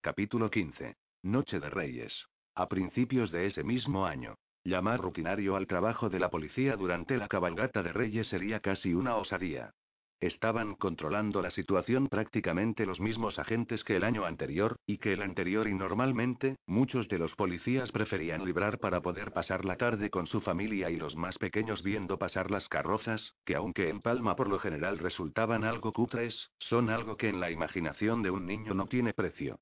Capítulo 0.00 0.48
15. 0.48 0.94
Noche 1.24 1.58
de 1.58 1.70
Reyes. 1.70 2.31
A 2.54 2.68
principios 2.68 3.30
de 3.30 3.46
ese 3.46 3.64
mismo 3.64 4.04
año. 4.04 4.34
Llamar 4.62 5.00
rutinario 5.00 5.56
al 5.56 5.66
trabajo 5.66 6.10
de 6.10 6.20
la 6.20 6.28
policía 6.28 6.76
durante 6.76 7.16
la 7.16 7.26
cabalgata 7.26 7.82
de 7.82 7.94
Reyes 7.94 8.28
sería 8.28 8.60
casi 8.60 8.92
una 8.92 9.16
osadía. 9.16 9.72
Estaban 10.20 10.74
controlando 10.76 11.40
la 11.40 11.50
situación 11.50 12.08
prácticamente 12.08 12.84
los 12.84 13.00
mismos 13.00 13.38
agentes 13.38 13.82
que 13.82 13.96
el 13.96 14.04
año 14.04 14.26
anterior, 14.26 14.76
y 14.86 14.98
que 14.98 15.14
el 15.14 15.22
anterior 15.22 15.66
y 15.66 15.72
normalmente, 15.72 16.56
muchos 16.66 17.08
de 17.08 17.18
los 17.18 17.34
policías 17.34 17.90
preferían 17.90 18.44
librar 18.44 18.78
para 18.78 19.00
poder 19.00 19.32
pasar 19.32 19.64
la 19.64 19.76
tarde 19.76 20.10
con 20.10 20.26
su 20.26 20.42
familia 20.42 20.90
y 20.90 20.96
los 20.96 21.16
más 21.16 21.38
pequeños 21.38 21.82
viendo 21.82 22.18
pasar 22.18 22.50
las 22.50 22.68
carrozas, 22.68 23.34
que 23.46 23.56
aunque 23.56 23.88
en 23.88 24.00
Palma 24.02 24.36
por 24.36 24.48
lo 24.48 24.58
general 24.58 24.98
resultaban 24.98 25.64
algo 25.64 25.92
cutres, 25.92 26.50
son 26.58 26.90
algo 26.90 27.16
que 27.16 27.30
en 27.30 27.40
la 27.40 27.50
imaginación 27.50 28.22
de 28.22 28.30
un 28.30 28.46
niño 28.46 28.74
no 28.74 28.86
tiene 28.86 29.14
precio. 29.14 29.58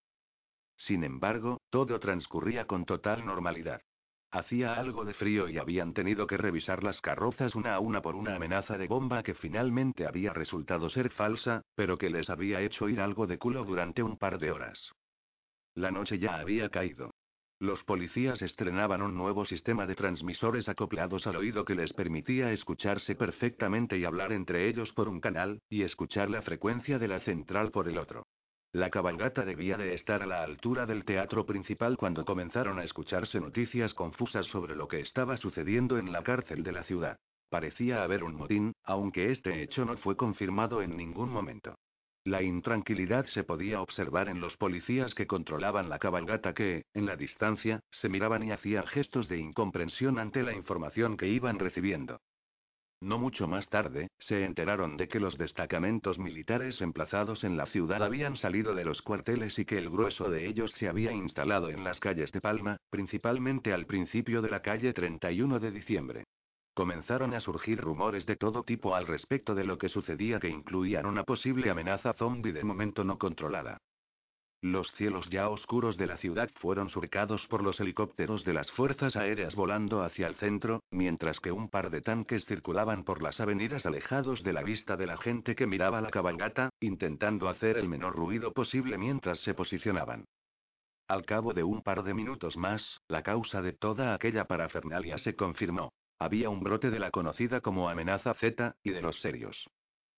Sin 0.86 1.04
embargo, 1.04 1.60
todo 1.70 2.00
transcurría 2.00 2.66
con 2.66 2.86
total 2.86 3.26
normalidad. 3.26 3.82
Hacía 4.30 4.74
algo 4.74 5.04
de 5.04 5.12
frío 5.12 5.48
y 5.48 5.58
habían 5.58 5.92
tenido 5.92 6.26
que 6.26 6.36
revisar 6.36 6.84
las 6.84 7.00
carrozas 7.00 7.54
una 7.54 7.74
a 7.74 7.80
una 7.80 8.00
por 8.00 8.14
una 8.14 8.36
amenaza 8.36 8.78
de 8.78 8.86
bomba 8.86 9.22
que 9.22 9.34
finalmente 9.34 10.06
había 10.06 10.32
resultado 10.32 10.88
ser 10.88 11.10
falsa, 11.10 11.62
pero 11.74 11.98
que 11.98 12.10
les 12.10 12.30
había 12.30 12.60
hecho 12.60 12.88
ir 12.88 13.00
algo 13.00 13.26
de 13.26 13.38
culo 13.38 13.64
durante 13.64 14.02
un 14.02 14.16
par 14.16 14.38
de 14.38 14.52
horas. 14.52 14.92
La 15.74 15.90
noche 15.90 16.18
ya 16.18 16.36
había 16.36 16.68
caído. 16.70 17.10
Los 17.58 17.84
policías 17.84 18.40
estrenaban 18.40 19.02
un 19.02 19.16
nuevo 19.16 19.44
sistema 19.44 19.86
de 19.86 19.96
transmisores 19.96 20.68
acoplados 20.68 21.26
al 21.26 21.36
oído 21.36 21.66
que 21.66 21.74
les 21.74 21.92
permitía 21.92 22.52
escucharse 22.52 23.16
perfectamente 23.16 23.98
y 23.98 24.04
hablar 24.06 24.32
entre 24.32 24.66
ellos 24.68 24.92
por 24.92 25.08
un 25.08 25.20
canal, 25.20 25.60
y 25.68 25.82
escuchar 25.82 26.30
la 26.30 26.40
frecuencia 26.40 26.98
de 26.98 27.08
la 27.08 27.20
central 27.20 27.70
por 27.70 27.86
el 27.86 27.98
otro. 27.98 28.24
La 28.72 28.88
cabalgata 28.88 29.44
debía 29.44 29.76
de 29.76 29.94
estar 29.94 30.22
a 30.22 30.26
la 30.26 30.44
altura 30.44 30.86
del 30.86 31.04
teatro 31.04 31.44
principal 31.44 31.96
cuando 31.96 32.24
comenzaron 32.24 32.78
a 32.78 32.84
escucharse 32.84 33.40
noticias 33.40 33.94
confusas 33.94 34.46
sobre 34.46 34.76
lo 34.76 34.86
que 34.86 35.00
estaba 35.00 35.36
sucediendo 35.36 35.98
en 35.98 36.12
la 36.12 36.22
cárcel 36.22 36.62
de 36.62 36.70
la 36.70 36.84
ciudad. 36.84 37.18
Parecía 37.48 38.04
haber 38.04 38.22
un 38.22 38.36
motín, 38.36 38.72
aunque 38.84 39.32
este 39.32 39.64
hecho 39.64 39.84
no 39.84 39.96
fue 39.96 40.16
confirmado 40.16 40.82
en 40.82 40.96
ningún 40.96 41.30
momento. 41.30 41.74
La 42.22 42.42
intranquilidad 42.42 43.26
se 43.26 43.42
podía 43.42 43.80
observar 43.80 44.28
en 44.28 44.40
los 44.40 44.56
policías 44.56 45.14
que 45.16 45.26
controlaban 45.26 45.88
la 45.88 45.98
cabalgata 45.98 46.54
que, 46.54 46.84
en 46.94 47.06
la 47.06 47.16
distancia, 47.16 47.80
se 47.90 48.08
miraban 48.08 48.44
y 48.44 48.52
hacían 48.52 48.86
gestos 48.86 49.28
de 49.28 49.38
incomprensión 49.38 50.20
ante 50.20 50.44
la 50.44 50.52
información 50.52 51.16
que 51.16 51.26
iban 51.26 51.58
recibiendo. 51.58 52.20
No 53.02 53.18
mucho 53.18 53.48
más 53.48 53.66
tarde, 53.70 54.08
se 54.18 54.44
enteraron 54.44 54.98
de 54.98 55.08
que 55.08 55.20
los 55.20 55.38
destacamentos 55.38 56.18
militares 56.18 56.82
emplazados 56.82 57.44
en 57.44 57.56
la 57.56 57.64
ciudad 57.66 58.02
habían 58.02 58.36
salido 58.36 58.74
de 58.74 58.84
los 58.84 59.00
cuarteles 59.00 59.58
y 59.58 59.64
que 59.64 59.78
el 59.78 59.88
grueso 59.88 60.28
de 60.28 60.46
ellos 60.46 60.70
se 60.72 60.86
había 60.86 61.10
instalado 61.10 61.70
en 61.70 61.82
las 61.82 61.98
calles 61.98 62.30
de 62.32 62.42
Palma, 62.42 62.76
principalmente 62.90 63.72
al 63.72 63.86
principio 63.86 64.42
de 64.42 64.50
la 64.50 64.60
calle 64.60 64.92
31 64.92 65.60
de 65.60 65.70
diciembre. 65.70 66.24
Comenzaron 66.74 67.32
a 67.32 67.40
surgir 67.40 67.80
rumores 67.80 68.26
de 68.26 68.36
todo 68.36 68.64
tipo 68.64 68.94
al 68.94 69.06
respecto 69.06 69.54
de 69.54 69.64
lo 69.64 69.78
que 69.78 69.88
sucedía 69.88 70.38
que 70.38 70.48
incluían 70.48 71.06
una 71.06 71.24
posible 71.24 71.70
amenaza 71.70 72.12
zombie 72.12 72.52
de 72.52 72.64
momento 72.64 73.02
no 73.02 73.18
controlada. 73.18 73.78
Los 74.62 74.92
cielos 74.92 75.26
ya 75.30 75.48
oscuros 75.48 75.96
de 75.96 76.06
la 76.06 76.18
ciudad 76.18 76.50
fueron 76.56 76.90
surcados 76.90 77.46
por 77.46 77.62
los 77.62 77.80
helicópteros 77.80 78.44
de 78.44 78.52
las 78.52 78.70
fuerzas 78.72 79.16
aéreas 79.16 79.54
volando 79.54 80.02
hacia 80.02 80.26
el 80.26 80.34
centro, 80.34 80.82
mientras 80.90 81.40
que 81.40 81.50
un 81.50 81.70
par 81.70 81.88
de 81.88 82.02
tanques 82.02 82.44
circulaban 82.44 83.04
por 83.04 83.22
las 83.22 83.40
avenidas 83.40 83.86
alejados 83.86 84.42
de 84.42 84.52
la 84.52 84.62
vista 84.62 84.98
de 84.98 85.06
la 85.06 85.16
gente 85.16 85.54
que 85.54 85.66
miraba 85.66 86.02
la 86.02 86.10
cabalgata, 86.10 86.68
intentando 86.78 87.48
hacer 87.48 87.78
el 87.78 87.88
menor 87.88 88.14
ruido 88.14 88.52
posible 88.52 88.98
mientras 88.98 89.40
se 89.40 89.54
posicionaban. 89.54 90.26
Al 91.08 91.24
cabo 91.24 91.54
de 91.54 91.64
un 91.64 91.80
par 91.82 92.02
de 92.02 92.12
minutos 92.12 92.58
más, 92.58 93.00
la 93.08 93.22
causa 93.22 93.62
de 93.62 93.72
toda 93.72 94.12
aquella 94.12 94.44
parafernalia 94.44 95.16
se 95.18 95.36
confirmó. 95.36 95.94
Había 96.18 96.50
un 96.50 96.62
brote 96.62 96.90
de 96.90 96.98
la 96.98 97.10
conocida 97.10 97.62
como 97.62 97.88
amenaza 97.88 98.34
Z, 98.34 98.76
y 98.82 98.90
de 98.90 99.00
los 99.00 99.18
serios. 99.20 99.56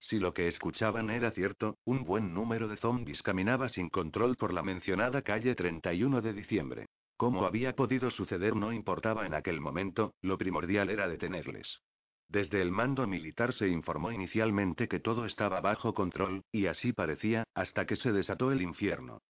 Si 0.02 0.18
lo 0.18 0.34
que 0.34 0.48
escuchaban 0.48 1.10
era 1.10 1.30
cierto, 1.30 1.78
un 1.84 2.04
buen 2.04 2.34
número 2.34 2.66
de 2.68 2.76
zombies 2.76 3.22
caminaba 3.22 3.68
sin 3.68 3.88
control 3.88 4.36
por 4.36 4.52
la 4.52 4.62
mencionada 4.62 5.22
calle 5.22 5.54
31 5.54 6.20
de 6.20 6.32
diciembre. 6.32 6.86
Cómo 7.16 7.46
había 7.46 7.76
podido 7.76 8.10
suceder 8.10 8.56
no 8.56 8.72
importaba 8.72 9.26
en 9.26 9.34
aquel 9.34 9.60
momento, 9.60 10.14
lo 10.20 10.38
primordial 10.38 10.90
era 10.90 11.06
detenerles. 11.06 11.80
Desde 12.28 12.60
el 12.60 12.72
mando 12.72 13.06
militar 13.06 13.52
se 13.52 13.68
informó 13.68 14.10
inicialmente 14.10 14.88
que 14.88 14.98
todo 14.98 15.24
estaba 15.24 15.60
bajo 15.60 15.94
control, 15.94 16.42
y 16.50 16.66
así 16.66 16.92
parecía, 16.92 17.44
hasta 17.54 17.86
que 17.86 17.96
se 17.96 18.10
desató 18.10 18.50
el 18.50 18.62
infierno. 18.62 19.20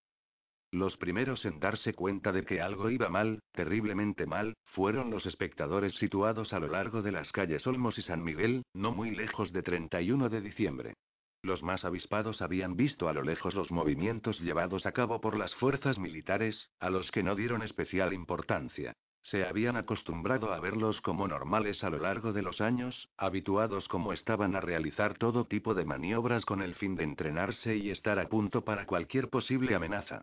Los 0.73 0.97
primeros 0.97 1.45
en 1.45 1.61
darse 1.61 1.93
cuenta 1.93 2.33
de 2.33 2.47
que 2.47 2.63
algo 2.63 2.89
iba 2.89 3.11
mal, 3.11 3.41
terriblemente 3.53 4.25
mal, 4.25 4.55
fueron 4.65 5.11
los 5.11 5.27
espectadores 5.27 5.95
situados 5.97 6.55
a 6.55 6.61
lo 6.61 6.69
largo 6.69 7.03
de 7.03 7.13
las 7.13 7.31
calles 7.31 7.67
Olmos 7.67 7.99
y 7.99 8.03
San 8.03 8.25
Miguel, 8.25 8.63
no 8.73 8.91
muy 8.91 9.11
lejos 9.11 9.53
de 9.53 9.63
31 9.63 10.31
de 10.31 10.41
diciembre. 10.41 10.95
Los 11.43 11.63
más 11.63 11.85
avispados 11.85 12.41
habían 12.41 12.75
visto 12.75 13.11
a 13.11 13.13
lo 13.13 13.23
lejos 13.23 13.55
los 13.55 13.71
movimientos 13.71 14.41
llevados 14.41 14.87
a 14.87 14.93
cabo 14.93 15.21
por 15.21 15.37
las 15.37 15.55
fuerzas 15.57 15.99
militares, 15.99 16.71
a 16.81 16.89
los 16.89 17.11
que 17.11 17.23
no 17.23 17.35
dieron 17.35 17.63
especial 17.63 18.15
importancia. 18.15 18.95
Se 19.25 19.45
habían 19.45 19.77
acostumbrado 19.77 20.55
a 20.55 20.61
verlos 20.61 21.03
como 21.03 21.29
normales 21.29 21.85
a 21.85 21.91
lo 21.91 21.99
largo 21.99 22.33
de 22.33 22.41
los 22.41 22.63
años, 22.63 23.11
habituados 23.19 23.89
como 23.89 24.15
estaban 24.15 24.57
a 24.57 24.61
realizar 24.61 25.19
todo 25.19 25.45
tipo 25.45 25.75
de 25.75 25.85
maniobras 25.85 26.47
con 26.47 26.63
el 26.63 26.75
fin 26.77 26.97
de 26.97 27.05
entrenarse 27.05 27.77
y 27.77 27.91
estar 27.91 28.19
a 28.19 28.31
punto 28.31 28.65
para 28.65 28.87
cualquier 28.87 29.29
posible 29.29 29.75
amenaza. 29.75 30.23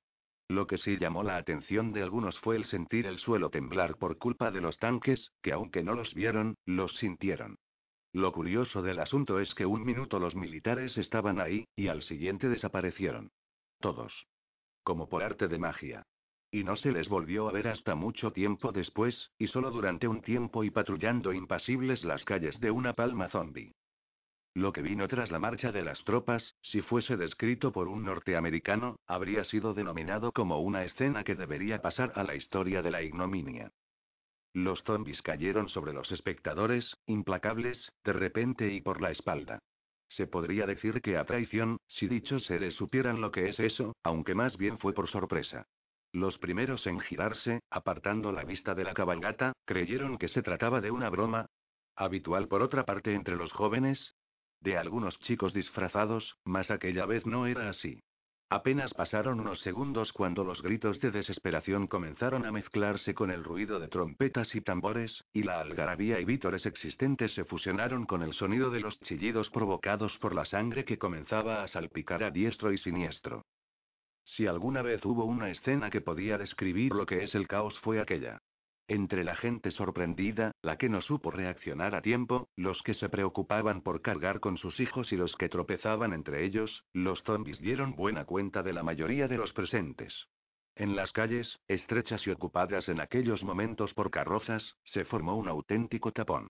Lo 0.50 0.66
que 0.66 0.80
sí 0.80 0.97
llamó 0.97 1.22
la 1.22 1.38
atención 1.38 1.93
de 1.93 2.02
algunos 2.02 2.38
fue 2.39 2.56
el 2.56 2.66
sentir 2.66 3.06
el 3.06 3.20
suelo 3.20 3.52
temblar 3.52 3.97
por 3.97 4.18
culpa 4.18 4.50
de 4.50 4.62
los 4.62 4.80
tanques, 4.80 5.32
que 5.43 5.54
aunque 5.54 5.84
no 5.84 5.93
los 5.93 6.12
vieron, 6.16 6.56
los 6.66 6.91
sintieron. 6.97 7.60
Lo 8.14 8.32
curioso 8.32 8.82
del 8.82 9.00
asunto 9.00 9.39
es 9.39 9.54
que 9.54 9.68
un 9.68 9.86
minuto 9.86 10.18
los 10.18 10.36
militares 10.36 10.97
estaban 10.97 11.39
ahí, 11.39 11.68
y 11.76 11.88
al 11.88 12.02
siguiente 12.02 12.50
desaparecieron. 12.50 13.30
Todos. 13.80 14.26
Como 14.82 15.08
por 15.08 15.22
arte 15.22 15.47
de 15.47 15.60
magia. 15.60 16.04
Y 16.50 16.64
no 16.64 16.76
se 16.78 16.91
les 16.91 17.08
volvió 17.08 17.47
a 17.47 17.52
ver 17.52 17.68
hasta 17.68 17.93
mucho 17.93 18.32
tiempo 18.32 18.72
después, 18.72 19.30
y 19.38 19.47
solo 19.50 19.70
durante 19.70 20.08
un 20.08 20.22
tiempo 20.24 20.64
y 20.64 20.72
patrullando 20.72 21.32
impasibles 21.32 22.04
las 22.04 22.26
calles 22.26 22.60
de 22.60 22.72
una 22.72 22.93
palma 22.93 23.30
zombie. 23.30 23.72
Lo 24.54 24.74
que 24.74 24.82
vino 24.82 25.08
tras 25.08 25.32
la 25.32 25.39
marcha 25.39 25.72
de 25.72 25.84
las 25.84 26.04
tropas, 26.04 26.56
si 26.62 26.82
fuese 26.82 27.18
descrito 27.18 27.72
por 27.72 27.88
un 27.88 28.04
norteamericano, 28.04 28.97
habría 29.06 29.43
sido 29.43 29.74
denominado 29.74 30.32
como 30.32 30.60
una 30.60 30.84
escena 30.84 31.24
que 31.24 31.36
debería 31.36 31.82
pasar 31.82 32.12
a 32.16 32.24
la 32.24 32.36
historia 32.36 32.82
de 32.82 32.91
la 32.91 33.02
ignominia. 33.04 33.72
Los 34.54 34.84
zombies 34.84 35.22
cayeron 35.22 35.70
sobre 35.70 35.93
los 35.93 36.12
espectadores, 36.12 36.97
implacables, 37.06 37.91
de 38.04 38.14
repente 38.14 38.74
y 38.74 38.82
por 38.82 39.02
la 39.02 39.12
espalda. 39.12 39.60
Se 40.10 40.26
podría 40.26 40.66
decir 40.66 41.02
que 41.02 41.18
a 41.18 41.26
traición, 41.26 41.78
si 41.88 42.08
dichos 42.08 42.43
seres 42.45 42.74
supieran 42.74 43.22
lo 43.22 43.32
que 43.32 43.50
es 43.50 43.60
eso, 43.60 43.95
aunque 44.04 44.34
más 44.34 44.58
bien 44.58 44.80
fue 44.80 44.93
por 44.93 45.08
sorpresa. 45.08 45.68
Los 46.12 46.39
primeros 46.39 46.88
en 46.88 47.00
girarse, 47.00 47.60
apartando 47.70 48.32
la 48.32 48.43
vista 48.43 48.74
de 48.74 48.84
la 48.84 48.95
cabalgata, 48.95 49.54
creyeron 49.66 50.18
que 50.18 50.28
se 50.30 50.41
trataba 50.41 50.82
de 50.82 50.89
una 50.89 51.10
broma. 51.10 51.45
Habitual 51.95 52.47
por 52.47 52.64
otra 52.64 52.86
parte 52.86 53.14
entre 53.14 53.36
los 53.36 53.52
jóvenes. 53.52 54.16
De 54.62 54.78
algunos 54.78 55.18
chicos 55.20 55.53
disfrazados, 55.53 56.38
mas 56.43 56.70
aquella 56.70 57.05
vez 57.05 57.26
no 57.26 57.47
era 57.47 57.70
así. 57.70 58.01
Apenas 58.51 58.91
pasaron 58.95 59.39
unos 59.39 59.62
segundos 59.62 60.12
cuando 60.12 60.43
los 60.43 60.64
gritos 60.64 60.99
de 60.99 61.12
desesperación 61.12 61.86
comenzaron 61.86 62.47
a 62.47 62.51
mezclarse 62.51 63.14
con 63.14 63.30
el 63.30 63.43
ruido 63.43 63.80
de 63.80 63.88
trompetas 63.88 64.55
y 64.55 64.62
tambores, 64.62 65.24
y 65.34 65.43
la 65.43 65.62
algarabía 65.62 66.20
y 66.20 66.26
vítores 66.26 66.66
existentes 66.66 67.32
se 67.36 67.45
fusionaron 67.45 68.07
con 68.07 68.24
el 68.24 68.34
sonido 68.34 68.72
de 68.72 68.80
los 68.80 68.99
chillidos 69.01 69.51
provocados 69.51 70.18
por 70.18 70.34
la 70.34 70.45
sangre 70.45 70.84
que 70.84 70.97
comenzaba 70.97 71.62
a 71.62 71.68
salpicar 71.68 72.24
a 72.24 72.32
diestro 72.32 72.74
y 72.74 72.80
siniestro. 72.80 73.45
Si 74.26 74.47
alguna 74.47 74.82
vez 74.82 75.05
hubo 75.05 75.26
una 75.26 75.51
escena 75.51 75.91
que 75.91 76.01
podía 76.01 76.39
describir 76.39 76.91
lo 76.93 77.05
que 77.05 77.24
es 77.24 77.36
el 77.36 77.47
caos 77.47 77.78
fue 77.80 77.99
aquella. 78.01 78.41
Entre 78.90 79.24
la 79.24 79.36
gente 79.36 79.70
sorprendida, 79.70 80.52
la 80.64 80.80
que 80.80 80.90
no 80.90 81.02
supo 81.02 81.30
reaccionar 81.30 81.94
a 81.94 82.02
tiempo, 82.02 82.50
los 82.56 82.82
que 82.82 82.96
se 82.96 83.08
preocupaban 83.08 83.84
por 83.84 84.02
cargar 84.02 84.40
con 84.40 84.58
sus 84.58 84.80
hijos 84.80 85.14
y 85.14 85.16
los 85.16 85.36
que 85.36 85.48
tropezaban 85.48 86.12
entre 86.12 86.44
ellos, 86.44 86.84
los 86.92 87.22
zombies 87.22 87.60
dieron 87.60 87.96
buena 87.96 88.26
cuenta 88.26 88.64
de 88.64 88.74
la 88.74 88.82
mayoría 88.82 89.28
de 89.28 89.38
los 89.38 89.54
presentes. 89.54 90.26
En 90.76 90.96
las 90.96 91.12
calles, 91.12 91.60
estrechas 91.68 92.26
y 92.26 92.32
ocupadas 92.32 92.90
en 92.90 93.00
aquellos 93.00 93.44
momentos 93.44 93.94
por 93.94 94.10
carrozas, 94.10 94.76
se 94.86 95.06
formó 95.06 95.36
un 95.36 95.50
auténtico 95.50 96.12
tapón. 96.12 96.48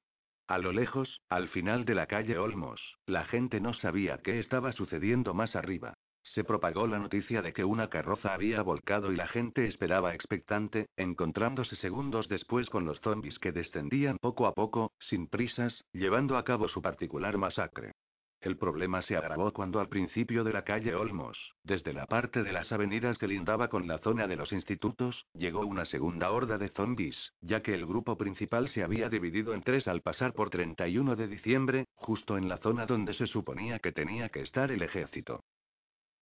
A 0.47 0.59
lo 0.59 0.71
lejos, 0.71 1.19
al 1.27 1.49
final 1.49 1.83
de 1.83 1.95
la 1.95 2.07
calle 2.07 2.37
Olmos, 2.37 2.81
la 3.05 3.25
gente 3.25 3.59
no 3.59 3.73
sabía 3.73 4.19
qué 4.23 4.39
estaba 4.39 4.71
sucediendo 4.71 5.33
más 5.33 5.57
arriba. 5.57 5.93
Se 6.23 6.43
propagó 6.43 6.85
la 6.87 6.99
noticia 6.99 7.41
de 7.41 7.53
que 7.53 7.63
una 7.63 7.89
carroza 7.89 8.33
había 8.33 8.61
volcado 8.61 9.11
y 9.11 9.15
la 9.15 9.27
gente 9.27 9.65
esperaba 9.65 10.13
expectante, 10.13 10.87
encontrándose 10.97 11.75
segundos 11.77 12.27
después 12.27 12.69
con 12.69 12.85
los 12.85 12.99
zombies 13.01 13.39
que 13.39 13.51
descendían 13.51 14.17
poco 14.17 14.45
a 14.45 14.53
poco, 14.53 14.91
sin 14.99 15.27
prisas, 15.27 15.85
llevando 15.91 16.37
a 16.37 16.43
cabo 16.43 16.67
su 16.67 16.81
particular 16.81 17.37
masacre. 17.37 17.93
El 18.41 18.55
problema 18.55 19.01
se 19.01 19.17
agravó 19.17 19.51
cuando 19.51 19.81
al 19.81 19.89
principio 19.89 20.45
de 20.45 20.53
la 20.53 20.63
calle 20.63 20.95
Olmos, 20.95 21.37
desde 21.63 21.91
la 21.91 22.05
parte 22.05 22.41
de 22.41 22.53
las 22.53 22.71
avenidas 22.71 23.17
que 23.17 23.27
lindaba 23.27 23.67
con 23.67 23.85
la 23.85 23.97
zona 23.97 24.27
de 24.27 24.37
los 24.37 24.53
institutos, 24.53 25.25
llegó 25.33 25.65
una 25.65 25.83
segunda 25.83 26.31
horda 26.31 26.57
de 26.57 26.69
zombies, 26.69 27.33
ya 27.41 27.61
que 27.61 27.73
el 27.73 27.85
grupo 27.85 28.17
principal 28.17 28.69
se 28.69 28.81
había 28.81 29.09
dividido 29.09 29.53
en 29.53 29.61
tres 29.61 29.89
al 29.89 30.01
pasar 30.01 30.31
por 30.33 30.49
31 30.49 31.17
de 31.17 31.27
diciembre, 31.27 31.85
justo 31.95 32.37
en 32.37 32.47
la 32.47 32.59
zona 32.59 32.85
donde 32.85 33.13
se 33.13 33.27
suponía 33.27 33.79
que 33.79 33.91
tenía 33.91 34.29
que 34.29 34.39
estar 34.39 34.71
el 34.71 34.83
ejército. 34.83 35.43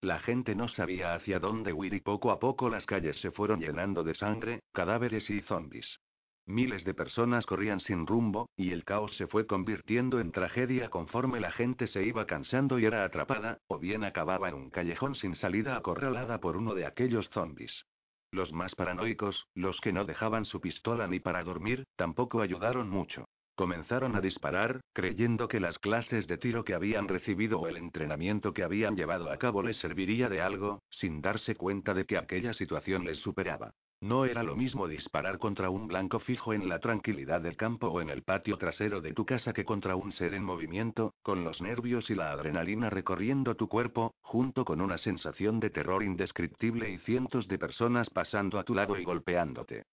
La 0.01 0.19
gente 0.19 0.53
no 0.53 0.67
sabía 0.67 1.15
hacia 1.15 1.39
dónde 1.39 1.73
huir 1.73 1.93
y 1.93 2.01
poco 2.01 2.29
a 2.31 2.39
poco 2.39 2.69
las 2.69 2.85
calles 2.85 3.17
se 3.17 3.31
fueron 3.31 3.59
llenando 3.59 4.03
de 4.03 4.13
sangre, 4.13 4.59
cadáveres 4.71 5.27
y 5.29 5.41
zombies. 5.41 5.99
Miles 6.45 6.85
de 6.85 6.93
personas 6.93 7.45
corrían 7.45 7.79
sin 7.81 8.07
rumbo, 8.07 8.47
y 8.55 8.71
el 8.71 8.85
caos 8.85 9.13
se 9.17 9.27
fue 9.27 9.47
convirtiendo 9.47 10.19
en 10.19 10.31
tragedia 10.31 10.89
conforme 10.89 11.41
la 11.41 11.51
gente 11.51 11.87
se 11.87 12.03
iba 12.03 12.25
cansando 12.25 12.79
y 12.79 12.85
era 12.85 13.03
atrapada, 13.03 13.57
o 13.67 13.79
bien 13.79 14.03
acababa 14.03 14.47
en 14.47 14.55
un 14.55 14.69
callejón 14.69 15.15
sin 15.15 15.35
salida 15.35 15.75
acorralada 15.75 16.39
por 16.39 16.55
uno 16.55 16.73
de 16.73 16.85
aquellos 16.85 17.29
zombies. 17.31 17.85
Los 18.31 18.53
más 18.53 18.75
paranoicos, 18.75 19.47
los 19.55 19.81
que 19.81 19.91
no 19.91 20.05
dejaban 20.05 20.45
su 20.45 20.61
pistola 20.61 21.07
ni 21.07 21.19
para 21.19 21.43
dormir, 21.43 21.85
tampoco 21.95 22.41
ayudaron 22.41 22.89
mucho. 22.89 23.26
Comenzaron 23.57 24.15
a 24.15 24.21
disparar, 24.21 24.81
creyendo 24.93 25.47
que 25.47 25.59
las 25.59 25.79
clases 25.79 26.27
de 26.27 26.37
tiro 26.37 26.63
que 26.63 26.75
habían 26.75 27.07
recibido 27.07 27.59
o 27.59 27.67
el 27.67 27.77
entrenamiento 27.77 28.53
que 28.53 28.61
habían 28.61 28.95
llevado 28.95 29.31
a 29.31 29.37
cabo 29.37 29.63
les 29.63 29.77
serviría 29.77 30.29
de 30.29 30.41
algo, 30.41 30.83
sin 30.91 31.23
darse 31.23 31.55
cuenta 31.55 31.95
de 31.95 32.05
que 32.05 32.19
aquella 32.19 32.53
situación 32.53 33.03
les 33.03 33.17
superaba. 33.17 33.71
No 33.99 34.25
era 34.25 34.43
lo 34.43 34.55
mismo 34.55 34.87
disparar 34.87 35.39
contra 35.39 35.71
un 35.71 35.87
blanco 35.87 36.19
fijo 36.19 36.53
en 36.53 36.69
la 36.69 36.77
tranquilidad 36.77 37.41
del 37.41 37.57
campo 37.57 37.87
o 37.87 37.99
en 37.99 38.11
el 38.11 38.21
patio 38.21 38.59
trasero 38.59 39.01
de 39.01 39.13
tu 39.13 39.25
casa 39.25 39.53
que 39.53 39.65
contra 39.65 39.95
un 39.95 40.11
ser 40.11 40.35
en 40.35 40.43
movimiento, 40.43 41.15
con 41.23 41.43
los 41.43 41.59
nervios 41.59 42.11
y 42.11 42.13
la 42.13 42.33
adrenalina 42.33 42.91
recorriendo 42.91 43.55
tu 43.55 43.67
cuerpo, 43.67 44.13
junto 44.21 44.65
con 44.65 44.81
una 44.81 44.99
sensación 44.99 45.59
de 45.59 45.71
terror 45.71 46.03
indescriptible 46.03 46.91
y 46.91 46.99
cientos 46.99 47.47
de 47.47 47.57
personas 47.57 48.07
pasando 48.11 48.59
a 48.59 48.63
tu 48.63 48.75
lado 48.75 48.99
y 48.99 49.03
golpeándote. 49.03 49.85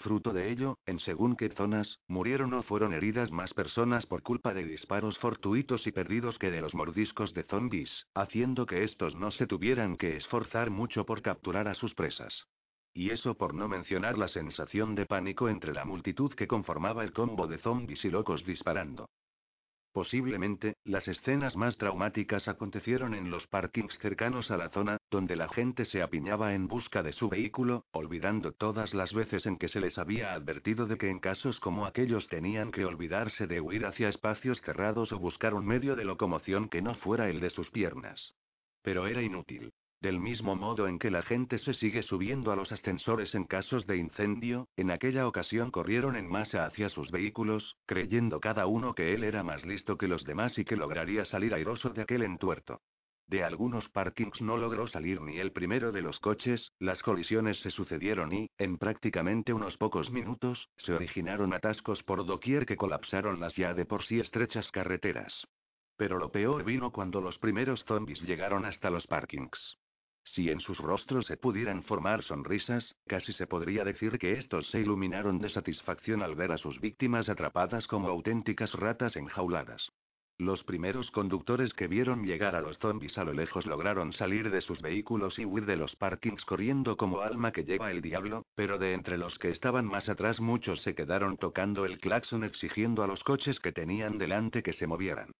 Fruto 0.00 0.32
de 0.32 0.50
ello, 0.50 0.78
en 0.86 0.98
según 0.98 1.36
qué 1.36 1.50
zonas, 1.50 2.00
murieron 2.08 2.54
o 2.54 2.62
fueron 2.62 2.94
heridas 2.94 3.30
más 3.30 3.52
personas 3.52 4.06
por 4.06 4.22
culpa 4.22 4.54
de 4.54 4.64
disparos 4.64 5.18
fortuitos 5.18 5.86
y 5.86 5.92
perdidos 5.92 6.38
que 6.38 6.50
de 6.50 6.62
los 6.62 6.74
mordiscos 6.74 7.34
de 7.34 7.42
zombies, 7.42 8.06
haciendo 8.14 8.64
que 8.64 8.82
estos 8.84 9.14
no 9.14 9.30
se 9.30 9.46
tuvieran 9.46 9.98
que 9.98 10.16
esforzar 10.16 10.70
mucho 10.70 11.04
por 11.04 11.20
capturar 11.20 11.68
a 11.68 11.74
sus 11.74 11.94
presas. 11.94 12.46
Y 12.94 13.10
eso 13.10 13.34
por 13.34 13.52
no 13.52 13.68
mencionar 13.68 14.16
la 14.16 14.28
sensación 14.28 14.94
de 14.94 15.04
pánico 15.04 15.50
entre 15.50 15.74
la 15.74 15.84
multitud 15.84 16.32
que 16.32 16.48
conformaba 16.48 17.04
el 17.04 17.12
combo 17.12 17.46
de 17.46 17.58
zombies 17.58 18.02
y 18.02 18.10
locos 18.10 18.42
disparando. 18.46 19.10
Posiblemente, 19.92 20.76
las 20.84 21.08
escenas 21.08 21.56
más 21.56 21.76
traumáticas 21.76 22.46
acontecieron 22.46 23.12
en 23.12 23.28
los 23.28 23.48
parkings 23.48 23.98
cercanos 23.98 24.52
a 24.52 24.56
la 24.56 24.68
zona, 24.68 24.98
donde 25.10 25.34
la 25.34 25.48
gente 25.48 25.84
se 25.84 26.00
apiñaba 26.00 26.54
en 26.54 26.68
busca 26.68 27.02
de 27.02 27.12
su 27.12 27.28
vehículo, 27.28 27.86
olvidando 27.90 28.52
todas 28.52 28.94
las 28.94 29.12
veces 29.12 29.46
en 29.46 29.56
que 29.56 29.68
se 29.68 29.80
les 29.80 29.98
había 29.98 30.32
advertido 30.32 30.86
de 30.86 30.96
que 30.96 31.10
en 31.10 31.18
casos 31.18 31.58
como 31.58 31.86
aquellos 31.86 32.28
tenían 32.28 32.70
que 32.70 32.84
olvidarse 32.84 33.48
de 33.48 33.60
huir 33.60 33.84
hacia 33.84 34.08
espacios 34.08 34.60
cerrados 34.60 35.10
o 35.10 35.18
buscar 35.18 35.54
un 35.54 35.66
medio 35.66 35.96
de 35.96 36.04
locomoción 36.04 36.68
que 36.68 36.82
no 36.82 36.94
fuera 36.94 37.28
el 37.28 37.40
de 37.40 37.50
sus 37.50 37.68
piernas. 37.70 38.34
Pero 38.82 39.08
era 39.08 39.22
inútil. 39.22 39.72
Del 40.00 40.18
mismo 40.18 40.56
modo 40.56 40.88
en 40.88 40.98
que 40.98 41.10
la 41.10 41.20
gente 41.20 41.58
se 41.58 41.74
sigue 41.74 42.02
subiendo 42.02 42.52
a 42.52 42.56
los 42.56 42.72
ascensores 42.72 43.34
en 43.34 43.44
casos 43.44 43.86
de 43.86 43.98
incendio, 43.98 44.66
en 44.78 44.90
aquella 44.90 45.28
ocasión 45.28 45.70
corrieron 45.70 46.16
en 46.16 46.26
masa 46.26 46.64
hacia 46.64 46.88
sus 46.88 47.10
vehículos, 47.10 47.76
creyendo 47.84 48.40
cada 48.40 48.66
uno 48.66 48.94
que 48.94 49.12
él 49.12 49.24
era 49.24 49.42
más 49.42 49.66
listo 49.66 49.98
que 49.98 50.08
los 50.08 50.24
demás 50.24 50.58
y 50.58 50.64
que 50.64 50.76
lograría 50.76 51.26
salir 51.26 51.52
airoso 51.52 51.90
de 51.90 52.00
aquel 52.00 52.22
entuerto. 52.22 52.80
De 53.26 53.44
algunos 53.44 53.90
parkings 53.90 54.40
no 54.40 54.56
logró 54.56 54.88
salir 54.88 55.20
ni 55.20 55.38
el 55.38 55.52
primero 55.52 55.92
de 55.92 56.00
los 56.00 56.18
coches, 56.18 56.72
las 56.78 57.02
colisiones 57.02 57.60
se 57.60 57.70
sucedieron 57.70 58.32
y, 58.32 58.48
en 58.56 58.78
prácticamente 58.78 59.52
unos 59.52 59.76
pocos 59.76 60.10
minutos, 60.10 60.70
se 60.78 60.94
originaron 60.94 61.52
atascos 61.52 62.02
por 62.04 62.24
doquier 62.24 62.64
que 62.64 62.76
colapsaron 62.76 63.38
las 63.38 63.54
ya 63.54 63.74
de 63.74 63.84
por 63.84 64.02
sí 64.04 64.18
estrechas 64.18 64.70
carreteras. 64.72 65.46
Pero 65.98 66.18
lo 66.18 66.32
peor 66.32 66.64
vino 66.64 66.90
cuando 66.90 67.20
los 67.20 67.36
primeros 67.38 67.84
zombies 67.84 68.22
llegaron 68.22 68.64
hasta 68.64 68.88
los 68.88 69.06
parkings. 69.06 69.76
Si 70.34 70.48
en 70.48 70.60
sus 70.60 70.78
rostros 70.78 71.26
se 71.26 71.36
pudieran 71.36 71.82
formar 71.82 72.22
sonrisas, 72.22 72.94
casi 73.08 73.32
se 73.32 73.48
podría 73.48 73.82
decir 73.82 74.16
que 74.16 74.34
estos 74.34 74.70
se 74.70 74.78
iluminaron 74.78 75.40
de 75.40 75.50
satisfacción 75.50 76.22
al 76.22 76.36
ver 76.36 76.52
a 76.52 76.58
sus 76.58 76.80
víctimas 76.80 77.28
atrapadas 77.28 77.88
como 77.88 78.08
auténticas 78.08 78.72
ratas 78.74 79.16
enjauladas. 79.16 79.90
Los 80.38 80.62
primeros 80.62 81.10
conductores 81.10 81.74
que 81.74 81.88
vieron 81.88 82.24
llegar 82.24 82.54
a 82.54 82.60
los 82.60 82.78
zombies 82.78 83.18
a 83.18 83.24
lo 83.24 83.32
lejos 83.32 83.66
lograron 83.66 84.12
salir 84.12 84.50
de 84.50 84.60
sus 84.60 84.80
vehículos 84.80 85.36
y 85.40 85.44
huir 85.44 85.66
de 85.66 85.76
los 85.76 85.96
parkings 85.96 86.44
corriendo 86.44 86.96
como 86.96 87.22
alma 87.22 87.50
que 87.50 87.64
lleva 87.64 87.90
el 87.90 88.00
diablo, 88.00 88.46
pero 88.54 88.78
de 88.78 88.94
entre 88.94 89.18
los 89.18 89.36
que 89.38 89.50
estaban 89.50 89.84
más 89.84 90.08
atrás 90.08 90.40
muchos 90.40 90.80
se 90.82 90.94
quedaron 90.94 91.38
tocando 91.38 91.84
el 91.84 91.98
claxon 91.98 92.44
exigiendo 92.44 93.02
a 93.02 93.08
los 93.08 93.24
coches 93.24 93.58
que 93.58 93.72
tenían 93.72 94.16
delante 94.16 94.62
que 94.62 94.74
se 94.74 94.86
movieran. 94.86 95.32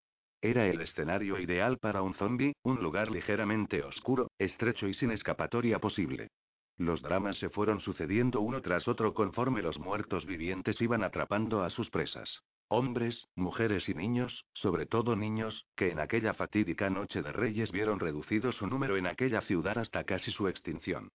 Era 0.42 0.66
el 0.66 0.80
escenario 0.80 1.38
ideal 1.38 1.76
para 1.78 2.00
un 2.00 2.14
zombie, 2.14 2.54
un 2.62 2.82
lugar 2.82 3.10
ligeramente 3.10 3.82
oscuro, 3.82 4.30
estrecho 4.38 4.88
y 4.88 4.94
sin 4.94 5.10
escapatoria 5.10 5.78
posible. 5.80 6.28
Los 6.78 7.02
dramas 7.02 7.36
se 7.36 7.50
fueron 7.50 7.80
sucediendo 7.80 8.40
uno 8.40 8.62
tras 8.62 8.88
otro 8.88 9.12
conforme 9.12 9.60
los 9.60 9.78
muertos 9.78 10.24
vivientes 10.24 10.80
iban 10.80 11.04
atrapando 11.04 11.62
a 11.62 11.68
sus 11.68 11.90
presas. 11.90 12.40
Hombres, 12.68 13.28
mujeres 13.34 13.86
y 13.90 13.94
niños, 13.94 14.46
sobre 14.54 14.86
todo 14.86 15.14
niños, 15.14 15.66
que 15.76 15.90
en 15.90 16.00
aquella 16.00 16.32
fatídica 16.32 16.88
noche 16.88 17.20
de 17.20 17.32
reyes 17.32 17.70
vieron 17.70 18.00
reducido 18.00 18.52
su 18.52 18.66
número 18.66 18.96
en 18.96 19.08
aquella 19.08 19.42
ciudad 19.42 19.76
hasta 19.76 20.04
casi 20.04 20.30
su 20.30 20.48
extinción. 20.48 21.10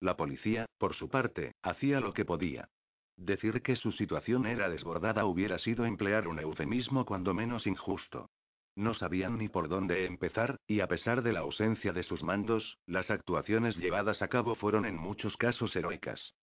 La 0.00 0.16
policía, 0.16 0.64
por 0.78 0.94
su 0.94 1.10
parte, 1.10 1.52
hacía 1.60 2.00
lo 2.00 2.14
que 2.14 2.24
podía. 2.24 2.70
Decir 3.18 3.60
que 3.60 3.76
su 3.76 3.92
situación 3.92 4.46
era 4.46 4.70
desbordada 4.70 5.26
hubiera 5.26 5.58
sido 5.58 5.84
emplear 5.84 6.28
un 6.28 6.38
eufemismo 6.38 7.04
cuando 7.04 7.34
menos 7.34 7.66
injusto. 7.66 8.30
No 8.78 8.94
sabían 8.94 9.38
ni 9.38 9.48
por 9.48 9.68
dónde 9.68 10.06
empezar, 10.06 10.60
y 10.68 10.78
a 10.78 10.86
pesar 10.86 11.22
de 11.24 11.32
la 11.32 11.40
ausencia 11.40 11.92
de 11.92 12.04
sus 12.04 12.22
mandos, 12.22 12.78
las 12.86 13.10
actuaciones 13.10 13.76
llevadas 13.76 14.22
a 14.22 14.28
cabo 14.28 14.54
fueron 14.54 14.86
en 14.86 14.96
muchos 14.96 15.36
casos 15.36 15.74
heroicas. 15.74 16.36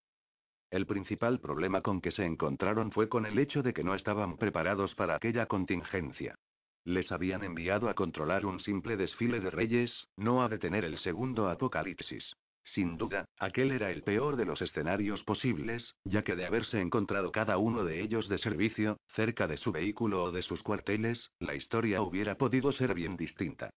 El 0.69 0.85
principal 0.85 1.39
problema 1.39 1.79
con 1.79 2.01
que 2.01 2.11
se 2.11 2.25
encontraron 2.25 2.91
fue 2.91 3.07
con 3.07 3.25
el 3.25 3.39
hecho 3.39 3.63
de 3.63 3.73
que 3.73 3.85
no 3.85 3.95
estaban 3.95 4.35
preparados 4.35 4.93
para 4.95 5.15
aquella 5.15 5.45
contingencia. 5.45 6.35
Les 6.83 7.09
habían 7.09 7.41
enviado 7.41 7.87
a 7.87 7.93
controlar 7.93 8.45
un 8.45 8.59
simple 8.59 8.97
desfile 8.97 9.39
de 9.39 9.49
reyes, 9.49 10.09
no 10.17 10.43
a 10.43 10.49
detener 10.49 10.83
el 10.83 10.97
segundo 10.97 11.47
apocalipsis. 11.47 12.35
Sin 12.65 12.97
duda, 12.97 13.29
aquel 13.37 13.71
era 13.71 13.91
el 13.91 14.01
peor 14.01 14.35
de 14.35 14.45
los 14.45 14.61
escenarios 14.61 15.23
posibles, 15.23 15.95
ya 16.03 16.23
que 16.23 16.35
de 16.35 16.45
haberse 16.45 16.81
encontrado 16.81 17.31
cada 17.31 17.57
uno 17.57 17.83
de 17.83 18.01
ellos 18.01 18.27
de 18.27 18.39
servicio, 18.39 18.99
cerca 19.15 19.47
de 19.47 19.57
su 19.57 19.71
vehículo 19.71 20.23
o 20.23 20.31
de 20.31 20.41
sus 20.41 20.63
cuarteles, 20.63 21.31
la 21.39 21.53
historia 21.53 22.01
hubiera 22.01 22.37
podido 22.37 22.71
ser 22.71 22.95
bien 22.95 23.17
distinta. 23.17 23.69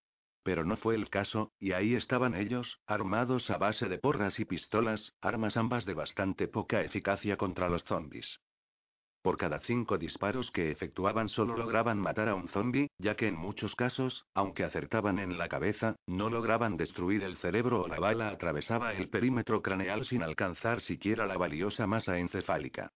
Pero 0.43 0.63
no 0.63 0.77
fue 0.77 0.95
el 0.95 1.09
caso, 1.09 1.51
y 1.59 1.73
ahí 1.73 1.95
estaban 1.95 2.33
ellos, 2.33 2.79
armados 2.87 3.49
a 3.49 3.57
base 3.57 3.89
de 3.89 3.97
porras 3.97 4.39
y 4.39 4.45
pistolas, 4.45 5.13
armas 5.19 5.57
ambas 5.57 5.85
de 5.85 5.93
bastante 5.93 6.47
poca 6.47 6.81
eficacia 6.81 7.35
contra 7.35 7.67
los 7.67 7.83
zombies. 7.83 8.39
Por 9.21 9.37
cada 9.37 9.59
cinco 9.61 9.97
disparos 9.97 10.51
que 10.51 10.71
efectuaban 10.71 11.29
solo 11.29 11.57
lograban 11.57 11.99
matar 11.99 12.29
a 12.29 12.35
un 12.35 12.47
zombie, 12.49 12.89
ya 12.97 13.15
que 13.15 13.27
en 13.27 13.35
muchos 13.35 13.75
casos, 13.75 14.25
aunque 14.33 14.63
acertaban 14.63 15.19
en 15.19 15.37
la 15.37 15.49
cabeza, 15.49 15.95
no 16.07 16.29
lograban 16.29 16.77
destruir 16.77 17.23
el 17.23 17.37
cerebro 17.37 17.81
o 17.81 17.87
la 17.87 17.99
bala 17.99 18.29
atravesaba 18.29 18.93
el 18.93 19.09
perímetro 19.09 19.61
craneal 19.61 20.05
sin 20.05 20.23
alcanzar 20.23 20.81
siquiera 20.81 21.25
la 21.25 21.37
valiosa 21.37 21.87
masa 21.87 22.19
encefálica. 22.19 22.91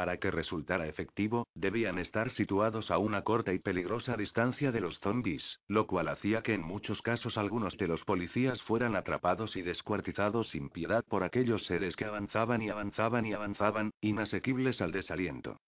Para 0.00 0.16
que 0.16 0.30
resultara 0.30 0.86
efectivo, 0.86 1.46
debían 1.54 1.98
estar 1.98 2.30
situados 2.30 2.90
a 2.90 2.96
una 2.96 3.20
corta 3.20 3.52
y 3.52 3.58
peligrosa 3.58 4.16
distancia 4.16 4.72
de 4.72 4.80
los 4.80 4.98
zombies, 5.00 5.60
lo 5.68 5.86
cual 5.86 6.08
hacía 6.08 6.40
que 6.40 6.54
en 6.54 6.62
muchos 6.62 7.02
casos 7.02 7.36
algunos 7.36 7.76
de 7.76 7.86
los 7.86 8.02
policías 8.06 8.62
fueran 8.62 8.96
atrapados 8.96 9.56
y 9.56 9.60
descuartizados 9.60 10.48
sin 10.48 10.70
piedad 10.70 11.04
por 11.06 11.22
aquellos 11.22 11.66
seres 11.66 11.96
que 11.96 12.06
avanzaban 12.06 12.62
y 12.62 12.70
avanzaban 12.70 13.26
y 13.26 13.34
avanzaban, 13.34 13.90
inasequibles 14.00 14.80
al 14.80 14.90
desaliento. 14.90 15.58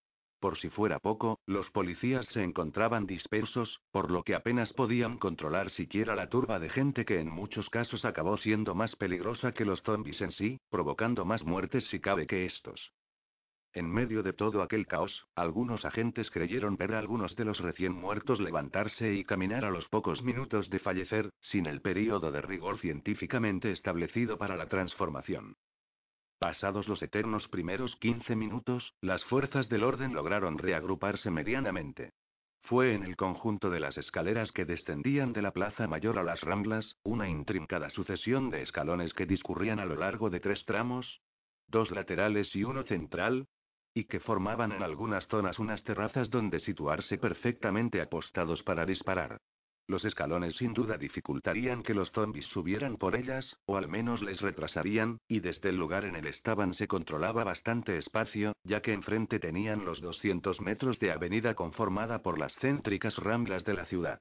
Por 0.41 0.57
si 0.57 0.71
fuera 0.71 0.99
poco, 0.99 1.39
los 1.45 1.71
policías 1.71 2.25
se 2.29 2.43
encontraban 2.43 3.07
dispersos, 3.07 3.83
por 3.91 4.11
lo 4.11 4.23
que 4.23 4.35
apenas 4.35 4.73
podían 4.73 5.19
controlar 5.19 5.69
siquiera 5.69 6.17
la 6.17 6.31
turba 6.31 6.59
de 6.59 6.71
gente 6.71 7.05
que 7.05 7.21
en 7.21 7.29
muchos 7.29 7.69
casos 7.69 8.07
acabó 8.07 8.39
siendo 8.39 8.75
más 8.75 8.97
peligrosa 8.97 9.53
que 9.53 9.67
los 9.67 9.83
zombies 9.83 10.23
en 10.23 10.33
sí, 10.33 10.59
provocando 10.71 11.27
más 11.27 11.45
muertes 11.45 11.85
si 11.91 12.01
cabe 12.01 12.27
que 12.27 12.47
estos. 12.47 12.95
En 13.75 13.91
medio 13.91 14.23
de 14.23 14.35
todo 14.35 14.61
aquel 14.61 14.87
caos, 14.87 15.27
algunos 15.35 15.87
agentes 15.87 16.31
creyeron 16.31 16.77
ver 16.77 16.95
a 16.95 16.99
algunos 16.99 17.35
de 17.37 17.47
los 17.47 17.59
recién 17.59 17.93
muertos 17.93 18.39
levantarse 18.39 19.15
y 19.15 19.25
caminar 19.25 19.65
a 19.65 19.71
los 19.71 19.89
pocos 19.89 20.23
minutos 20.23 20.69
de 20.69 20.79
fallecer, 20.79 21.31
sin 21.41 21.65
el 21.65 21.81
período 21.81 22.31
de 22.31 22.43
rigor 22.43 22.79
científicamente 22.79 23.73
establecido 23.73 24.37
para 24.37 24.57
la 24.57 24.69
transformación. 24.69 25.57
Pasados 26.39 26.87
los 26.87 27.01
eternos 27.03 27.49
primeros 27.49 27.97
15 27.97 28.37
minutos, 28.37 28.93
las 29.01 29.25
fuerzas 29.25 29.71
del 29.71 29.85
orden 29.85 30.13
lograron 30.13 30.59
reagruparse 30.59 31.31
medianamente. 31.31 32.13
Fue 32.65 32.95
en 32.95 33.05
el 33.05 33.17
conjunto 33.17 33.71
de 33.71 33.81
las 33.81 33.97
escaleras 33.97 34.53
que 34.53 34.67
descendían 34.67 35.33
de 35.33 35.41
la 35.41 35.53
Plaza 35.53 35.87
Mayor 35.87 36.19
a 36.19 36.25
las 36.25 36.43
Ramblas, 36.43 36.97
una 37.05 37.29
intrincada 37.29 37.89
sucesión 37.89 38.51
de 38.51 38.63
escalones 38.63 39.15
que 39.15 39.25
discurrían 39.25 39.81
a 39.81 39.87
lo 39.87 39.97
largo 39.97 40.29
de 40.29 40.41
tres 40.41 40.63
tramos, 40.67 41.23
dos 41.69 41.91
laterales 41.91 42.55
y 42.55 42.65
uno 42.65 42.83
central, 42.85 43.47
y 43.95 44.05
que 44.05 44.21
formaban 44.21 44.73
en 44.73 44.83
algunas 44.83 45.27
zonas 45.29 45.59
unas 45.59 45.83
terrazas 45.85 46.31
donde 46.31 46.61
situarse 46.61 47.19
perfectamente 47.19 48.01
apostados 48.01 48.63
para 48.63 48.87
disparar. 48.87 49.39
Los 49.89 50.05
escalones 50.05 50.55
sin 50.57 50.73
duda 50.73 50.97
dificultarían 50.97 51.83
que 51.83 51.93
los 51.93 52.11
zombies 52.13 52.47
subieran 52.47 52.97
por 52.97 53.17
ellas, 53.17 53.57
o 53.67 53.77
al 53.77 53.89
menos 53.89 54.23
les 54.23 54.41
retrasarían, 54.41 55.19
y 55.29 55.41
desde 55.41 55.71
el 55.71 55.77
lugar 55.77 56.05
en 56.05 56.17
el 56.17 56.27
estaban 56.27 56.73
se 56.75 56.87
controlaba 56.87 57.45
bastante 57.45 57.99
espacio, 57.99 58.53
ya 58.65 58.81
que 58.81 58.93
enfrente 58.93 59.41
tenían 59.41 59.85
los 59.85 60.01
200 60.01 60.61
metros 60.61 60.99
de 61.01 61.11
avenida 61.11 61.55
conformada 61.55 62.23
por 62.23 62.39
las 62.39 62.55
céntricas 62.57 63.17
ramblas 63.17 63.65
de 63.65 63.75
la 63.75 63.85
ciudad. 63.87 64.21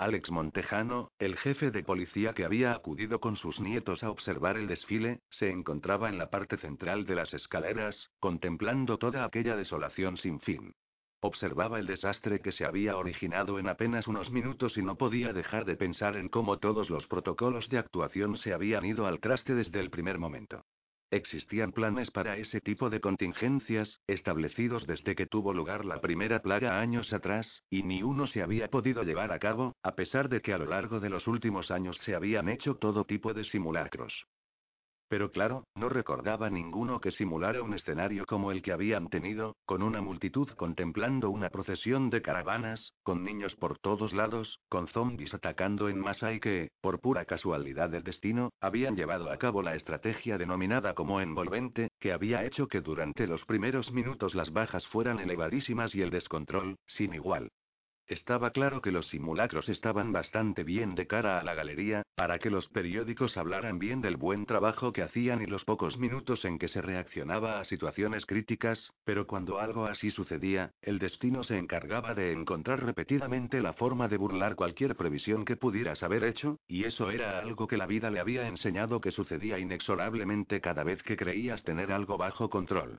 Alex 0.00 0.30
Montejano, 0.30 1.12
el 1.18 1.36
jefe 1.36 1.70
de 1.70 1.82
policía 1.82 2.32
que 2.32 2.46
había 2.46 2.72
acudido 2.72 3.20
con 3.20 3.36
sus 3.36 3.60
nietos 3.60 4.02
a 4.02 4.08
observar 4.08 4.56
el 4.56 4.66
desfile, 4.66 5.20
se 5.28 5.50
encontraba 5.50 6.08
en 6.08 6.16
la 6.16 6.30
parte 6.30 6.56
central 6.56 7.04
de 7.04 7.16
las 7.16 7.34
escaleras, 7.34 8.08
contemplando 8.18 8.96
toda 8.96 9.26
aquella 9.26 9.56
desolación 9.56 10.16
sin 10.16 10.40
fin. 10.40 10.72
Observaba 11.20 11.78
el 11.78 11.86
desastre 11.86 12.40
que 12.40 12.50
se 12.50 12.64
había 12.64 12.96
originado 12.96 13.58
en 13.58 13.68
apenas 13.68 14.08
unos 14.08 14.30
minutos 14.30 14.78
y 14.78 14.82
no 14.82 14.96
podía 14.96 15.34
dejar 15.34 15.66
de 15.66 15.76
pensar 15.76 16.16
en 16.16 16.30
cómo 16.30 16.58
todos 16.58 16.88
los 16.88 17.06
protocolos 17.06 17.68
de 17.68 17.76
actuación 17.76 18.38
se 18.38 18.54
habían 18.54 18.86
ido 18.86 19.06
al 19.06 19.20
traste 19.20 19.54
desde 19.54 19.80
el 19.80 19.90
primer 19.90 20.18
momento. 20.18 20.64
Existían 21.12 21.72
planes 21.72 22.10
para 22.12 22.36
ese 22.36 22.60
tipo 22.60 22.88
de 22.88 23.00
contingencias, 23.00 24.00
establecidos 24.06 24.86
desde 24.86 25.16
que 25.16 25.26
tuvo 25.26 25.52
lugar 25.52 25.84
la 25.84 26.00
primera 26.00 26.40
plaga 26.40 26.80
años 26.80 27.12
atrás, 27.12 27.64
y 27.68 27.82
ni 27.82 28.04
uno 28.04 28.28
se 28.28 28.42
había 28.42 28.68
podido 28.68 29.02
llevar 29.02 29.32
a 29.32 29.40
cabo, 29.40 29.74
a 29.82 29.96
pesar 29.96 30.28
de 30.28 30.40
que 30.40 30.52
a 30.52 30.58
lo 30.58 30.66
largo 30.66 31.00
de 31.00 31.10
los 31.10 31.26
últimos 31.26 31.72
años 31.72 31.96
se 32.04 32.14
habían 32.14 32.48
hecho 32.48 32.76
todo 32.76 33.04
tipo 33.04 33.34
de 33.34 33.42
simulacros. 33.44 34.26
Pero 35.10 35.32
claro, 35.32 35.64
no 35.74 35.88
recordaba 35.88 36.50
ninguno 36.50 37.00
que 37.00 37.10
simulara 37.10 37.64
un 37.64 37.74
escenario 37.74 38.24
como 38.26 38.52
el 38.52 38.62
que 38.62 38.70
habían 38.70 39.08
tenido, 39.08 39.56
con 39.66 39.82
una 39.82 40.00
multitud 40.00 40.48
contemplando 40.50 41.30
una 41.30 41.50
procesión 41.50 42.10
de 42.10 42.22
caravanas, 42.22 42.92
con 43.02 43.24
niños 43.24 43.56
por 43.56 43.76
todos 43.80 44.12
lados, 44.12 44.60
con 44.68 44.86
zombies 44.86 45.34
atacando 45.34 45.88
en 45.88 45.98
masa 45.98 46.32
y 46.32 46.38
que, 46.38 46.70
por 46.80 47.00
pura 47.00 47.24
casualidad 47.24 47.90
del 47.90 48.04
destino, 48.04 48.50
habían 48.60 48.94
llevado 48.94 49.32
a 49.32 49.36
cabo 49.36 49.62
la 49.62 49.74
estrategia 49.74 50.38
denominada 50.38 50.94
como 50.94 51.20
envolvente, 51.20 51.88
que 51.98 52.12
había 52.12 52.44
hecho 52.44 52.68
que 52.68 52.80
durante 52.80 53.26
los 53.26 53.44
primeros 53.46 53.90
minutos 53.90 54.36
las 54.36 54.52
bajas 54.52 54.86
fueran 54.86 55.18
elevadísimas 55.18 55.92
y 55.92 56.02
el 56.02 56.10
descontrol, 56.10 56.76
sin 56.86 57.14
igual. 57.14 57.50
Estaba 58.10 58.50
claro 58.50 58.82
que 58.82 58.90
los 58.90 59.06
simulacros 59.06 59.68
estaban 59.68 60.10
bastante 60.10 60.64
bien 60.64 60.96
de 60.96 61.06
cara 61.06 61.38
a 61.38 61.44
la 61.44 61.54
galería, 61.54 62.02
para 62.16 62.40
que 62.40 62.50
los 62.50 62.66
periódicos 62.66 63.36
hablaran 63.36 63.78
bien 63.78 64.00
del 64.00 64.16
buen 64.16 64.46
trabajo 64.46 64.92
que 64.92 65.04
hacían 65.04 65.42
y 65.42 65.46
los 65.46 65.64
pocos 65.64 65.96
minutos 65.96 66.44
en 66.44 66.58
que 66.58 66.66
se 66.66 66.82
reaccionaba 66.82 67.60
a 67.60 67.64
situaciones 67.64 68.26
críticas, 68.26 68.92
pero 69.04 69.28
cuando 69.28 69.60
algo 69.60 69.86
así 69.86 70.10
sucedía, 70.10 70.72
el 70.82 70.98
destino 70.98 71.44
se 71.44 71.56
encargaba 71.56 72.16
de 72.16 72.32
encontrar 72.32 72.84
repetidamente 72.84 73.60
la 73.60 73.74
forma 73.74 74.08
de 74.08 74.16
burlar 74.16 74.56
cualquier 74.56 74.96
previsión 74.96 75.44
que 75.44 75.56
pudieras 75.56 76.02
haber 76.02 76.24
hecho, 76.24 76.58
y 76.66 76.86
eso 76.86 77.12
era 77.12 77.38
algo 77.38 77.68
que 77.68 77.76
la 77.76 77.86
vida 77.86 78.10
le 78.10 78.18
había 78.18 78.48
enseñado 78.48 79.00
que 79.00 79.12
sucedía 79.12 79.60
inexorablemente 79.60 80.60
cada 80.60 80.82
vez 80.82 81.00
que 81.04 81.16
creías 81.16 81.62
tener 81.62 81.92
algo 81.92 82.18
bajo 82.18 82.50
control. 82.50 82.98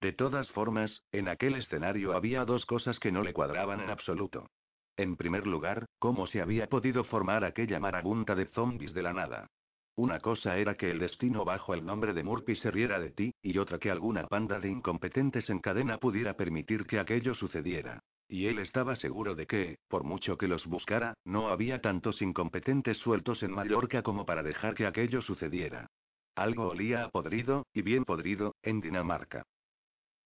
De 0.00 0.12
todas 0.12 0.48
formas, 0.52 1.02
en 1.10 1.28
aquel 1.28 1.54
escenario 1.56 2.14
había 2.14 2.44
dos 2.44 2.64
cosas 2.66 3.00
que 3.00 3.10
no 3.10 3.22
le 3.22 3.32
cuadraban 3.32 3.80
en 3.80 3.90
absoluto. 3.90 4.48
En 4.96 5.16
primer 5.16 5.46
lugar, 5.46 5.86
cómo 5.98 6.26
se 6.26 6.40
había 6.40 6.68
podido 6.68 7.04
formar 7.04 7.44
aquella 7.44 7.80
marabunta 7.80 8.34
de 8.34 8.46
zombies 8.46 8.94
de 8.94 9.02
la 9.02 9.12
nada. 9.12 9.48
Una 9.96 10.20
cosa 10.20 10.56
era 10.56 10.76
que 10.76 10.92
el 10.92 11.00
destino 11.00 11.44
bajo 11.44 11.74
el 11.74 11.84
nombre 11.84 12.12
de 12.12 12.22
Murphy 12.22 12.54
se 12.54 12.70
riera 12.70 13.00
de 13.00 13.10
ti, 13.10 13.34
y 13.42 13.58
otra 13.58 13.80
que 13.80 13.90
alguna 13.90 14.28
panda 14.28 14.60
de 14.60 14.68
incompetentes 14.68 15.50
en 15.50 15.58
cadena 15.58 15.98
pudiera 15.98 16.34
permitir 16.34 16.86
que 16.86 17.00
aquello 17.00 17.34
sucediera. 17.34 17.98
Y 18.28 18.46
él 18.46 18.60
estaba 18.60 18.94
seguro 18.94 19.34
de 19.34 19.48
que, 19.48 19.78
por 19.88 20.04
mucho 20.04 20.38
que 20.38 20.46
los 20.46 20.64
buscara, 20.66 21.14
no 21.24 21.48
había 21.48 21.80
tantos 21.80 22.22
incompetentes 22.22 22.98
sueltos 22.98 23.42
en 23.42 23.52
Mallorca 23.52 24.02
como 24.04 24.24
para 24.24 24.44
dejar 24.44 24.74
que 24.74 24.86
aquello 24.86 25.20
sucediera. 25.22 25.88
Algo 26.36 26.68
olía 26.68 27.02
a 27.04 27.08
podrido, 27.08 27.66
y 27.72 27.82
bien 27.82 28.04
podrido, 28.04 28.54
en 28.62 28.80
Dinamarca. 28.80 29.42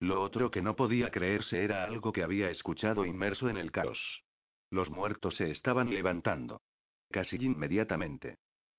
Lo 0.02 0.20
otro 0.20 0.50
que 0.50 0.62
no 0.62 0.74
podía 0.74 1.12
creerse 1.12 1.62
era 1.62 1.84
algo 1.84 2.12
que 2.12 2.24
había 2.24 2.50
escuchado 2.50 3.06
inmerso 3.06 3.48
en 3.48 3.56
el 3.56 3.70
caos. 3.70 4.24
Los 4.68 4.90
muertos 4.90 5.36
se 5.36 5.52
estaban 5.52 5.90
levantando. 5.90 6.60
Casi 7.12 7.36
inmediatamente. 7.36 8.34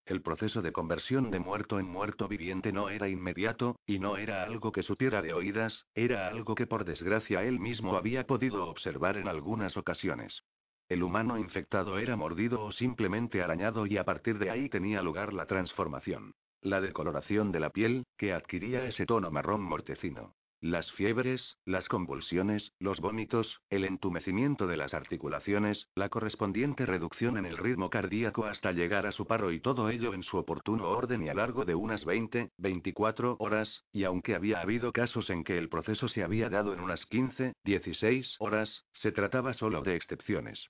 El 0.05 0.21
proceso 0.21 0.61
de 0.61 0.74
conversión 0.74 1.32
de 1.32 1.39
muerto 1.39 1.80
en 1.80 1.86
muerto 1.86 2.28
viviente 2.28 2.74
no 2.74 2.89
era 2.89 3.07
inmediato, 3.07 3.78
y 3.86 3.99
no 3.99 4.17
era 4.17 4.43
algo 4.43 4.74
que 4.74 4.84
supiera 4.84 5.21
de 5.21 5.34
oídas, 5.34 5.86
era 5.95 6.28
algo 6.28 6.55
que 6.55 6.67
por 6.67 6.84
desgracia 6.84 7.41
él 7.45 7.57
mismo 7.57 7.95
había 7.95 8.28
podido 8.28 8.67
observar 8.67 9.15
en 9.15 9.30
algunas 9.30 9.78
ocasiones. 9.78 10.43
El 10.89 11.03
humano 11.03 11.38
infectado 11.38 11.99
era 11.99 12.17
mordido 12.17 12.65
o 12.65 12.74
simplemente 12.74 13.41
arañado 13.41 13.86
y 13.86 13.95
a 13.95 14.03
partir 14.03 14.39
de 14.39 14.49
ahí 14.49 14.67
tenía 14.67 15.01
lugar 15.01 15.32
la 15.32 15.45
transformación. 15.45 16.34
La 16.59 16.82
decoloración 16.82 17.53
de 17.53 17.61
la 17.61 17.69
piel, 17.69 18.03
que 18.17 18.34
adquiría 18.34 18.86
ese 18.86 19.05
tono 19.05 19.32
marrón 19.32 19.61
mortecino. 19.61 20.34
Las 20.64 20.89
fiebres, 20.93 21.57
las 21.66 21.89
convulsiones, 21.89 22.72
los 22.80 23.01
vómitos, 23.01 23.59
el 23.70 23.84
entumecimiento 23.84 24.66
de 24.66 24.78
las 24.78 24.93
articulaciones, 24.93 25.89
la 25.93 26.07
correspondiente 26.07 26.86
reducción 26.86 27.38
en 27.38 27.45
el 27.45 27.57
ritmo 27.57 27.89
cardíaco 27.89 28.45
hasta 28.45 28.72
llegar 28.72 29.05
a 29.05 29.11
su 29.11 29.28
paro 29.28 29.51
y 29.51 29.59
todo 29.59 29.89
ello 29.89 30.14
en 30.14 30.24
su 30.24 30.38
oportuno 30.38 30.88
orden 30.88 31.22
y 31.22 31.28
a 31.28 31.34
largo 31.34 31.66
de 31.66 31.76
unas 31.76 32.05
20, 32.05 32.51
24 32.57 33.36
horas, 33.39 33.84
y 33.91 34.05
aunque 34.05 34.36
había 34.36 34.61
habido 34.61 34.93
casos 34.93 35.30
en 35.30 35.43
que 35.43 35.57
el 35.57 35.68
proceso 35.68 36.07
se 36.07 36.24
había 36.24 36.49
dado 36.49 36.74
en 36.74 36.80
unas 36.80 37.05
15, 37.07 37.55
16 37.66 38.38
horas, 38.39 38.86
se 38.93 39.11
trataba 39.11 39.53
solo 39.55 39.82
de 39.82 39.97
excepciones. 39.97 40.70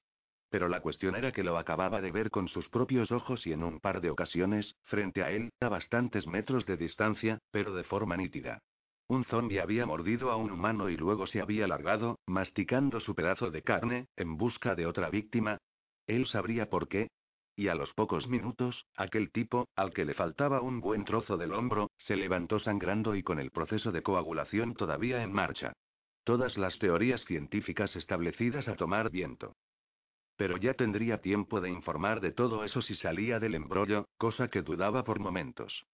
Pero 0.50 0.70
la 0.70 0.82
cuestión 0.82 1.16
era 1.16 1.32
que 1.32 1.44
lo 1.44 1.60
acababa 1.60 2.02
de 2.02 2.10
ver 2.10 2.32
con 2.32 2.48
sus 2.48 2.68
propios 2.68 3.12
ojos 3.12 3.46
y 3.46 3.54
en 3.54 3.62
un 3.62 3.80
par 3.80 4.02
de 4.02 4.10
ocasiones, 4.10 4.74
frente 4.86 5.22
a 5.22 5.30
él, 5.30 5.52
a 5.62 5.70
bastantes 5.70 6.26
metros 6.26 6.66
de 6.66 6.78
distancia, 6.78 7.38
pero 7.52 7.76
de 7.76 7.84
forma 7.84 8.18
nítida. 8.18 8.64
Un 9.08 9.26
zombi 9.26 9.58
había 9.58 9.86
mordido 9.86 10.32
a 10.32 10.38
un 10.38 10.52
humano 10.52 10.90
y 10.90 10.98
luego 10.98 11.28
se 11.28 11.42
había 11.42 11.68
largado, 11.68 12.20
masticando 12.26 13.00
su 13.00 13.16
pedazo 13.16 13.52
de 13.52 13.62
carne, 13.62 14.08
en 14.16 14.38
busca 14.38 14.76
de 14.76 14.86
otra 14.86 15.10
víctima. 15.10 15.58
Él 16.08 16.26
sabría 16.28 16.70
por 16.70 16.88
qué. 16.88 17.10
Y 17.56 17.68
a 17.68 17.76
los 17.76 17.94
pocos 17.94 18.28
minutos, 18.28 18.88
aquel 18.96 19.32
tipo, 19.32 19.68
al 19.76 19.94
que 19.94 20.06
le 20.06 20.16
faltaba 20.16 20.62
un 20.62 20.80
buen 20.80 21.06
trozo 21.06 21.38
del 21.38 21.54
hombro, 21.54 21.92
se 21.98 22.16
levantó 22.16 22.60
sangrando 22.60 23.16
y 23.16 23.22
con 23.22 23.40
el 23.40 23.52
proceso 23.52 23.92
de 23.92 24.02
coagulación 24.02 24.74
todavía 24.74 25.22
en 25.22 25.32
marcha. 25.32 25.74
Todas 26.24 26.58
las 26.58 26.80
teorías 26.80 27.24
científicas 27.26 27.96
establecidas 27.96 28.68
a 28.68 28.76
tomar 28.76 29.12
viento. 29.12 29.56
Pero 30.36 30.58
ya 30.58 30.74
tendría 30.74 31.22
tiempo 31.22 31.62
de 31.62 31.70
informar 31.70 32.22
de 32.22 32.32
todo 32.32 32.64
eso 32.64 32.82
si 32.82 32.96
salía 32.96 33.40
del 33.40 33.54
embrollo, 33.54 34.08
cosa 34.18 34.48
que 34.48 34.64
dudaba 34.64 35.04
por 35.04 35.20
momentos. 35.20 35.86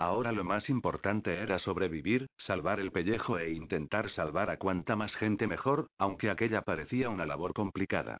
Ahora 0.00 0.30
lo 0.30 0.44
más 0.44 0.70
importante 0.70 1.34
era 1.34 1.58
sobrevivir, 1.58 2.28
salvar 2.36 2.78
el 2.78 2.92
pellejo 2.92 3.36
e 3.36 3.50
intentar 3.50 4.10
salvar 4.10 4.48
a 4.48 4.56
cuanta 4.56 4.94
más 4.94 5.12
gente 5.16 5.48
mejor, 5.48 5.90
aunque 5.98 6.30
aquella 6.30 6.62
parecía 6.62 7.10
una 7.10 7.26
labor 7.26 7.52
complicada. 7.52 8.18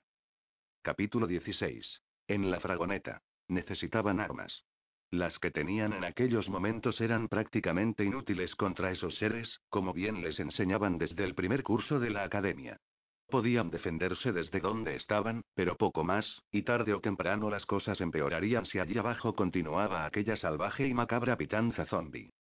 Capítulo 0.83 1.29
16. 1.29 2.03
En 2.27 2.51
la 2.51 2.59
fragoneta. 2.59 3.23
Necesitaban 3.47 4.19
armas. 4.19 4.65
Las 5.13 5.39
que 5.39 5.53
tenían 5.53 5.93
en 5.93 6.05
aquellos 6.05 6.49
momentos 6.49 7.01
eran 7.01 7.29
prácticamente 7.29 8.05
inútiles 8.05 8.57
contra 8.57 8.91
esos 8.91 9.17
seres, 9.17 9.61
como 9.69 9.93
bien 9.93 10.21
les 10.21 10.41
enseñaban 10.41 10.99
desde 10.99 11.23
el 11.23 11.37
primer 11.37 11.63
curso 11.63 12.01
de 12.01 12.11
la 12.11 12.25
academia. 12.25 12.81
Podían 13.29 13.71
defenderse 13.71 14.33
desde 14.33 14.59
donde 14.59 14.97
estaban, 14.97 15.43
pero 15.55 15.77
poco 15.77 16.03
más, 16.03 16.43
y 16.51 16.63
tarde 16.63 16.95
o 16.95 17.01
temprano 17.01 17.51
las 17.51 17.67
cosas 17.67 18.01
empeorarían 18.01 18.65
si 18.65 18.79
allí 18.79 18.97
abajo 18.97 19.35
continuaba 19.35 20.07
aquella 20.07 20.37
salvaje 20.37 20.87
y 20.87 20.95
macabra 20.95 21.37
pitanza 21.37 21.85
zombie. 21.85 22.31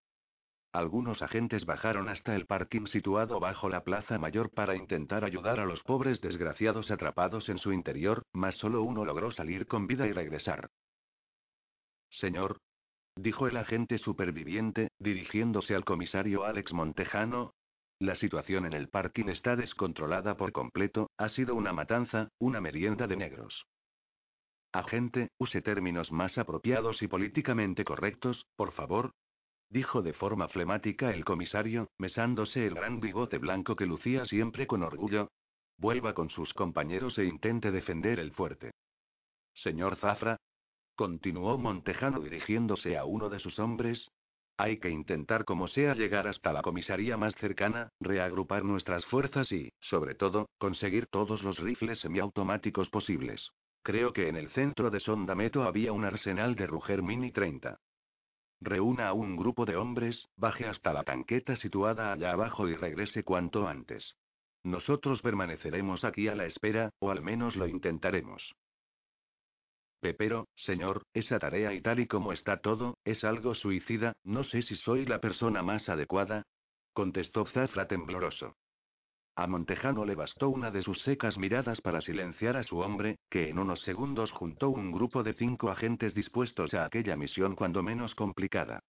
Algunos 0.72 1.20
agentes 1.20 1.66
bajaron 1.66 2.08
hasta 2.08 2.34
el 2.34 2.46
parking 2.46 2.86
situado 2.86 3.38
bajo 3.38 3.68
la 3.68 3.84
plaza 3.84 4.18
mayor 4.18 4.50
para 4.50 4.76
intentar 4.76 5.24
ayudar 5.24 5.60
a 5.60 5.66
los 5.66 5.82
pobres 5.82 6.22
desgraciados 6.22 6.90
atrapados 6.90 7.50
en 7.50 7.58
su 7.58 7.72
interior, 7.72 8.22
mas 8.32 8.56
solo 8.56 8.82
uno 8.82 9.04
logró 9.04 9.30
salir 9.30 9.66
con 9.66 9.86
vida 9.86 10.06
y 10.06 10.12
regresar. 10.12 10.70
Señor, 12.10 12.60
dijo 13.16 13.46
el 13.46 13.58
agente 13.58 13.98
superviviente, 13.98 14.88
dirigiéndose 14.98 15.74
al 15.74 15.84
comisario 15.84 16.44
Alex 16.44 16.72
Montejano, 16.72 17.52
la 18.00 18.14
situación 18.14 18.64
en 18.64 18.74
el 18.74 18.88
parking 18.88 19.28
está 19.28 19.56
descontrolada 19.56 20.36
por 20.36 20.52
completo, 20.52 21.10
ha 21.16 21.28
sido 21.30 21.54
una 21.54 21.72
matanza, 21.72 22.28
una 22.38 22.60
merienda 22.60 23.06
de 23.06 23.16
negros. 23.16 23.66
Agente, 24.72 25.30
use 25.38 25.62
términos 25.62 26.12
más 26.12 26.38
apropiados 26.38 27.02
y 27.02 27.08
políticamente 27.08 27.84
correctos, 27.84 28.46
por 28.54 28.72
favor. 28.72 29.12
Dijo 29.70 30.02
de 30.02 30.12
forma 30.12 30.48
flemática 30.48 31.10
el 31.10 31.24
comisario, 31.24 31.88
mesándose 31.98 32.66
el 32.66 32.74
gran 32.74 33.00
bigote 33.00 33.38
blanco 33.38 33.76
que 33.76 33.86
lucía 33.86 34.24
siempre 34.26 34.66
con 34.66 34.82
orgullo. 34.82 35.30
Vuelva 35.76 36.14
con 36.14 36.30
sus 36.30 36.54
compañeros 36.54 37.18
e 37.18 37.24
intente 37.24 37.70
defender 37.70 38.20
el 38.20 38.32
fuerte. 38.32 38.72
Señor 39.54 39.96
Zafra. 39.96 40.36
Continuó 40.94 41.58
Montejano 41.58 42.20
dirigiéndose 42.20 42.96
a 42.96 43.04
uno 43.04 43.28
de 43.28 43.38
sus 43.38 43.58
hombres, 43.58 44.08
hay 44.58 44.78
que 44.78 44.90
intentar 44.90 45.44
como 45.44 45.68
sea 45.68 45.94
llegar 45.94 46.26
hasta 46.26 46.52
la 46.52 46.62
comisaría 46.62 47.16
más 47.16 47.34
cercana, 47.36 47.90
reagrupar 48.00 48.64
nuestras 48.64 49.06
fuerzas 49.06 49.50
y, 49.52 49.72
sobre 49.80 50.16
todo, 50.16 50.50
conseguir 50.58 51.06
todos 51.06 51.44
los 51.44 51.58
rifles 51.58 52.00
semiautomáticos 52.00 52.90
posibles. 52.90 53.50
Creo 53.82 54.12
que 54.12 54.28
en 54.28 54.36
el 54.36 54.50
centro 54.50 54.90
de 54.90 54.98
Sondameto 54.98 55.62
había 55.62 55.92
un 55.92 56.04
arsenal 56.04 56.56
de 56.56 56.66
Ruger 56.66 57.02
Mini 57.02 57.30
30. 57.30 57.78
Reúna 58.60 59.08
a 59.08 59.12
un 59.12 59.36
grupo 59.36 59.64
de 59.64 59.76
hombres, 59.76 60.26
baje 60.36 60.66
hasta 60.66 60.92
la 60.92 61.04
tanqueta 61.04 61.54
situada 61.54 62.12
allá 62.12 62.32
abajo 62.32 62.68
y 62.68 62.74
regrese 62.74 63.22
cuanto 63.22 63.68
antes. 63.68 64.16
Nosotros 64.64 65.22
permaneceremos 65.22 66.04
aquí 66.04 66.26
a 66.26 66.34
la 66.34 66.46
espera, 66.46 66.90
o 66.98 67.12
al 67.12 67.22
menos 67.22 67.54
lo 67.54 67.68
intentaremos. 67.68 68.56
Pepero, 70.00 70.46
señor, 70.54 71.02
esa 71.12 71.38
tarea 71.38 71.74
y 71.74 71.80
tal 71.80 71.98
y 71.98 72.06
como 72.06 72.32
está 72.32 72.58
todo, 72.58 72.98
es 73.04 73.24
algo 73.24 73.54
suicida, 73.54 74.12
no 74.22 74.44
sé 74.44 74.62
si 74.62 74.76
soy 74.76 75.04
la 75.04 75.20
persona 75.20 75.62
más 75.62 75.88
adecuada. 75.88 76.44
Contestó 76.92 77.46
Zafra 77.46 77.88
tembloroso. 77.88 78.54
A 79.34 79.46
Montejano 79.46 80.04
le 80.04 80.14
bastó 80.14 80.48
una 80.48 80.70
de 80.70 80.82
sus 80.82 81.00
secas 81.02 81.38
miradas 81.38 81.80
para 81.80 82.00
silenciar 82.00 82.56
a 82.56 82.64
su 82.64 82.78
hombre, 82.78 83.18
que 83.30 83.48
en 83.48 83.58
unos 83.58 83.80
segundos 83.82 84.32
juntó 84.32 84.68
un 84.70 84.90
grupo 84.90 85.22
de 85.22 85.34
cinco 85.34 85.70
agentes 85.70 86.14
dispuestos 86.14 86.74
a 86.74 86.84
aquella 86.84 87.16
misión 87.16 87.54
cuando 87.54 87.82
menos 87.82 88.14
complicada. 88.14 88.80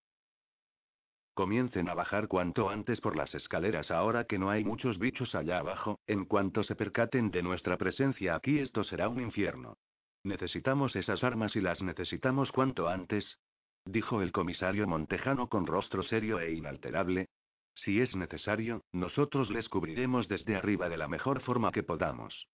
Comiencen 1.36 1.88
a 1.88 1.94
bajar 1.94 2.28
cuanto 2.28 2.70
antes 2.70 3.00
por 3.00 3.16
las 3.16 3.34
escaleras 3.34 3.92
ahora 3.92 4.26
que 4.26 4.40
no 4.40 4.50
hay 4.50 4.64
muchos 4.64 4.98
bichos 4.98 5.36
allá 5.36 5.60
abajo, 5.60 6.00
en 6.08 6.26
cuanto 6.26 6.64
se 6.64 6.76
percaten 6.76 7.32
de 7.32 7.44
nuestra 7.44 7.78
presencia 7.78 8.36
aquí 8.36 8.60
esto 8.60 8.84
será 8.84 9.08
un 9.08 9.22
infierno. 9.22 9.78
Necesitamos 10.24 10.96
esas 10.96 11.24
armas 11.24 11.56
y 11.56 11.62
las 11.62 11.82
necesitamos 11.82 12.52
cuanto 12.52 12.90
antes, 12.90 13.40
dijo 13.86 14.22
el 14.22 14.32
comisario 14.32 14.88
Montejano 14.88 15.48
con 15.48 15.66
rostro 15.66 16.04
serio 16.04 16.40
e 16.40 16.52
inalterable. 16.54 17.30
Si 17.76 18.02
es 18.02 18.16
necesario, 18.16 18.84
nosotros 18.92 19.50
les 19.50 19.70
cubriremos 19.70 20.28
desde 20.28 20.56
arriba 20.56 20.90
de 20.90 20.98
la 20.98 21.08
mejor 21.08 21.42
forma 21.42 21.72
que 21.72 21.84
podamos. 21.84 22.48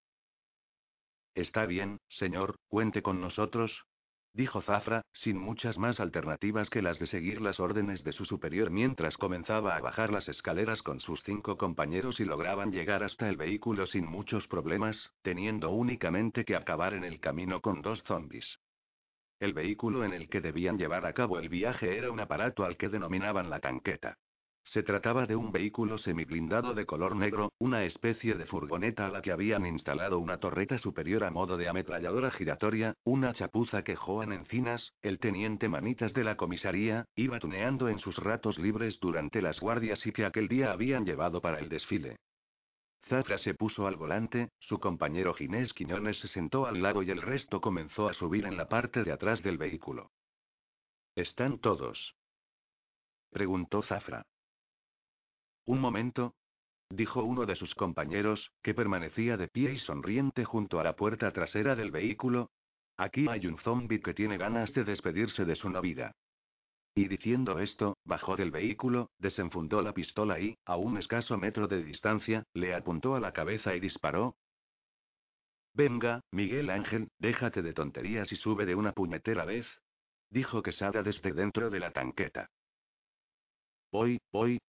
Está 1.34 1.66
bien, 1.66 2.00
señor, 2.08 2.56
cuente 2.68 3.02
con 3.02 3.20
nosotros, 3.20 3.86
dijo 4.36 4.62
Zafra, 4.62 5.02
sin 5.14 5.38
muchas 5.38 5.78
más 5.78 6.00
alternativas 6.02 6.70
que 6.70 6.82
las 6.82 7.00
de 7.00 7.08
seguir 7.08 7.42
las 7.42 7.60
órdenes 7.62 8.04
de 8.04 8.12
su 8.12 8.26
superior 8.26 8.70
mientras 8.70 9.16
comenzaba 9.16 9.78
a 9.78 9.82
bajar 9.82 10.12
las 10.12 10.28
escaleras 10.28 10.82
con 10.82 11.00
sus 11.00 11.24
cinco 11.24 11.58
compañeros 11.58 12.20
y 12.20 12.26
lograban 12.26 12.72
llegar 12.72 13.02
hasta 13.02 13.30
el 13.30 13.38
vehículo 13.38 13.88
sin 13.88 14.06
muchos 14.06 14.46
problemas, 14.48 15.14
teniendo 15.22 15.72
únicamente 15.72 16.44
que 16.44 16.58
acabar 16.58 16.94
en 16.94 17.06
el 17.06 17.22
camino 17.22 17.62
con 17.62 17.82
dos 17.82 18.04
zombies. 18.04 18.60
El 19.40 19.54
vehículo 19.54 20.04
en 20.04 20.14
el 20.14 20.28
que 20.28 20.42
debían 20.42 20.78
llevar 20.78 21.06
a 21.06 21.14
cabo 21.14 21.40
el 21.40 21.48
viaje 21.48 21.98
era 21.98 22.12
un 22.12 22.20
aparato 22.20 22.66
al 22.66 22.76
que 22.76 22.90
denominaban 22.90 23.50
la 23.50 23.60
tanqueta. 23.60 24.18
Se 24.66 24.82
trataba 24.82 25.28
de 25.28 25.36
un 25.36 25.52
vehículo 25.52 26.00
semiblindado 26.00 26.74
de 26.74 26.88
color 26.88 27.16
negro, 27.16 27.54
una 27.60 27.84
especie 27.84 28.34
de 28.34 28.48
furgoneta 28.48 29.06
a 29.06 29.10
la 29.10 29.22
que 29.22 29.32
habían 29.32 29.66
instalado 29.66 30.18
una 30.18 30.40
torreta 30.40 30.80
superior 30.80 31.24
a 31.24 31.30
modo 31.30 31.56
de 31.56 31.70
ametralladora 31.70 32.32
giratoria, 32.32 32.96
una 33.04 33.34
chapuza 33.34 33.84
que 33.84 33.96
Joan 33.96 34.34
Encinas, 34.34 34.94
el 35.04 35.20
teniente 35.20 35.70
manitas 35.70 36.14
de 36.14 36.24
la 36.24 36.36
comisaría, 36.36 37.06
iba 37.16 37.40
tuneando 37.40 37.90
en 37.90 38.00
sus 38.00 38.18
ratos 38.18 38.58
libres 38.58 39.00
durante 39.00 39.42
las 39.42 39.60
guardias 39.60 40.04
y 40.06 40.12
que 40.12 40.26
aquel 40.26 40.48
día 40.48 40.72
habían 40.72 41.06
llevado 41.06 41.42
para 41.42 41.60
el 41.60 41.70
desfile. 41.70 42.18
Zafra 43.08 43.38
se 43.38 43.54
puso 43.54 43.86
al 43.86 43.98
volante, 43.98 44.50
su 44.60 44.80
compañero 44.80 45.36
Ginés 45.36 45.74
Quiñones 45.74 46.18
se 46.20 46.28
sentó 46.28 46.66
al 46.66 46.82
lado 46.82 47.04
y 47.04 47.12
el 47.12 47.22
resto 47.22 47.62
comenzó 47.62 48.10
a 48.10 48.14
subir 48.14 48.46
en 48.46 48.58
la 48.58 48.68
parte 48.68 49.04
de 49.04 49.12
atrás 49.12 49.44
del 49.44 49.60
vehículo. 49.60 50.10
¿Están 51.16 51.60
todos? 51.60 52.16
preguntó 53.30 53.84
Zafra. 53.84 54.26
Un 55.66 55.80
momento. 55.80 56.36
Dijo 56.90 57.24
uno 57.24 57.46
de 57.46 57.56
sus 57.56 57.74
compañeros, 57.74 58.52
que 58.62 58.76
permanecía 58.76 59.38
de 59.38 59.48
pie 59.48 59.74
y 59.74 59.80
sonriente 59.80 60.46
junto 60.46 60.80
a 60.80 60.84
la 60.84 60.96
puerta 60.96 61.32
trasera 61.32 61.76
del 61.76 61.92
vehículo. 61.92 62.52
Aquí 62.98 63.28
hay 63.28 63.48
un 63.48 63.58
zombi 63.58 64.02
que 64.02 64.14
tiene 64.14 64.38
ganas 64.38 64.72
de 64.74 64.84
despedirse 64.84 65.46
de 65.46 65.56
su 65.56 65.70
novia. 65.70 66.16
Y 66.94 67.08
diciendo 67.08 67.60
esto, 67.60 67.98
bajó 68.06 68.38
del 68.38 68.52
vehículo, 68.52 69.10
desenfundó 69.18 69.82
la 69.82 69.94
pistola 69.94 70.40
y, 70.40 70.58
a 70.66 70.78
un 70.78 70.98
escaso 70.98 71.38
metro 71.38 71.68
de 71.68 71.84
distancia, 71.84 72.46
le 72.54 72.74
apuntó 72.74 73.16
a 73.16 73.20
la 73.20 73.34
cabeza 73.34 73.76
y 73.76 73.82
disparó. 73.82 74.38
Venga, 75.74 76.22
Miguel 76.32 76.70
Ángel, 76.70 77.10
déjate 77.20 77.62
de 77.62 77.74
tonterías 77.74 78.32
y 78.32 78.38
sube 78.38 78.66
de 78.66 78.76
una 78.76 78.94
puñetera 78.94 79.44
vez. 79.44 79.68
Dijo 80.30 80.64
que 80.64 80.72
salga 80.72 81.04
desde 81.04 81.34
dentro 81.34 81.70
de 81.70 81.80
la 81.80 81.92
tanqueta. 81.92 82.48
Voy, 83.92 84.20
voy, 84.32 84.60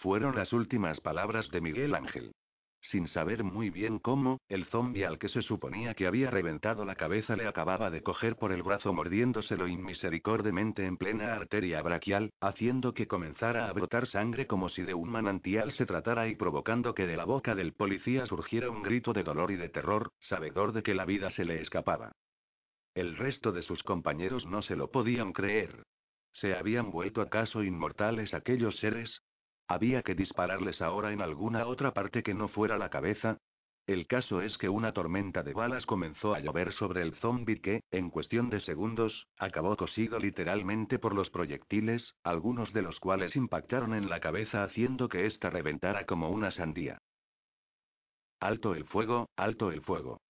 fueron 0.00 0.34
las 0.34 0.52
últimas 0.54 0.98
palabras 1.00 1.50
de 1.50 1.60
Miguel 1.60 1.94
Ángel. 1.94 2.32
Sin 2.80 3.06
saber 3.08 3.44
muy 3.44 3.68
bien 3.68 3.98
cómo, 3.98 4.40
el 4.48 4.64
zombi 4.64 5.04
al 5.04 5.18
que 5.18 5.28
se 5.28 5.42
suponía 5.42 5.92
que 5.92 6.06
había 6.06 6.30
reventado 6.30 6.86
la 6.86 6.94
cabeza 6.94 7.36
le 7.36 7.46
acababa 7.46 7.90
de 7.90 8.02
coger 8.02 8.36
por 8.36 8.52
el 8.52 8.62
brazo 8.62 8.94
mordiéndoselo 8.94 9.68
inmisericordemente 9.68 10.86
en 10.86 10.96
plena 10.96 11.34
arteria 11.34 11.82
braquial, 11.82 12.30
haciendo 12.40 12.94
que 12.94 13.06
comenzara 13.06 13.68
a 13.68 13.72
brotar 13.74 14.06
sangre 14.06 14.46
como 14.46 14.70
si 14.70 14.82
de 14.82 14.94
un 14.94 15.10
manantial 15.10 15.72
se 15.72 15.84
tratara 15.84 16.28
y 16.28 16.34
provocando 16.34 16.94
que 16.94 17.06
de 17.06 17.18
la 17.18 17.26
boca 17.26 17.54
del 17.54 17.74
policía 17.74 18.24
surgiera 18.24 18.70
un 18.70 18.82
grito 18.82 19.12
de 19.12 19.22
dolor 19.22 19.50
y 19.50 19.56
de 19.56 19.68
terror, 19.68 20.12
sabedor 20.18 20.72
de 20.72 20.82
que 20.82 20.94
la 20.94 21.04
vida 21.04 21.30
se 21.30 21.44
le 21.44 21.60
escapaba. 21.60 22.12
El 22.94 23.18
resto 23.18 23.52
de 23.52 23.62
sus 23.62 23.82
compañeros 23.82 24.46
no 24.46 24.62
se 24.62 24.76
lo 24.76 24.90
podían 24.90 25.34
creer. 25.34 25.82
¿Se 26.32 26.54
habían 26.54 26.90
vuelto 26.90 27.20
acaso 27.20 27.62
inmortales 27.62 28.32
aquellos 28.32 28.78
seres? 28.78 29.20
¿Había 29.70 30.02
que 30.02 30.16
dispararles 30.16 30.82
ahora 30.82 31.12
en 31.12 31.20
alguna 31.20 31.64
otra 31.68 31.92
parte 31.92 32.24
que 32.24 32.34
no 32.34 32.48
fuera 32.48 32.76
la 32.76 32.88
cabeza? 32.88 33.38
El 33.86 34.08
caso 34.08 34.40
es 34.40 34.58
que 34.58 34.68
una 34.68 34.92
tormenta 34.92 35.44
de 35.44 35.52
balas 35.52 35.86
comenzó 35.86 36.34
a 36.34 36.40
llover 36.40 36.72
sobre 36.72 37.02
el 37.02 37.14
zombi 37.14 37.60
que, 37.60 37.84
en 37.92 38.10
cuestión 38.10 38.50
de 38.50 38.58
segundos, 38.58 39.28
acabó 39.38 39.76
cosido 39.76 40.18
literalmente 40.18 40.98
por 40.98 41.14
los 41.14 41.30
proyectiles, 41.30 42.16
algunos 42.24 42.72
de 42.72 42.82
los 42.82 42.98
cuales 42.98 43.36
impactaron 43.36 43.94
en 43.94 44.10
la 44.10 44.18
cabeza 44.18 44.64
haciendo 44.64 45.08
que 45.08 45.26
ésta 45.26 45.50
reventara 45.50 46.04
como 46.04 46.30
una 46.30 46.50
sandía. 46.50 46.98
Alto 48.40 48.74
el 48.74 48.86
fuego, 48.86 49.28
alto 49.36 49.70
el 49.70 49.82
fuego. 49.82 50.20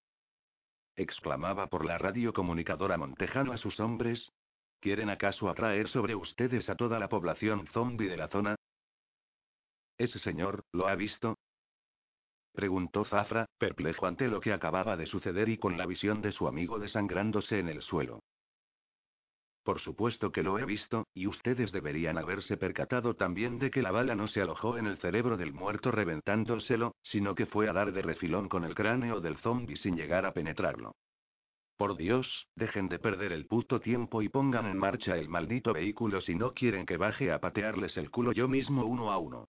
exclamaba 0.97 1.69
por 1.69 1.87
la 1.87 1.97
radio 1.97 2.35
comunicadora 2.35 2.99
Montejano 2.99 3.53
a 3.53 3.57
sus 3.57 3.81
hombres. 3.81 4.33
¿Quieren 4.81 5.09
acaso 5.09 5.49
atraer 5.49 5.89
sobre 5.89 6.15
ustedes 6.15 6.69
a 6.69 6.75
toda 6.75 6.99
la 6.99 7.09
población 7.09 7.67
zombi 7.69 8.07
de 8.07 8.19
la 8.19 8.29
zona? 8.29 8.57
¿Ese 10.01 10.19
señor, 10.19 10.65
lo 10.73 10.89
ha 10.89 10.95
visto? 10.95 11.37
Preguntó 12.55 13.05
Zafra, 13.05 13.45
perplejo 13.59 14.07
ante 14.07 14.29
lo 14.29 14.41
que 14.41 14.55
acababa 14.55 14.97
de 14.97 15.05
suceder 15.05 15.51
y 15.51 15.59
con 15.59 15.77
la 15.77 15.85
visión 15.85 16.23
de 16.23 16.33
su 16.33 16.49
amigo 16.49 16.79
desangrándose 16.79 17.59
en 17.59 17.69
el 17.69 17.83
suelo. 17.83 18.21
Por 19.63 19.79
supuesto 19.79 20.33
que 20.33 20.43
lo 20.43 20.59
he 20.59 20.65
visto, 20.65 21.07
y 21.13 21.27
ustedes 21.27 21.71
deberían 21.71 22.17
haberse 22.17 22.57
percatado 22.57 23.15
también 23.15 23.59
de 23.59 23.71
que 23.71 23.83
la 23.83 23.91
bala 23.91 24.15
no 24.15 24.27
se 24.29 24.41
alojó 24.41 24.79
en 24.79 24.87
el 24.87 24.97
cerebro 24.97 25.37
del 25.37 25.53
muerto 25.53 25.91
reventándoselo, 25.91 26.95
sino 27.03 27.35
que 27.35 27.45
fue 27.45 27.69
a 27.69 27.75
dar 27.75 27.93
de 27.93 28.01
refilón 28.01 28.49
con 28.49 28.65
el 28.65 28.75
cráneo 28.75 29.21
del 29.21 29.37
zombi 29.37 29.77
sin 29.77 29.97
llegar 29.97 30.25
a 30.25 30.33
penetrarlo. 30.33 30.97
Por 31.77 31.99
Dios, 31.99 32.49
dejen 32.57 32.89
de 32.89 32.99
perder 32.99 33.33
el 33.33 33.47
puto 33.47 33.81
tiempo 33.81 34.23
y 34.23 34.31
pongan 34.31 34.65
en 34.65 34.79
marcha 34.79 35.19
el 35.19 35.29
maldito 35.29 35.75
vehículo 35.75 36.23
si 36.23 36.37
no 36.37 36.55
quieren 36.55 36.87
que 36.87 36.97
baje 36.97 37.31
a 37.31 37.39
patearles 37.39 37.99
el 37.99 38.11
culo 38.11 38.33
yo 38.33 38.49
mismo 38.49 38.87
uno 38.87 39.13
a 39.13 39.19
uno. 39.19 39.47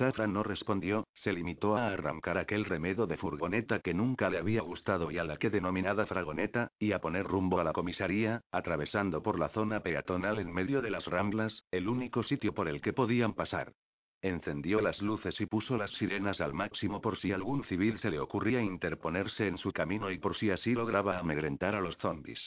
Zafra 0.00 0.26
no 0.26 0.42
respondió, 0.42 1.06
se 1.12 1.30
limitó 1.30 1.76
a 1.76 1.88
arrancar 1.88 2.38
aquel 2.38 2.64
remedo 2.64 3.06
de 3.06 3.18
furgoneta 3.18 3.80
que 3.80 3.92
nunca 3.92 4.30
le 4.30 4.38
había 4.38 4.62
gustado 4.62 5.10
y 5.10 5.18
a 5.18 5.24
la 5.24 5.36
que 5.36 5.50
denominada 5.50 6.06
fragoneta, 6.06 6.72
y 6.78 6.92
a 6.92 7.00
poner 7.00 7.26
rumbo 7.26 7.60
a 7.60 7.64
la 7.64 7.74
comisaría, 7.74 8.40
atravesando 8.50 9.22
por 9.22 9.38
la 9.38 9.50
zona 9.50 9.80
peatonal 9.80 10.38
en 10.38 10.50
medio 10.54 10.80
de 10.80 10.90
las 10.90 11.04
ramblas, 11.04 11.64
el 11.70 11.86
único 11.86 12.22
sitio 12.22 12.54
por 12.54 12.66
el 12.66 12.80
que 12.80 12.94
podían 12.94 13.34
pasar. 13.34 13.74
Encendió 14.22 14.80
las 14.80 15.02
luces 15.02 15.38
y 15.38 15.44
puso 15.44 15.76
las 15.76 15.90
sirenas 15.90 16.40
al 16.40 16.54
máximo 16.54 17.02
por 17.02 17.18
si 17.18 17.32
algún 17.32 17.64
civil 17.64 17.98
se 17.98 18.10
le 18.10 18.20
ocurría 18.20 18.62
interponerse 18.62 19.48
en 19.48 19.58
su 19.58 19.70
camino 19.70 20.10
y 20.10 20.16
por 20.16 20.34
si 20.34 20.50
así 20.50 20.72
lograba 20.72 21.18
amedrentar 21.18 21.74
a 21.74 21.82
los 21.82 21.98
zombis. 21.98 22.40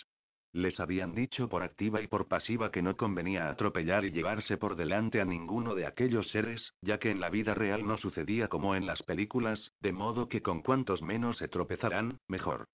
Les 0.53 0.79
habían 0.79 1.15
dicho 1.15 1.49
por 1.49 1.63
activa 1.63 1.99
y 2.01 2.07
por 2.07 2.27
pasiva 2.27 2.71
que 2.71 2.83
no 2.83 2.95
convenía 2.95 3.49
atropellar 3.49 4.05
y 4.05 4.11
llevarse 4.11 4.55
por 4.57 4.75
delante 4.75 5.19
a 5.19 5.25
ninguno 5.25 5.73
de 5.73 5.87
aquellos 5.87 6.29
seres, 6.29 6.73
ya 6.81 6.99
que 6.99 7.09
en 7.09 7.19
la 7.19 7.31
vida 7.31 7.55
real 7.55 7.87
no 7.87 7.97
sucedía 7.97 8.49
como 8.49 8.75
en 8.75 8.85
las 8.85 9.01
películas, 9.01 9.71
de 9.79 9.93
modo 9.93 10.29
que 10.29 10.43
con 10.43 10.61
cuantos 10.61 11.01
menos 11.01 11.37
se 11.37 11.47
tropezarán, 11.47 12.19
mejor. 12.27 12.67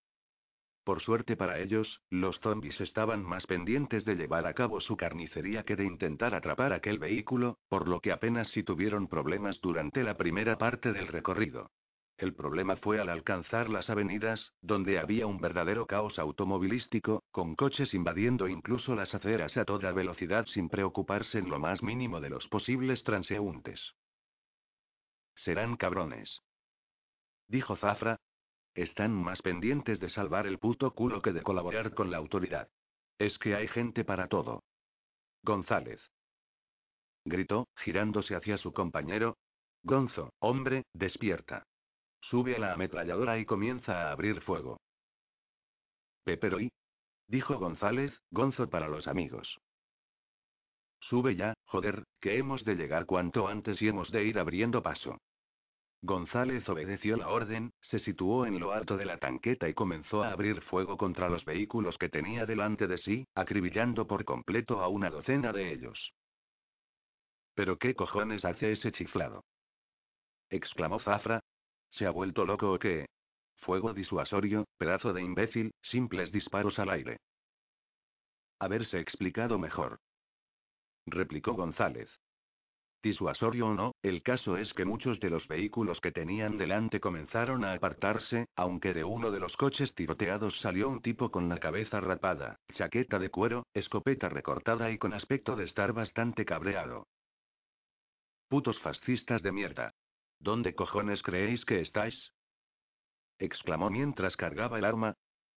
Por 0.83 1.01
suerte 1.01 1.37
para 1.37 1.59
ellos, 1.59 2.01
los 2.09 2.37
zombies 2.41 2.81
estaban 2.81 3.23
más 3.23 3.45
pendientes 3.47 4.03
de 4.03 4.15
llevar 4.15 4.45
a 4.45 4.53
cabo 4.53 4.81
su 4.81 4.97
carnicería 4.97 5.63
que 5.63 5.77
de 5.77 5.85
intentar 5.85 6.35
atrapar 6.35 6.73
aquel 6.73 6.99
vehículo, 6.99 7.59
por 7.69 7.87
lo 7.87 8.01
que 8.01 8.11
apenas 8.11 8.49
si 8.49 8.63
tuvieron 8.63 9.07
problemas 9.07 9.61
durante 9.61 10.03
la 10.03 10.17
primera 10.17 10.57
parte 10.57 10.91
del 10.91 11.07
recorrido. 11.07 11.71
El 12.19 12.33
problema 12.33 12.75
fue 12.75 12.99
al 12.99 13.07
alcanzar 13.07 13.69
las 13.69 13.89
avenidas, 13.89 14.51
donde 14.61 14.99
había 14.99 15.25
un 15.25 15.39
verdadero 15.39 15.87
caos 15.87 16.19
automovilístico, 16.19 17.23
con 17.31 17.55
coches 17.55 17.93
invadiendo 17.93 18.49
incluso 18.49 18.93
las 18.93 19.15
aceras 19.15 19.55
a 19.55 19.63
toda 19.63 19.93
velocidad 19.93 20.45
sin 20.47 20.67
preocuparse 20.67 21.37
en 21.37 21.49
lo 21.49 21.59
más 21.59 21.81
mínimo 21.81 22.19
de 22.19 22.29
los 22.29 22.45
posibles 22.49 23.05
transeúntes. 23.05 23.93
Serán 25.37 25.77
cabrones. 25.77 26.41
Dijo 27.47 27.77
Zafra. 27.77 28.19
Están 28.75 29.13
más 29.13 29.41
pendientes 29.41 30.01
de 30.01 30.09
salvar 30.09 30.45
el 30.45 30.59
puto 30.59 30.93
culo 30.93 31.21
que 31.21 31.31
de 31.31 31.41
colaborar 31.41 31.93
con 31.93 32.11
la 32.11 32.17
autoridad. 32.17 32.67
Es 33.17 33.39
que 33.39 33.55
hay 33.55 33.69
gente 33.69 34.03
para 34.03 34.27
todo. 34.27 34.65
González. 35.43 36.01
Gritó, 37.23 37.69
girándose 37.77 38.35
hacia 38.35 38.57
su 38.57 38.73
compañero. 38.73 39.37
Gonzo, 39.83 40.33
hombre, 40.39 40.83
despierta. 40.93 41.63
Sube 42.21 42.55
a 42.55 42.59
la 42.59 42.73
ametralladora 42.73 43.37
y 43.39 43.45
comienza 43.45 44.07
a 44.07 44.11
abrir 44.11 44.41
fuego. 44.41 44.79
Peperoí. 46.23 46.69
Dijo 47.27 47.57
González, 47.57 48.11
Gonzo 48.31 48.69
para 48.69 48.87
los 48.87 49.07
amigos. 49.07 49.59
Sube 51.01 51.35
ya, 51.35 51.53
joder, 51.65 52.03
que 52.19 52.37
hemos 52.37 52.65
de 52.65 52.75
llegar 52.75 53.05
cuanto 53.05 53.47
antes 53.47 53.81
y 53.81 53.87
hemos 53.87 54.11
de 54.11 54.25
ir 54.25 54.39
abriendo 54.39 54.81
paso. 54.81 55.17
González 56.01 56.67
obedeció 56.69 57.17
la 57.17 57.29
orden, 57.29 57.71
se 57.81 57.99
situó 57.99 58.45
en 58.45 58.59
lo 58.59 58.71
alto 58.71 58.95
de 58.95 59.05
la 59.05 59.17
tanqueta 59.17 59.67
y 59.67 59.73
comenzó 59.73 60.23
a 60.23 60.31
abrir 60.31 60.61
fuego 60.61 60.97
contra 60.97 61.29
los 61.29 61.43
vehículos 61.43 61.97
que 61.97 62.09
tenía 62.09 62.45
delante 62.45 62.87
de 62.87 62.97
sí, 62.97 63.27
acribillando 63.35 64.07
por 64.07 64.23
completo 64.23 64.81
a 64.81 64.87
una 64.87 65.09
docena 65.09 65.51
de 65.51 65.73
ellos. 65.73 66.13
¿Pero 67.53 67.77
qué 67.77 67.95
cojones 67.95 68.45
hace 68.45 68.71
ese 68.71 68.91
chiflado? 68.91 69.43
exclamó 70.49 70.99
Zafra, 70.99 71.41
¿Se 71.91 72.05
ha 72.05 72.11
vuelto 72.11 72.45
loco 72.45 72.71
o 72.71 72.79
qué? 72.79 73.07
Fuego 73.57 73.93
disuasorio, 73.93 74.65
pedazo 74.77 75.13
de 75.13 75.21
imbécil, 75.21 75.73
simples 75.81 76.31
disparos 76.31 76.79
al 76.79 76.89
aire. 76.89 77.17
Haberse 78.59 78.99
explicado 78.99 79.57
mejor. 79.57 79.99
Replicó 81.05 81.53
González. 81.53 82.09
Disuasorio 83.01 83.67
o 83.67 83.73
no, 83.73 83.93
el 84.01 84.21
caso 84.21 84.57
es 84.57 84.73
que 84.73 84.83
muchos 84.83 85.21
de 85.21 85.29
los 85.29 85.47
vehículos 85.47 86.01
que 86.01 86.11
tenían 86.11 86.57
delante 86.57 86.99
comenzaron 86.99 87.63
a 87.63 87.71
apartarse, 87.71 88.47
aunque 88.57 88.93
de 88.93 89.05
uno 89.05 89.31
de 89.31 89.39
los 89.39 89.55
coches 89.55 89.93
tiroteados 89.95 90.59
salió 90.59 90.89
un 90.89 91.01
tipo 91.01 91.31
con 91.31 91.47
la 91.47 91.59
cabeza 91.59 92.01
rapada, 92.01 92.57
chaqueta 92.73 93.17
de 93.17 93.29
cuero, 93.29 93.65
escopeta 93.73 94.27
recortada 94.27 94.91
y 94.91 94.97
con 94.97 95.13
aspecto 95.13 95.55
de 95.55 95.63
estar 95.63 95.93
bastante 95.93 96.43
cabreado. 96.43 97.07
Putos 98.49 98.77
fascistas 98.81 99.41
de 99.43 99.51
mierda. 99.53 99.93
¿Dónde 100.39 100.73
cojones 100.73 101.21
creéis 101.21 101.65
que 101.65 101.81
estáis? 101.81 102.33
exclamó 103.37 103.89
mientras 103.89 104.35
cargaba 104.35 104.77
el 104.77 104.85
arma. 104.85 105.15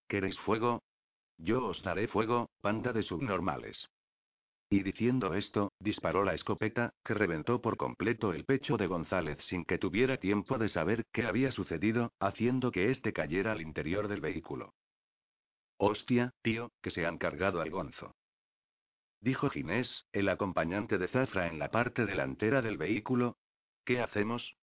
¿Queréis 0.08 0.38
fuego? 0.40 0.82
Yo 1.38 1.64
os 1.66 1.82
daré 1.82 2.08
fuego, 2.08 2.50
panda 2.60 2.92
de 2.92 3.02
subnormales. 3.02 3.88
Y 4.70 4.82
diciendo 4.82 5.34
esto, 5.34 5.72
disparó 5.80 6.24
la 6.24 6.34
escopeta, 6.34 6.94
que 7.04 7.14
reventó 7.14 7.60
por 7.60 7.76
completo 7.76 8.32
el 8.32 8.44
pecho 8.44 8.76
de 8.76 8.86
González 8.86 9.38
sin 9.48 9.64
que 9.64 9.78
tuviera 9.78 10.16
tiempo 10.16 10.56
de 10.56 10.68
saber 10.68 11.04
qué 11.12 11.24
había 11.26 11.52
sucedido, 11.52 12.12
haciendo 12.18 12.70
que 12.72 12.90
éste 12.90 13.12
cayera 13.12 13.52
al 13.52 13.60
interior 13.60 14.08
del 14.08 14.20
vehículo. 14.20 14.72
Hostia, 15.76 16.32
tío, 16.42 16.70
que 16.80 16.90
se 16.90 17.04
han 17.04 17.18
cargado 17.18 17.60
al 17.60 17.70
gonzo. 17.70 18.14
Dijo 19.20 19.50
Ginés, 19.50 20.06
el 20.12 20.28
acompañante 20.28 20.96
de 20.96 21.08
Zafra 21.08 21.48
en 21.48 21.58
la 21.58 21.70
parte 21.70 22.06
delantera 22.06 22.62
del 22.62 22.78
vehículo. 22.78 23.36
¿Qué 23.84 24.00
hacemos? 24.00 24.56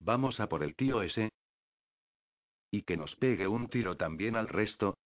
Vamos 0.00 0.40
a 0.40 0.48
por 0.48 0.62
el 0.62 0.74
tío 0.74 1.02
ese. 1.02 1.30
¿Y 2.70 2.82
que 2.82 2.96
nos 2.96 3.14
pegue 3.16 3.46
un 3.46 3.68
tiro 3.68 3.96
también 3.96 4.36
al 4.36 4.48
resto? 4.48 4.96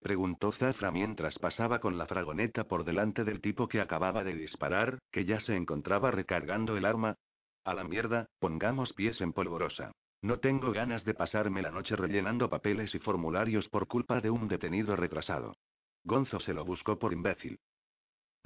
Preguntó 0.00 0.52
Zafra 0.52 0.90
mientras 0.90 1.38
pasaba 1.38 1.80
con 1.80 1.96
la 1.96 2.06
fragoneta 2.06 2.64
por 2.64 2.84
delante 2.84 3.24
del 3.24 3.40
tipo 3.40 3.68
que 3.68 3.80
acababa 3.80 4.22
de 4.22 4.34
disparar, 4.34 4.98
que 5.10 5.24
ya 5.24 5.40
se 5.40 5.56
encontraba 5.56 6.10
recargando 6.10 6.76
el 6.76 6.84
arma. 6.84 7.16
A 7.64 7.74
la 7.74 7.84
mierda, 7.84 8.26
pongamos 8.38 8.92
pies 8.92 9.20
en 9.20 9.32
polvorosa. 9.32 9.92
No 10.22 10.38
tengo 10.38 10.72
ganas 10.72 11.04
de 11.04 11.14
pasarme 11.14 11.62
la 11.62 11.70
noche 11.70 11.96
rellenando 11.96 12.50
papeles 12.50 12.94
y 12.94 12.98
formularios 12.98 13.68
por 13.68 13.86
culpa 13.86 14.20
de 14.20 14.30
un 14.30 14.48
detenido 14.48 14.94
retrasado. 14.96 15.56
Gonzo 16.04 16.38
se 16.40 16.54
lo 16.54 16.64
buscó 16.64 16.98
por 16.98 17.12
imbécil. 17.12 17.58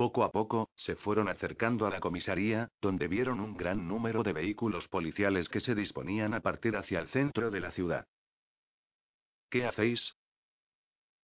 Poco 0.00 0.24
a 0.24 0.32
poco, 0.32 0.70
se 0.76 0.96
fueron 0.96 1.28
acercando 1.28 1.86
a 1.86 1.90
la 1.90 2.00
comisaría, 2.00 2.70
donde 2.80 3.06
vieron 3.06 3.38
un 3.38 3.54
gran 3.54 3.86
número 3.86 4.22
de 4.22 4.32
vehículos 4.32 4.88
policiales 4.88 5.46
que 5.50 5.60
se 5.60 5.74
disponían 5.74 6.32
a 6.32 6.40
partir 6.40 6.74
hacia 6.74 7.00
el 7.00 7.08
centro 7.08 7.50
de 7.50 7.60
la 7.60 7.70
ciudad. 7.72 8.06
¿Qué 9.50 9.66
hacéis? 9.66 10.14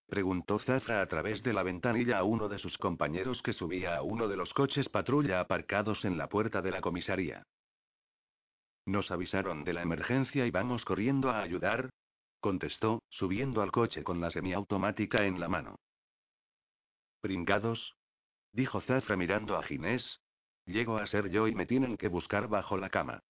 Preguntó 0.06 0.58
Zafra 0.58 1.00
a 1.00 1.06
través 1.06 1.42
de 1.42 1.54
la 1.54 1.62
ventanilla 1.62 2.18
a 2.18 2.24
uno 2.24 2.50
de 2.50 2.58
sus 2.58 2.76
compañeros 2.76 3.40
que 3.40 3.54
subía 3.54 3.96
a 3.96 4.02
uno 4.02 4.28
de 4.28 4.36
los 4.36 4.52
coches 4.52 4.90
patrulla 4.90 5.40
aparcados 5.40 6.04
en 6.04 6.18
la 6.18 6.28
puerta 6.28 6.60
de 6.60 6.72
la 6.72 6.82
comisaría. 6.82 7.44
Nos 8.84 9.10
avisaron 9.10 9.64
de 9.64 9.72
la 9.72 9.80
emergencia 9.80 10.44
y 10.44 10.50
vamos 10.50 10.84
corriendo 10.84 11.30
a 11.30 11.40
ayudar, 11.40 11.88
contestó, 12.40 13.02
subiendo 13.08 13.62
al 13.62 13.72
coche 13.72 14.04
con 14.04 14.20
la 14.20 14.30
semiautomática 14.30 15.24
en 15.24 15.40
la 15.40 15.48
mano. 15.48 15.76
¿Pringados? 17.22 17.96
Dijo 18.56 18.80
Zafra 18.80 19.16
mirando 19.16 19.58
a 19.58 19.62
Ginés. 19.62 20.20
Llego 20.64 20.96
a 20.96 21.06
ser 21.06 21.28
yo 21.28 21.46
y 21.46 21.54
me 21.54 21.66
tienen 21.66 21.98
que 21.98 22.08
buscar 22.08 22.48
bajo 22.48 22.78
la 22.78 22.88
cama. 22.88 23.22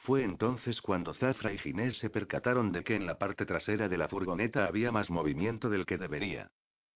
Fue 0.00 0.22
entonces 0.22 0.82
cuando 0.82 1.14
Zafra 1.14 1.54
y 1.54 1.58
Ginés 1.58 1.96
se 1.98 2.10
percataron 2.10 2.70
de 2.70 2.84
que 2.84 2.94
en 2.94 3.06
la 3.06 3.18
parte 3.18 3.46
trasera 3.46 3.88
de 3.88 3.96
la 3.96 4.08
furgoneta 4.08 4.66
había 4.66 4.92
más 4.92 5.08
movimiento 5.08 5.70
del 5.70 5.86
que 5.86 5.96
debería. 5.96 6.50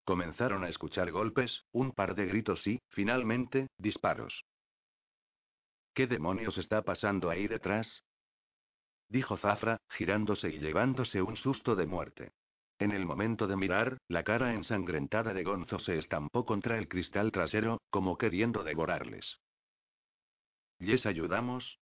Comenzaron 0.05 0.64
a 0.64 0.68
escuchar 0.68 1.11
golpes, 1.11 1.64
un 1.72 1.93
par 1.93 2.14
de 2.14 2.26
gritos 2.26 2.64
y, 2.66 2.78
finalmente, 2.91 3.68
disparos. 3.78 4.45
¿Qué 5.95 6.07
demonios 6.07 6.59
está 6.59 6.82
pasando 6.82 7.30
ahí 7.30 7.49
detrás? 7.49 8.05
dijo 9.09 9.39
Zafra, 9.39 9.80
girándose 9.89 10.51
y 10.51 10.59
llevándose 10.59 11.22
un 11.22 11.39
susto 11.39 11.74
de 11.74 11.86
muerte. 11.86 12.32
En 12.81 12.93
el 12.93 13.07
momento 13.07 13.49
de 13.49 13.57
mirar, 13.57 13.99
la 14.07 14.22
cara 14.22 14.55
ensangrentada 14.55 15.35
de 15.35 15.43
Gonzo 15.43 15.81
se 15.81 15.99
estampó 15.99 16.47
contra 16.47 16.79
el 16.79 16.89
cristal 16.89 17.33
trasero, 17.33 17.81
como 17.91 18.16
queriendo 18.16 18.62
devorarles. 18.62 19.41
¿Les 20.79 21.05
ayudamos? 21.07 21.81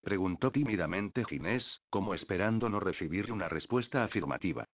preguntó 0.00 0.50
tímidamente 0.50 1.24
Ginés, 1.24 1.80
como 1.90 2.14
esperando 2.14 2.68
no 2.68 2.80
recibir 2.80 3.30
una 3.30 3.48
respuesta 3.48 4.02
afirmativa. 4.02 4.66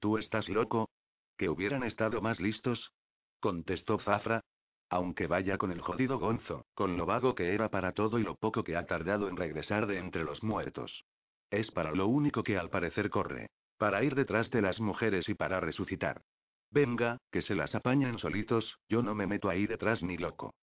¿Tú 0.00 0.16
estás 0.16 0.48
loco? 0.48 0.88
¿Que 1.36 1.50
hubieran 1.50 1.82
estado 1.82 2.22
más 2.22 2.40
listos? 2.40 2.92
contestó 3.38 3.98
Zafra. 3.98 4.40
Aunque 4.88 5.26
vaya 5.26 5.58
con 5.58 5.72
el 5.72 5.80
jodido 5.80 6.18
Gonzo, 6.18 6.66
con 6.74 6.96
lo 6.96 7.04
vago 7.04 7.34
que 7.34 7.54
era 7.54 7.68
para 7.68 7.92
todo 7.92 8.18
y 8.18 8.22
lo 8.22 8.36
poco 8.36 8.64
que 8.64 8.76
ha 8.76 8.86
tardado 8.86 9.28
en 9.28 9.36
regresar 9.36 9.86
de 9.86 9.98
entre 9.98 10.24
los 10.24 10.42
muertos. 10.42 11.04
Es 11.50 11.70
para 11.70 11.92
lo 11.92 12.06
único 12.06 12.42
que 12.42 12.56
al 12.56 12.70
parecer 12.70 13.10
corre. 13.10 13.48
Para 13.84 14.02
ir 14.02 14.14
detrás 14.14 14.50
de 14.50 14.62
las 14.62 14.80
mujeres 14.80 15.28
y 15.28 15.34
para 15.34 15.60
resucitar. 15.60 16.22
Venga, 16.70 17.18
que 17.30 17.42
se 17.42 17.54
las 17.54 17.74
apañan 17.74 18.18
solitos, 18.18 18.78
yo 18.88 19.02
no 19.02 19.14
me 19.14 19.26
meto 19.26 19.50
ahí 19.50 19.66
detrás 19.66 20.02
ni 20.02 20.16
loco. 20.16 20.54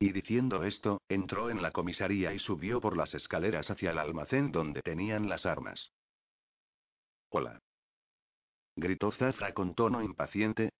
Y 0.00 0.10
diciendo 0.10 0.64
esto, 0.64 1.00
entró 1.08 1.48
en 1.48 1.62
la 1.62 1.70
comisaría 1.70 2.34
y 2.34 2.40
subió 2.40 2.80
por 2.80 2.96
las 2.96 3.14
escaleras 3.14 3.70
hacia 3.70 3.92
el 3.92 3.98
almacén 3.98 4.50
donde 4.50 4.82
tenían 4.82 5.28
las 5.28 5.46
armas. 5.46 5.92
Hola 7.28 7.60
gritó 8.74 9.12
Zafra 9.12 9.54
con 9.54 9.76
tono 9.76 10.02
impaciente. 10.02 10.70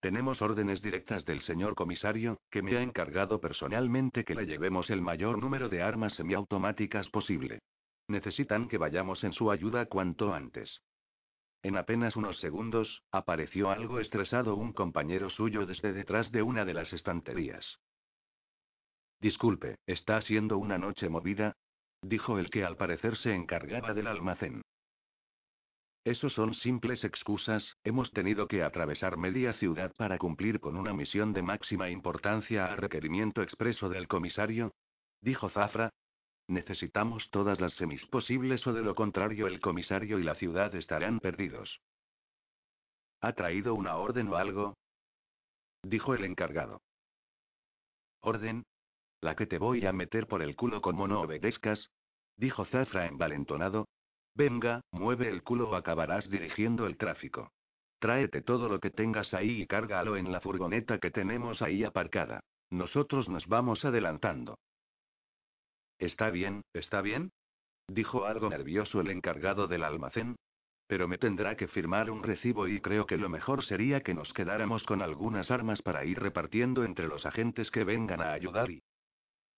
Tenemos 0.00 0.42
órdenes 0.42 0.82
directas 0.82 1.24
del 1.24 1.42
señor 1.42 1.76
comisario, 1.76 2.40
que 2.50 2.60
me 2.60 2.76
ha 2.76 2.82
encargado 2.82 3.40
personalmente 3.40 4.24
que 4.24 4.34
le 4.34 4.46
llevemos 4.46 4.90
el 4.90 5.00
mayor 5.00 5.38
número 5.38 5.68
de 5.68 5.80
armas 5.80 6.12
semiautomáticas 6.14 7.08
posible. 7.10 7.60
Necesitan 8.08 8.66
que 8.66 8.78
vayamos 8.78 9.22
en 9.22 9.32
su 9.32 9.52
ayuda 9.52 9.86
cuanto 9.86 10.34
antes. 10.34 10.80
En 11.62 11.76
apenas 11.76 12.16
unos 12.16 12.38
segundos, 12.38 13.02
apareció 13.12 13.70
algo 13.70 14.00
estresado 14.00 14.56
un 14.56 14.72
compañero 14.72 15.28
suyo 15.30 15.66
desde 15.66 15.92
detrás 15.92 16.32
de 16.32 16.42
una 16.42 16.64
de 16.64 16.74
las 16.74 16.92
estanterías. 16.92 17.78
Disculpe, 19.20 19.76
¿está 19.86 20.20
siendo 20.22 20.56
una 20.56 20.78
noche 20.78 21.08
movida? 21.08 21.56
dijo 22.02 22.38
el 22.38 22.48
que 22.48 22.64
al 22.64 22.76
parecer 22.76 23.16
se 23.18 23.34
encargaba 23.34 23.92
del 23.92 24.06
almacén. 24.06 24.62
Esos 26.04 26.32
son 26.32 26.54
simples 26.54 27.04
excusas, 27.04 27.76
hemos 27.84 28.10
tenido 28.12 28.48
que 28.48 28.62
atravesar 28.62 29.18
media 29.18 29.52
ciudad 29.54 29.92
para 29.96 30.16
cumplir 30.16 30.58
con 30.58 30.76
una 30.76 30.94
misión 30.94 31.34
de 31.34 31.42
máxima 31.42 31.90
importancia 31.90 32.64
a 32.64 32.76
requerimiento 32.76 33.42
expreso 33.42 33.90
del 33.90 34.08
comisario. 34.08 34.72
Dijo 35.20 35.50
Zafra. 35.50 35.90
Necesitamos 36.50 37.30
todas 37.30 37.60
las 37.60 37.74
semis 37.74 38.04
posibles 38.06 38.66
o 38.66 38.72
de 38.72 38.82
lo 38.82 38.96
contrario 38.96 39.46
el 39.46 39.60
comisario 39.60 40.18
y 40.18 40.24
la 40.24 40.34
ciudad 40.34 40.74
estarán 40.74 41.20
perdidos. 41.20 41.80
¿Ha 43.20 43.34
traído 43.34 43.76
una 43.76 43.94
orden 43.98 44.26
o 44.26 44.34
algo? 44.34 44.74
Dijo 45.84 46.12
el 46.12 46.24
encargado. 46.24 46.82
¿Orden? 48.22 48.64
La 49.20 49.36
que 49.36 49.46
te 49.46 49.58
voy 49.58 49.86
a 49.86 49.92
meter 49.92 50.26
por 50.26 50.42
el 50.42 50.56
culo 50.56 50.82
como 50.82 51.06
no 51.06 51.20
obedezcas. 51.20 51.88
Dijo 52.36 52.64
Zafra 52.64 53.06
envalentonado, 53.06 53.86
Venga, 54.34 54.80
mueve 54.90 55.28
el 55.28 55.44
culo 55.44 55.70
o 55.70 55.76
acabarás 55.76 56.28
dirigiendo 56.28 56.88
el 56.88 56.96
tráfico. 56.96 57.52
Tráete 58.00 58.42
todo 58.42 58.68
lo 58.68 58.80
que 58.80 58.90
tengas 58.90 59.34
ahí 59.34 59.62
y 59.62 59.66
cárgalo 59.68 60.16
en 60.16 60.32
la 60.32 60.40
furgoneta 60.40 60.98
que 60.98 61.12
tenemos 61.12 61.62
ahí 61.62 61.84
aparcada. 61.84 62.40
Nosotros 62.70 63.28
nos 63.28 63.46
vamos 63.46 63.84
adelantando. 63.84 64.58
Está 66.00 66.30
bien, 66.30 66.64
está 66.72 67.02
bien. 67.02 67.30
Dijo 67.86 68.24
algo 68.24 68.48
nervioso 68.48 69.02
el 69.02 69.10
encargado 69.10 69.68
del 69.68 69.84
almacén. 69.84 70.36
Pero 70.86 71.06
me 71.06 71.18
tendrá 71.18 71.56
que 71.56 71.68
firmar 71.68 72.10
un 72.10 72.22
recibo 72.22 72.66
y 72.66 72.80
creo 72.80 73.06
que 73.06 73.18
lo 73.18 73.28
mejor 73.28 73.64
sería 73.64 74.00
que 74.00 74.14
nos 74.14 74.32
quedáramos 74.32 74.82
con 74.84 75.02
algunas 75.02 75.50
armas 75.50 75.82
para 75.82 76.04
ir 76.06 76.18
repartiendo 76.18 76.84
entre 76.84 77.06
los 77.06 77.26
agentes 77.26 77.70
que 77.70 77.84
vengan 77.84 78.22
a 78.22 78.32
ayudar 78.32 78.70
y... 78.70 78.82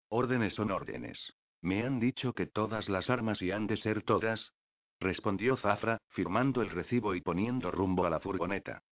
Órdenes 0.08 0.52
son 0.54 0.72
órdenes. 0.72 1.32
Me 1.62 1.84
han 1.84 2.00
dicho 2.00 2.32
que 2.32 2.46
todas 2.46 2.88
las 2.88 3.08
armas 3.08 3.40
y 3.40 3.52
han 3.52 3.68
de 3.68 3.76
ser 3.76 4.02
todas, 4.02 4.52
respondió 4.98 5.56
Zafra, 5.56 5.98
firmando 6.08 6.60
el 6.60 6.70
recibo 6.70 7.14
y 7.14 7.20
poniendo 7.20 7.70
rumbo 7.70 8.04
a 8.04 8.10
la 8.10 8.20
furgoneta. 8.20 8.82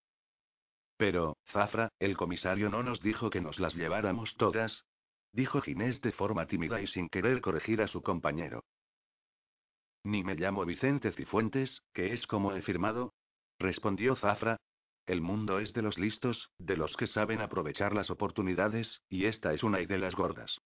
Pero, 0.96 1.36
Zafra, 1.52 1.90
el 1.98 2.16
comisario 2.16 2.70
no 2.70 2.82
nos 2.82 3.00
dijo 3.00 3.28
que 3.28 3.40
nos 3.40 3.58
las 3.58 3.74
lleváramos 3.74 4.34
todas, 4.36 4.84
dijo 5.32 5.60
Ginés 5.60 6.00
de 6.00 6.12
forma 6.12 6.46
tímida 6.46 6.80
y 6.80 6.86
sin 6.86 7.08
querer 7.08 7.40
corregir 7.40 7.82
a 7.82 7.88
su 7.88 8.02
compañero. 8.02 8.64
Ni 10.04 10.24
me 10.24 10.34
llamo 10.34 10.64
Vicente 10.64 11.12
Cifuentes, 11.12 11.82
que 11.92 12.12
es 12.12 12.26
como 12.26 12.52
he 12.52 12.62
firmado, 12.62 13.12
respondió 13.58 14.16
Zafra. 14.16 14.56
El 15.06 15.20
mundo 15.20 15.58
es 15.58 15.72
de 15.72 15.82
los 15.82 15.98
listos, 15.98 16.50
de 16.58 16.76
los 16.76 16.96
que 16.96 17.06
saben 17.06 17.40
aprovechar 17.40 17.94
las 17.94 18.10
oportunidades, 18.10 19.02
y 19.08 19.26
esta 19.26 19.52
es 19.52 19.62
una 19.62 19.80
y 19.80 19.86
de 19.86 19.98
las 19.98 20.14
gordas. 20.14 20.58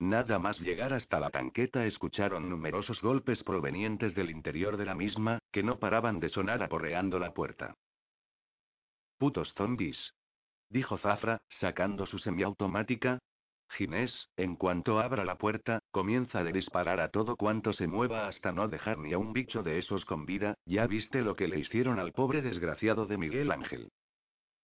Nada 0.00 0.38
más 0.38 0.60
llegar 0.60 0.92
hasta 0.92 1.18
la 1.18 1.30
tanqueta 1.30 1.84
escucharon 1.84 2.48
numerosos 2.48 3.02
golpes 3.02 3.42
provenientes 3.42 4.14
del 4.14 4.30
interior 4.30 4.76
de 4.76 4.84
la 4.84 4.94
misma, 4.94 5.40
que 5.52 5.62
no 5.62 5.78
paraban 5.78 6.20
de 6.20 6.28
sonar 6.28 6.62
aporreando 6.62 7.18
la 7.18 7.34
puerta. 7.34 7.74
Putos 9.18 9.52
zombies. 9.54 10.14
Dijo 10.70 10.98
Zafra, 10.98 11.40
sacando 11.60 12.06
su 12.06 12.18
semiautomática. 12.18 13.18
Ginés, 13.70 14.28
en 14.36 14.56
cuanto 14.56 14.98
abra 14.98 15.24
la 15.24 15.36
puerta, 15.36 15.80
comienza 15.90 16.40
a 16.40 16.44
disparar 16.44 17.00
a 17.00 17.10
todo 17.10 17.36
cuanto 17.36 17.72
se 17.72 17.86
mueva 17.86 18.26
hasta 18.26 18.52
no 18.52 18.68
dejar 18.68 18.98
ni 18.98 19.12
a 19.12 19.18
un 19.18 19.32
bicho 19.32 19.62
de 19.62 19.78
esos 19.78 20.04
con 20.04 20.26
vida, 20.26 20.54
ya 20.64 20.86
viste 20.86 21.22
lo 21.22 21.36
que 21.36 21.48
le 21.48 21.58
hicieron 21.58 21.98
al 21.98 22.12
pobre 22.12 22.42
desgraciado 22.42 23.06
de 23.06 23.18
Miguel 23.18 23.50
Ángel. 23.52 23.90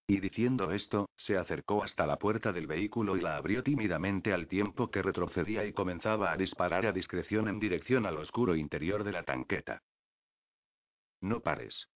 Y 0.07 0.21
diciendo 0.21 0.71
esto, 0.73 1.09
se 1.17 1.39
acercó 1.39 1.83
hasta 1.83 2.07
la 2.07 2.19
puerta 2.19 2.53
del 2.53 2.67
vehículo 2.67 3.17
y 3.17 3.23
la 3.23 3.37
abrió 3.37 3.63
tímidamente 3.63 4.35
al 4.35 4.49
tiempo 4.49 4.91
que 4.91 5.01
retrocedía 5.01 5.65
y 5.65 5.73
comenzaba 5.73 6.31
a 6.31 6.37
disparar 6.37 6.85
a 6.85 6.93
discreción 6.93 7.49
en 7.49 7.59
dirección 7.59 8.05
al 8.05 8.19
oscuro 8.19 8.55
interior 8.55 9.05
de 9.05 9.13
la 9.13 9.23
tanqueta. 9.23 9.81
No 11.23 11.41
pares. 11.41 11.89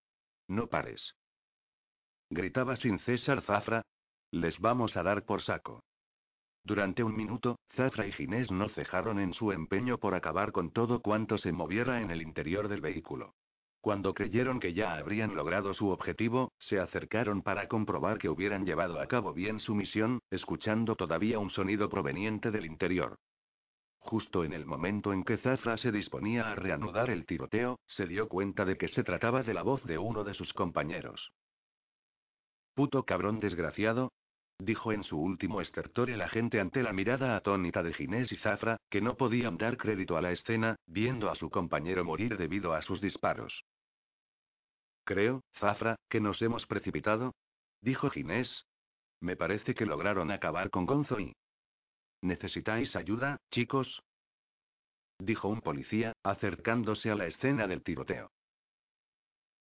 No 0.46 0.68
pares. 0.68 1.14
Gritaba 2.30 2.76
sin 2.76 2.98
cesar 3.00 3.42
Zafra. 3.42 3.82
Les 4.30 4.58
vamos 4.58 4.96
a 4.96 5.02
dar 5.02 5.24
por 5.24 5.42
saco. 5.42 5.82
Durante 6.68 7.02
un 7.02 7.16
minuto, 7.16 7.58
Zafra 7.76 8.06
y 8.06 8.12
Ginés 8.12 8.50
no 8.50 8.68
cejaron 8.68 9.18
en 9.18 9.32
su 9.32 9.52
empeño 9.52 9.96
por 9.96 10.14
acabar 10.14 10.52
con 10.52 10.70
todo 10.70 11.00
cuanto 11.00 11.38
se 11.38 11.50
moviera 11.50 12.02
en 12.02 12.10
el 12.10 12.20
interior 12.20 12.68
del 12.68 12.82
vehículo. 12.82 13.32
Cuando 13.80 14.12
creyeron 14.12 14.60
que 14.60 14.74
ya 14.74 14.98
habrían 14.98 15.34
logrado 15.34 15.72
su 15.72 15.88
objetivo, 15.88 16.52
se 16.58 16.78
acercaron 16.78 17.40
para 17.40 17.68
comprobar 17.68 18.18
que 18.18 18.28
hubieran 18.28 18.66
llevado 18.66 19.00
a 19.00 19.06
cabo 19.06 19.32
bien 19.32 19.60
su 19.60 19.74
misión, 19.74 20.20
escuchando 20.30 20.94
todavía 20.94 21.38
un 21.38 21.48
sonido 21.48 21.88
proveniente 21.88 22.50
del 22.50 22.66
interior. 22.66 23.16
Justo 24.00 24.44
en 24.44 24.52
el 24.52 24.66
momento 24.66 25.14
en 25.14 25.24
que 25.24 25.38
Zafra 25.38 25.78
se 25.78 25.90
disponía 25.90 26.50
a 26.50 26.54
reanudar 26.54 27.08
el 27.08 27.24
tiroteo, 27.24 27.78
se 27.86 28.06
dio 28.06 28.28
cuenta 28.28 28.66
de 28.66 28.76
que 28.76 28.88
se 28.88 29.04
trataba 29.04 29.42
de 29.42 29.54
la 29.54 29.62
voz 29.62 29.82
de 29.84 29.96
uno 29.96 30.22
de 30.22 30.34
sus 30.34 30.52
compañeros. 30.52 31.32
Puto 32.74 33.04
cabrón 33.04 33.40
desgraciado, 33.40 34.12
dijo 34.58 34.92
en 34.92 35.04
su 35.04 35.18
último 35.18 35.60
estertor 35.60 36.10
el 36.10 36.20
agente 36.20 36.60
ante 36.60 36.82
la 36.82 36.92
mirada 36.92 37.36
atónita 37.36 37.82
de 37.82 37.94
Ginés 37.94 38.32
y 38.32 38.36
Zafra, 38.36 38.76
que 38.90 39.00
no 39.00 39.16
podían 39.16 39.56
dar 39.56 39.76
crédito 39.76 40.16
a 40.16 40.22
la 40.22 40.32
escena, 40.32 40.76
viendo 40.86 41.30
a 41.30 41.36
su 41.36 41.50
compañero 41.50 42.04
morir 42.04 42.36
debido 42.36 42.74
a 42.74 42.82
sus 42.82 43.00
disparos. 43.00 43.64
Creo, 45.04 45.42
Zafra, 45.58 45.96
que 46.08 46.20
nos 46.20 46.42
hemos 46.42 46.66
precipitado, 46.66 47.34
dijo 47.80 48.10
Ginés. 48.10 48.64
Me 49.20 49.36
parece 49.36 49.74
que 49.74 49.86
lograron 49.86 50.30
acabar 50.30 50.70
con 50.70 50.86
Gonzo 50.86 51.18
y... 51.18 51.34
¿Necesitáis 52.20 52.94
ayuda, 52.96 53.38
chicos? 53.50 54.02
dijo 55.20 55.48
un 55.48 55.60
policía, 55.60 56.12
acercándose 56.22 57.10
a 57.10 57.14
la 57.14 57.26
escena 57.26 57.66
del 57.66 57.82
tiroteo. 57.82 58.30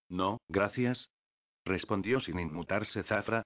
No, 0.09 0.39
gracias, 0.47 1.09
respondió 1.65 2.19
sin 2.19 2.39
inmutarse 2.39 3.03
Zafra, 3.03 3.43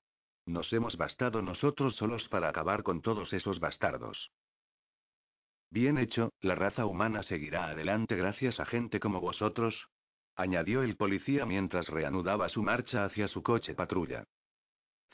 nos 0.51 0.71
hemos 0.73 0.97
bastado 0.97 1.41
nosotros 1.41 1.95
solos 1.95 2.27
para 2.29 2.49
acabar 2.49 2.83
con 2.83 3.01
todos 3.01 3.33
esos 3.33 3.59
bastardos. 3.59 4.31
Bien 5.69 5.97
hecho, 5.97 6.33
la 6.41 6.55
raza 6.55 6.85
humana 6.85 7.23
seguirá 7.23 7.69
adelante 7.69 8.15
gracias 8.15 8.59
a 8.59 8.65
gente 8.65 8.99
como 8.99 9.21
vosotros, 9.21 9.87
añadió 10.35 10.83
el 10.83 10.97
policía 10.97 11.45
mientras 11.45 11.87
reanudaba 11.87 12.49
su 12.49 12.61
marcha 12.61 13.05
hacia 13.05 13.27
su 13.27 13.41
coche 13.41 13.73
patrulla. 13.73 14.25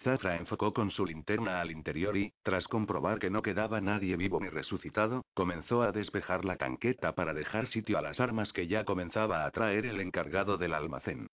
Zafra 0.04 0.38
enfocó 0.38 0.74
con 0.74 0.92
su 0.92 1.06
linterna 1.06 1.60
al 1.60 1.72
interior 1.72 2.16
y, 2.18 2.32
tras 2.44 2.68
comprobar 2.68 3.20
que 3.20 3.30
no 3.30 3.42
quedaba 3.42 3.82
nadie 3.82 4.16
vivo 4.16 4.40
ni 4.40 4.50
resucitado, 4.50 5.26
comenzó 5.34 5.82
a 5.82 5.92
despejar 5.92 6.46
la 6.46 6.58
canqueta 6.58 7.16
para 7.16 7.34
dejar 7.34 7.68
sitio 7.68 7.98
a 7.98 8.02
las 8.02 8.20
armas 8.20 8.54
que 8.54 8.68
ya 8.68 8.86
comenzaba 8.86 9.46
a 9.46 9.52
traer 9.52 9.86
el 9.86 10.00
encargado 10.00 10.58
del 10.58 10.74
almacén. 10.74 11.28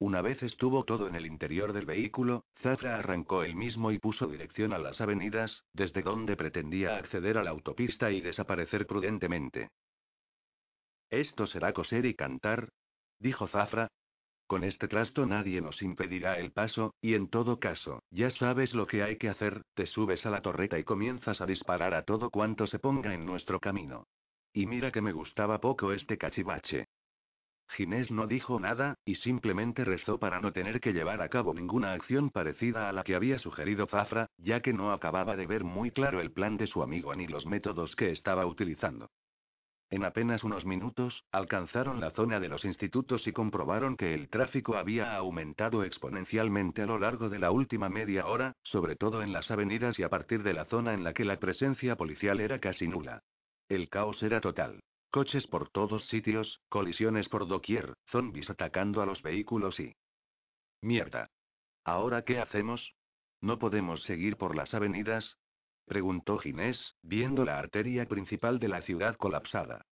Una 0.00 0.22
vez 0.22 0.42
estuvo 0.42 0.84
todo 0.84 1.08
en 1.08 1.14
el 1.14 1.26
interior 1.26 1.74
del 1.74 1.84
vehículo, 1.84 2.46
Zafra 2.62 2.98
arrancó 2.98 3.42
el 3.42 3.54
mismo 3.54 3.92
y 3.92 3.98
puso 3.98 4.26
dirección 4.26 4.72
a 4.72 4.78
las 4.78 4.98
avenidas, 5.02 5.62
desde 5.74 6.00
donde 6.00 6.38
pretendía 6.38 6.96
acceder 6.96 7.36
a 7.36 7.44
la 7.44 7.50
autopista 7.50 8.10
y 8.10 8.22
desaparecer 8.22 8.86
prudentemente. 8.86 9.68
Esto 11.10 11.46
será 11.46 11.74
coser 11.74 12.06
y 12.06 12.14
cantar, 12.14 12.70
dijo 13.18 13.46
Zafra, 13.48 13.88
con 14.46 14.64
este 14.64 14.88
trasto 14.88 15.26
nadie 15.26 15.60
nos 15.60 15.82
impedirá 15.82 16.38
el 16.38 16.50
paso, 16.50 16.94
y 17.02 17.12
en 17.12 17.28
todo 17.28 17.60
caso, 17.60 18.02
ya 18.10 18.30
sabes 18.30 18.72
lo 18.72 18.86
que 18.86 19.02
hay 19.02 19.18
que 19.18 19.28
hacer, 19.28 19.62
te 19.74 19.86
subes 19.86 20.24
a 20.24 20.30
la 20.30 20.40
torreta 20.40 20.78
y 20.78 20.82
comienzas 20.82 21.42
a 21.42 21.46
disparar 21.46 21.92
a 21.92 22.04
todo 22.04 22.30
cuanto 22.30 22.66
se 22.66 22.78
ponga 22.78 23.12
en 23.12 23.26
nuestro 23.26 23.60
camino. 23.60 24.06
Y 24.54 24.64
mira 24.64 24.90
que 24.90 25.02
me 25.02 25.12
gustaba 25.12 25.60
poco 25.60 25.92
este 25.92 26.16
cachivache. 26.16 26.86
Ginés 27.70 28.10
no 28.10 28.26
dijo 28.26 28.58
nada, 28.58 28.96
y 29.04 29.14
simplemente 29.16 29.84
rezó 29.84 30.18
para 30.18 30.40
no 30.40 30.52
tener 30.52 30.80
que 30.80 30.92
llevar 30.92 31.22
a 31.22 31.28
cabo 31.28 31.54
ninguna 31.54 31.92
acción 31.92 32.30
parecida 32.30 32.88
a 32.88 32.92
la 32.92 33.04
que 33.04 33.14
había 33.14 33.38
sugerido 33.38 33.86
Zafra, 33.86 34.28
ya 34.38 34.60
que 34.60 34.72
no 34.72 34.92
acababa 34.92 35.36
de 35.36 35.46
ver 35.46 35.62
muy 35.62 35.92
claro 35.92 36.20
el 36.20 36.32
plan 36.32 36.56
de 36.56 36.66
su 36.66 36.82
amigo 36.82 37.14
ni 37.14 37.28
los 37.28 37.46
métodos 37.46 37.94
que 37.94 38.10
estaba 38.10 38.44
utilizando. 38.44 39.08
En 39.88 40.04
apenas 40.04 40.44
unos 40.44 40.64
minutos, 40.64 41.24
alcanzaron 41.32 42.00
la 42.00 42.10
zona 42.12 42.38
de 42.38 42.48
los 42.48 42.64
institutos 42.64 43.26
y 43.26 43.32
comprobaron 43.32 43.96
que 43.96 44.14
el 44.14 44.28
tráfico 44.28 44.76
había 44.76 45.16
aumentado 45.16 45.82
exponencialmente 45.82 46.82
a 46.82 46.86
lo 46.86 46.98
largo 46.98 47.28
de 47.28 47.40
la 47.40 47.50
última 47.50 47.88
media 47.88 48.26
hora, 48.26 48.54
sobre 48.62 48.94
todo 48.94 49.22
en 49.22 49.32
las 49.32 49.50
avenidas 49.50 49.98
y 49.98 50.04
a 50.04 50.08
partir 50.08 50.42
de 50.42 50.54
la 50.54 50.64
zona 50.66 50.94
en 50.94 51.02
la 51.02 51.12
que 51.12 51.24
la 51.24 51.38
presencia 51.38 51.96
policial 51.96 52.40
era 52.40 52.60
casi 52.60 52.86
nula. 52.86 53.22
El 53.68 53.88
caos 53.88 54.22
era 54.22 54.40
total. 54.40 54.80
Coches 55.10 55.44
por 55.48 55.70
todos 55.70 56.06
sitios, 56.06 56.60
colisiones 56.68 57.28
por 57.28 57.48
doquier, 57.48 57.94
zombies 58.10 58.48
atacando 58.48 59.02
a 59.02 59.06
los 59.06 59.20
vehículos 59.22 59.80
y... 59.80 59.96
Mierda. 60.82 61.30
¿Ahora 61.84 62.22
qué 62.22 62.38
hacemos? 62.38 62.94
¿No 63.40 63.58
podemos 63.58 64.02
seguir 64.04 64.36
por 64.36 64.54
las 64.54 64.72
avenidas? 64.72 65.36
preguntó 65.86 66.38
Ginés, 66.38 66.94
viendo 67.02 67.44
la 67.44 67.58
arteria 67.58 68.06
principal 68.06 68.60
de 68.60 68.68
la 68.68 68.82
ciudad 68.82 69.16
colapsada. 69.16 69.84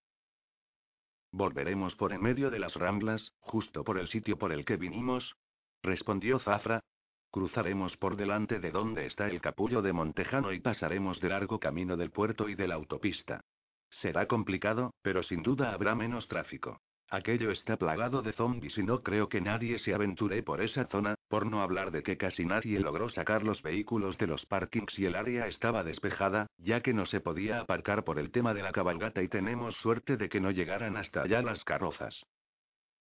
Volveremos 1.33 1.97
por 1.97 2.13
en 2.13 2.23
medio 2.23 2.51
de 2.51 2.61
las 2.61 2.75
ramblas, 2.75 3.33
justo 3.41 3.83
por 3.83 3.99
el 3.99 4.09
sitio 4.09 4.39
por 4.39 4.53
el 4.53 4.65
que 4.65 4.77
vinimos, 4.77 5.35
respondió 5.83 6.39
Zafra. 6.39 6.85
Cruzaremos 7.33 7.97
por 7.97 8.15
delante 8.15 8.61
de 8.61 8.71
donde 8.71 9.07
está 9.07 9.27
el 9.27 9.41
capullo 9.41 9.83
de 9.83 9.93
Montejano 9.93 10.53
y 10.53 10.61
pasaremos 10.61 11.21
de 11.21 11.29
largo 11.29 11.59
camino 11.59 11.97
del 11.97 12.13
puerto 12.13 12.49
y 12.49 12.55
de 12.55 12.69
la 12.69 12.77
autopista. 12.77 13.43
Será 13.91 14.27
complicado, 14.27 14.93
pero 15.03 15.23
sin 15.23 15.43
duda 15.43 15.73
habrá 15.73 15.95
menos 15.95 16.29
tráfico. 16.29 16.81
Aquello 17.11 17.51
está 17.51 17.79
plagado 17.79 18.21
de 18.21 18.35
zombies 18.35 18.77
y 18.77 18.83
no 18.83 19.03
creo 19.03 19.31
que 19.31 19.41
nadie 19.41 19.79
se 19.79 19.95
aventure 19.95 20.43
por 20.43 20.61
esa 20.61 20.85
zona, 20.89 21.15
por 21.29 21.47
no 21.47 21.63
hablar 21.63 21.91
de 21.91 22.03
que 22.03 22.19
casi 22.19 22.45
nadie 22.45 22.81
logró 22.81 23.09
sacar 23.09 23.43
los 23.45 23.63
vehículos 23.63 24.19
de 24.19 24.27
los 24.27 24.45
parkings 24.45 24.99
y 24.99 25.07
el 25.07 25.15
área 25.15 25.47
estaba 25.47 25.85
despejada, 25.85 26.49
ya 26.59 26.83
que 26.83 26.93
no 26.93 27.07
se 27.07 27.21
podía 27.21 27.61
aparcar 27.61 28.05
por 28.05 28.19
el 28.19 28.31
tema 28.31 28.53
de 28.53 28.63
la 28.63 28.73
cabalgata 28.73 29.23
y 29.23 29.29
tenemos 29.29 29.75
suerte 29.79 30.19
de 30.19 30.29
que 30.29 30.41
no 30.41 30.51
llegaran 30.51 30.99
hasta 30.99 31.23
allá 31.23 31.41
las 31.41 31.65
carrozas. 31.65 32.27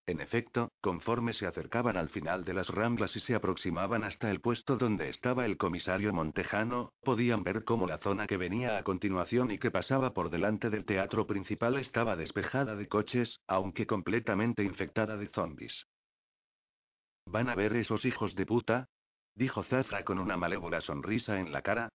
En 0.07 0.21
efecto, 0.21 0.71
conforme 0.79 1.33
se 1.33 1.47
acercaban 1.47 1.97
al 1.97 2.07
final 2.09 2.45
de 2.45 2.53
las 2.53 2.69
ramblas 2.69 3.13
y 3.17 3.19
se 3.19 3.35
aproximaban 3.35 4.05
hasta 4.05 4.31
el 4.31 4.39
puesto 4.39 4.77
donde 4.77 5.09
estaba 5.09 5.45
el 5.45 5.57
comisario 5.57 6.13
Montejano, 6.13 6.93
podían 7.03 7.43
ver 7.43 7.65
cómo 7.65 7.87
la 7.87 7.97
zona 7.97 8.25
que 8.25 8.37
venía 8.37 8.77
a 8.77 8.83
continuación 8.83 9.51
y 9.51 9.59
que 9.59 9.69
pasaba 9.69 10.13
por 10.13 10.29
delante 10.29 10.69
del 10.69 10.85
teatro 10.85 11.27
principal 11.27 11.75
estaba 11.75 12.15
despejada 12.15 12.77
de 12.77 12.87
coches, 12.87 13.41
aunque 13.47 13.85
completamente 13.85 14.63
infectada 14.63 15.17
de 15.17 15.27
zombies. 15.27 15.85
¿Van 17.25 17.49
a 17.49 17.55
ver 17.55 17.75
esos 17.75 18.05
hijos 18.05 18.33
de 18.35 18.45
puta? 18.45 18.87
dijo 19.35 19.63
Zafra 19.63 20.05
con 20.05 20.19
una 20.19 20.37
malévola 20.37 20.79
sonrisa 20.79 21.37
en 21.41 21.51
la 21.51 21.61
cara. 21.61 21.89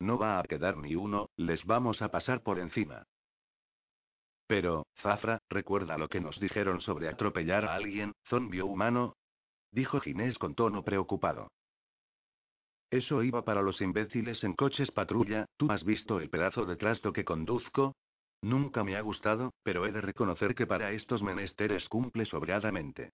No 0.00 0.16
va 0.16 0.40
a 0.40 0.44
quedar 0.44 0.78
ni 0.78 0.94
uno, 0.94 1.28
les 1.36 1.62
vamos 1.66 2.00
a 2.00 2.10
pasar 2.10 2.42
por 2.42 2.58
encima. 2.60 3.04
Pero, 4.48 4.86
Zafra, 5.02 5.42
¿recuerda 5.50 5.98
lo 5.98 6.08
que 6.08 6.20
nos 6.20 6.40
dijeron 6.40 6.80
sobre 6.80 7.08
atropellar 7.08 7.66
a 7.66 7.74
alguien, 7.74 8.14
zombio 8.28 8.64
humano? 8.66 9.14
Dijo 9.70 10.00
Ginés 10.00 10.38
con 10.38 10.54
tono 10.54 10.82
preocupado. 10.82 11.48
Eso 12.90 13.22
iba 13.22 13.44
para 13.44 13.60
los 13.60 13.82
imbéciles 13.82 14.42
en 14.42 14.54
coches 14.54 14.90
patrulla, 14.90 15.44
¿tú 15.58 15.70
has 15.70 15.84
visto 15.84 16.18
el 16.18 16.30
pedazo 16.30 16.64
de 16.64 16.76
trasto 16.76 17.12
que 17.12 17.26
conduzco? 17.26 17.94
Nunca 18.40 18.82
me 18.84 18.96
ha 18.96 19.02
gustado, 19.02 19.52
pero 19.62 19.84
he 19.84 19.92
de 19.92 20.00
reconocer 20.00 20.54
que 20.54 20.66
para 20.66 20.92
estos 20.92 21.22
menesteres 21.22 21.86
cumple 21.90 22.24
sobradamente. 22.24 23.10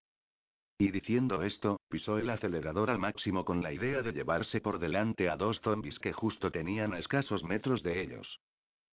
Y 0.78 0.92
diciendo 0.92 1.42
esto, 1.42 1.80
pisó 1.88 2.18
el 2.18 2.30
acelerador 2.30 2.90
al 2.90 3.00
máximo 3.00 3.44
con 3.44 3.60
la 3.60 3.72
idea 3.72 4.02
de 4.02 4.12
llevarse 4.12 4.60
por 4.60 4.78
delante 4.78 5.28
a 5.28 5.36
dos 5.36 5.60
zombies 5.62 5.98
que 5.98 6.12
justo 6.12 6.52
tenían 6.52 6.94
a 6.94 7.00
escasos 7.00 7.42
metros 7.42 7.82
de 7.82 8.02
ellos. 8.02 8.38